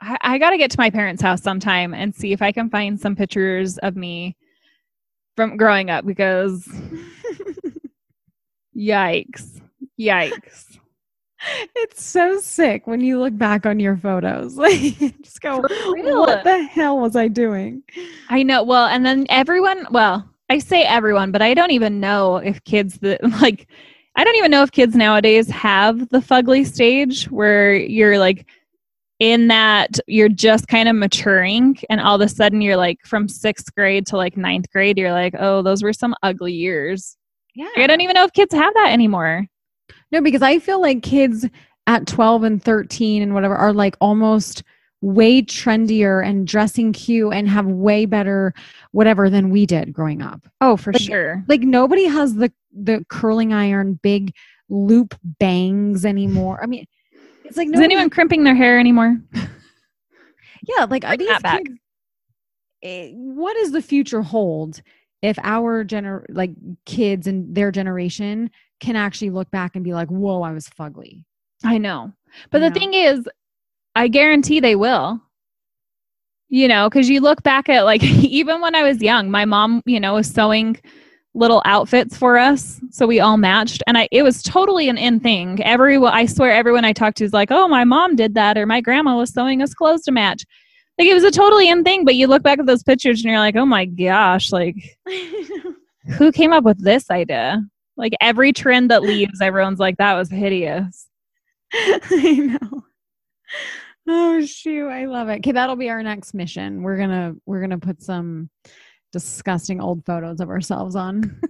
I, 0.00 0.18
I 0.20 0.38
got 0.38 0.50
to 0.50 0.58
get 0.58 0.70
to 0.72 0.78
my 0.78 0.90
parents' 0.90 1.22
house 1.22 1.42
sometime 1.42 1.94
and 1.94 2.14
see 2.14 2.32
if 2.32 2.42
I 2.42 2.52
can 2.52 2.68
find 2.68 3.00
some 3.00 3.16
pictures 3.16 3.78
of 3.78 3.96
me 3.96 4.36
from 5.36 5.56
growing 5.56 5.90
up 5.90 6.06
because 6.06 6.64
yikes. 8.76 9.60
Yikes. 9.98 10.78
It's 11.76 12.02
so 12.02 12.40
sick 12.40 12.86
when 12.86 13.00
you 13.00 13.20
look 13.20 13.36
back 13.36 13.66
on 13.66 13.78
your 13.78 13.96
photos. 13.96 14.56
Like 14.66 14.98
just 15.22 15.40
go, 15.40 15.58
what 15.58 16.44
the 16.44 16.62
hell 16.64 16.98
was 16.98 17.14
I 17.14 17.28
doing? 17.28 17.82
I 18.30 18.42
know. 18.42 18.64
Well, 18.64 18.86
and 18.86 19.04
then 19.04 19.26
everyone, 19.28 19.86
well, 19.90 20.28
I 20.48 20.58
say 20.58 20.82
everyone, 20.82 21.32
but 21.32 21.42
I 21.42 21.54
don't 21.54 21.72
even 21.72 22.00
know 22.00 22.36
if 22.36 22.62
kids 22.64 22.98
that 22.98 23.22
like 23.40 23.68
I 24.16 24.24
don't 24.24 24.36
even 24.36 24.50
know 24.50 24.62
if 24.62 24.72
kids 24.72 24.96
nowadays 24.96 25.48
have 25.50 26.08
the 26.08 26.18
fugly 26.18 26.66
stage 26.66 27.26
where 27.26 27.74
you're 27.74 28.18
like 28.18 28.46
in 29.18 29.48
that 29.48 29.98
you're 30.06 30.28
just 30.28 30.68
kind 30.68 30.88
of 30.88 30.96
maturing 30.96 31.78
and 31.88 32.00
all 32.00 32.16
of 32.16 32.20
a 32.20 32.28
sudden 32.28 32.60
you're 32.60 32.76
like 32.76 32.98
from 33.04 33.28
sixth 33.28 33.74
grade 33.74 34.06
to 34.06 34.16
like 34.16 34.36
ninth 34.36 34.70
grade 34.70 34.98
you're 34.98 35.12
like 35.12 35.34
oh 35.38 35.62
those 35.62 35.82
were 35.82 35.92
some 35.92 36.14
ugly 36.22 36.52
years. 36.52 37.16
Yeah 37.54 37.68
i 37.76 37.86
don't 37.86 38.02
even 38.02 38.14
know 38.14 38.24
if 38.24 38.32
kids 38.32 38.54
have 38.54 38.74
that 38.74 38.92
anymore. 38.92 39.46
No 40.12 40.20
because 40.20 40.42
i 40.42 40.58
feel 40.58 40.80
like 40.80 41.02
kids 41.02 41.46
at 41.86 42.06
12 42.06 42.42
and 42.42 42.62
13 42.62 43.22
and 43.22 43.32
whatever 43.34 43.54
are 43.56 43.72
like 43.72 43.96
almost 44.00 44.62
way 45.02 45.42
trendier 45.42 46.26
and 46.26 46.46
dressing 46.46 46.92
cute 46.92 47.32
and 47.32 47.48
have 47.48 47.66
way 47.66 48.06
better 48.06 48.52
whatever 48.92 49.30
than 49.30 49.50
we 49.50 49.66
did 49.66 49.92
growing 49.92 50.22
up. 50.22 50.40
Oh 50.60 50.76
for 50.76 50.92
like, 50.92 51.02
sure. 51.02 51.44
like 51.48 51.60
nobody 51.60 52.06
has 52.06 52.34
the 52.34 52.52
the 52.72 53.04
curling 53.08 53.52
iron 53.52 53.98
big 54.02 54.34
loop 54.68 55.14
bangs 55.22 56.04
anymore. 56.04 56.60
I 56.62 56.66
mean 56.66 56.86
it's 57.46 57.56
like, 57.56 57.68
is 57.72 57.80
anyone 57.80 58.10
crimping 58.10 58.44
their 58.44 58.54
hair 58.54 58.78
anymore? 58.78 59.16
yeah, 59.32 60.84
like 60.84 61.04
are 61.04 61.16
these 61.16 61.28
kids, 61.28 61.70
what 63.14 63.54
does 63.54 63.72
the 63.72 63.82
future 63.82 64.22
hold 64.22 64.82
if 65.22 65.38
our 65.42 65.84
gener 65.84 66.24
like 66.28 66.50
kids 66.84 67.26
and 67.26 67.54
their 67.54 67.72
generation 67.72 68.50
can 68.80 68.96
actually 68.96 69.30
look 69.30 69.50
back 69.50 69.74
and 69.74 69.84
be 69.84 69.94
like, 69.94 70.08
"Whoa, 70.08 70.42
I 70.42 70.52
was 70.52 70.68
fugly." 70.68 71.24
I 71.64 71.78
know, 71.78 72.12
but 72.50 72.58
you 72.58 72.64
the 72.64 72.70
know? 72.70 72.74
thing 72.74 72.94
is, 72.94 73.28
I 73.94 74.08
guarantee 74.08 74.60
they 74.60 74.76
will. 74.76 75.20
You 76.48 76.68
know, 76.68 76.88
because 76.88 77.08
you 77.08 77.20
look 77.20 77.42
back 77.42 77.68
at 77.68 77.84
like 77.84 78.02
even 78.22 78.60
when 78.60 78.74
I 78.74 78.82
was 78.82 79.02
young, 79.02 79.30
my 79.30 79.44
mom, 79.44 79.82
you 79.86 79.98
know, 79.98 80.14
was 80.14 80.28
sewing 80.28 80.76
little 81.36 81.62
outfits 81.66 82.16
for 82.16 82.38
us 82.38 82.80
so 82.90 83.06
we 83.06 83.20
all 83.20 83.36
matched. 83.36 83.82
And 83.86 83.98
i 83.98 84.08
it 84.10 84.22
was 84.22 84.42
totally 84.42 84.88
an 84.88 84.96
in 84.96 85.20
thing. 85.20 85.62
Everyone 85.62 86.12
i 86.12 86.24
swear 86.26 86.50
everyone 86.50 86.84
i 86.84 86.92
talked 86.92 87.18
to 87.18 87.24
is 87.24 87.32
like 87.32 87.50
oh 87.50 87.68
my 87.68 87.84
mom 87.84 88.16
did 88.16 88.34
that 88.34 88.56
or 88.56 88.66
my 88.66 88.80
grandma 88.80 89.16
was 89.16 89.32
sewing 89.32 89.62
us 89.62 89.74
clothes 89.74 90.02
to 90.04 90.12
match. 90.12 90.44
Like 90.98 91.08
it 91.08 91.14
was 91.14 91.24
a 91.24 91.30
totally 91.30 91.68
in 91.68 91.84
thing 91.84 92.04
but 92.04 92.14
you 92.14 92.26
look 92.26 92.42
back 92.42 92.58
at 92.58 92.66
those 92.66 92.82
pictures 92.82 93.22
and 93.22 93.30
you're 93.30 93.38
like 93.38 93.56
oh 93.56 93.66
my 93.66 93.84
gosh 93.84 94.50
like 94.50 94.76
who 96.18 96.32
came 96.32 96.52
up 96.52 96.64
with 96.64 96.82
this 96.82 97.10
idea? 97.10 97.62
Like 97.96 98.14
every 98.20 98.52
trend 98.52 98.90
that 98.90 99.02
leaves 99.02 99.40
everyone's 99.40 99.78
like 99.78 99.98
that 99.98 100.14
was 100.14 100.30
hideous. 100.30 101.06
I 101.72 102.58
know. 102.60 102.84
Oh 104.08 104.44
shoot. 104.46 104.88
I 104.88 105.04
love 105.04 105.28
it. 105.28 105.38
Okay 105.38 105.52
that'll 105.52 105.76
be 105.76 105.90
our 105.90 106.02
next 106.02 106.32
mission. 106.32 106.82
We're 106.82 106.96
gonna 106.96 107.34
we're 107.44 107.60
gonna 107.60 107.78
put 107.78 108.02
some 108.02 108.48
disgusting 109.12 109.80
old 109.80 110.04
photos 110.04 110.40
of 110.40 110.50
ourselves 110.50 110.96
on 110.96 111.40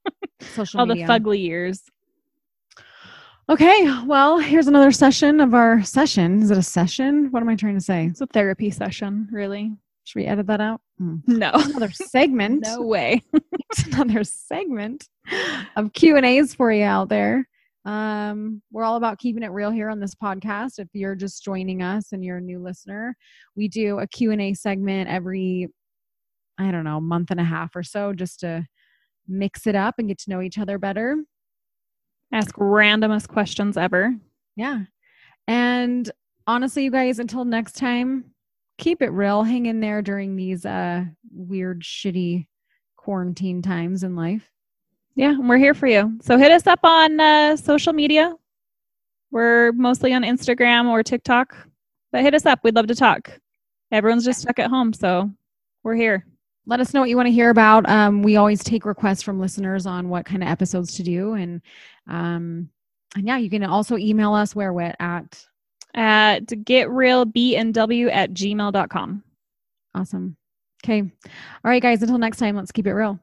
social 0.40 0.80
All 0.80 0.86
media. 0.86 1.06
the 1.06 1.12
fugly 1.12 1.40
years. 1.40 1.82
Okay, 3.48 3.90
well, 4.06 4.38
here's 4.38 4.68
another 4.68 4.90
session 4.90 5.38
of 5.40 5.52
our 5.52 5.82
session. 5.82 6.42
Is 6.42 6.50
it 6.50 6.56
a 6.56 6.62
session? 6.62 7.30
What 7.30 7.42
am 7.42 7.48
I 7.50 7.56
trying 7.56 7.74
to 7.74 7.80
say? 7.80 8.06
It's 8.06 8.22
a 8.22 8.26
therapy 8.26 8.70
session, 8.70 9.28
really. 9.30 9.70
Should 10.04 10.20
we 10.20 10.26
edit 10.26 10.46
that 10.46 10.62
out? 10.62 10.80
Mm. 11.00 11.20
No. 11.26 11.50
Another 11.52 11.90
segment. 11.90 12.62
no 12.66 12.80
way. 12.82 13.22
it's 13.32 13.86
another 13.92 14.24
segment 14.24 15.08
of 15.76 15.92
Q 15.92 16.16
and 16.16 16.24
A's 16.24 16.54
for 16.54 16.72
you 16.72 16.84
out 16.84 17.10
there. 17.10 17.46
Um, 17.84 18.62
we're 18.72 18.84
all 18.84 18.96
about 18.96 19.18
keeping 19.18 19.42
it 19.42 19.50
real 19.50 19.70
here 19.70 19.90
on 19.90 20.00
this 20.00 20.14
podcast. 20.14 20.78
If 20.78 20.88
you're 20.94 21.14
just 21.14 21.44
joining 21.44 21.82
us 21.82 22.12
and 22.12 22.24
you're 22.24 22.38
a 22.38 22.42
new 22.42 22.58
listener, 22.62 23.14
we 23.56 23.68
do 23.68 23.98
a 23.98 24.06
Q 24.06 24.30
and 24.30 24.40
A 24.40 24.54
segment 24.54 25.10
every 25.10 25.68
I 26.58 26.70
don't 26.70 26.84
know, 26.84 27.00
month 27.00 27.30
and 27.30 27.40
a 27.40 27.44
half 27.44 27.74
or 27.74 27.82
so 27.82 28.12
just 28.12 28.40
to 28.40 28.66
mix 29.26 29.66
it 29.66 29.74
up 29.74 29.96
and 29.98 30.08
get 30.08 30.18
to 30.18 30.30
know 30.30 30.40
each 30.40 30.58
other 30.58 30.78
better. 30.78 31.16
Ask 32.32 32.54
randomest 32.56 33.28
questions 33.28 33.76
ever. 33.76 34.14
Yeah. 34.56 34.80
And 35.46 36.10
honestly, 36.46 36.84
you 36.84 36.90
guys, 36.90 37.18
until 37.18 37.44
next 37.44 37.76
time, 37.76 38.24
keep 38.78 39.02
it 39.02 39.10
real. 39.10 39.42
Hang 39.42 39.66
in 39.66 39.80
there 39.80 40.02
during 40.02 40.36
these 40.36 40.64
uh 40.64 41.04
weird, 41.32 41.82
shitty 41.82 42.46
quarantine 42.96 43.62
times 43.62 44.02
in 44.02 44.16
life. 44.16 44.50
Yeah, 45.16 45.36
we're 45.38 45.58
here 45.58 45.74
for 45.74 45.86
you. 45.86 46.18
So 46.22 46.38
hit 46.38 46.50
us 46.50 46.66
up 46.66 46.80
on 46.82 47.20
uh, 47.20 47.56
social 47.56 47.92
media. 47.92 48.34
We're 49.30 49.72
mostly 49.72 50.12
on 50.12 50.22
Instagram 50.22 50.88
or 50.88 51.02
TikTok, 51.04 51.56
but 52.10 52.22
hit 52.22 52.34
us 52.34 52.46
up. 52.46 52.60
We'd 52.64 52.74
love 52.74 52.88
to 52.88 52.94
talk. 52.96 53.30
Everyone's 53.92 54.24
just 54.24 54.40
stuck 54.40 54.58
at 54.58 54.70
home, 54.70 54.92
so 54.92 55.30
we're 55.84 55.94
here 55.94 56.26
let 56.66 56.80
us 56.80 56.94
know 56.94 57.00
what 57.00 57.08
you 57.08 57.16
want 57.16 57.26
to 57.26 57.32
hear 57.32 57.50
about. 57.50 57.88
Um, 57.88 58.22
we 58.22 58.36
always 58.36 58.64
take 58.64 58.86
requests 58.86 59.22
from 59.22 59.38
listeners 59.38 59.86
on 59.86 60.08
what 60.08 60.24
kind 60.24 60.42
of 60.42 60.48
episodes 60.48 60.94
to 60.94 61.02
do. 61.02 61.34
And 61.34 61.60
um, 62.08 62.70
and 63.16 63.26
yeah, 63.26 63.36
you 63.36 63.50
can 63.50 63.64
also 63.64 63.96
email 63.96 64.34
us 64.34 64.54
where 64.54 64.72
we're 64.72 64.94
at 64.98 65.44
at 65.94 66.46
getrealbnw 66.46 68.12
at 68.12 68.32
gmail.com. 68.32 69.22
Awesome. 69.94 70.36
Okay. 70.84 71.00
All 71.00 71.70
right, 71.70 71.82
guys, 71.82 72.02
until 72.02 72.18
next 72.18 72.38
time, 72.38 72.56
let's 72.56 72.72
keep 72.72 72.86
it 72.86 72.92
real. 72.92 73.18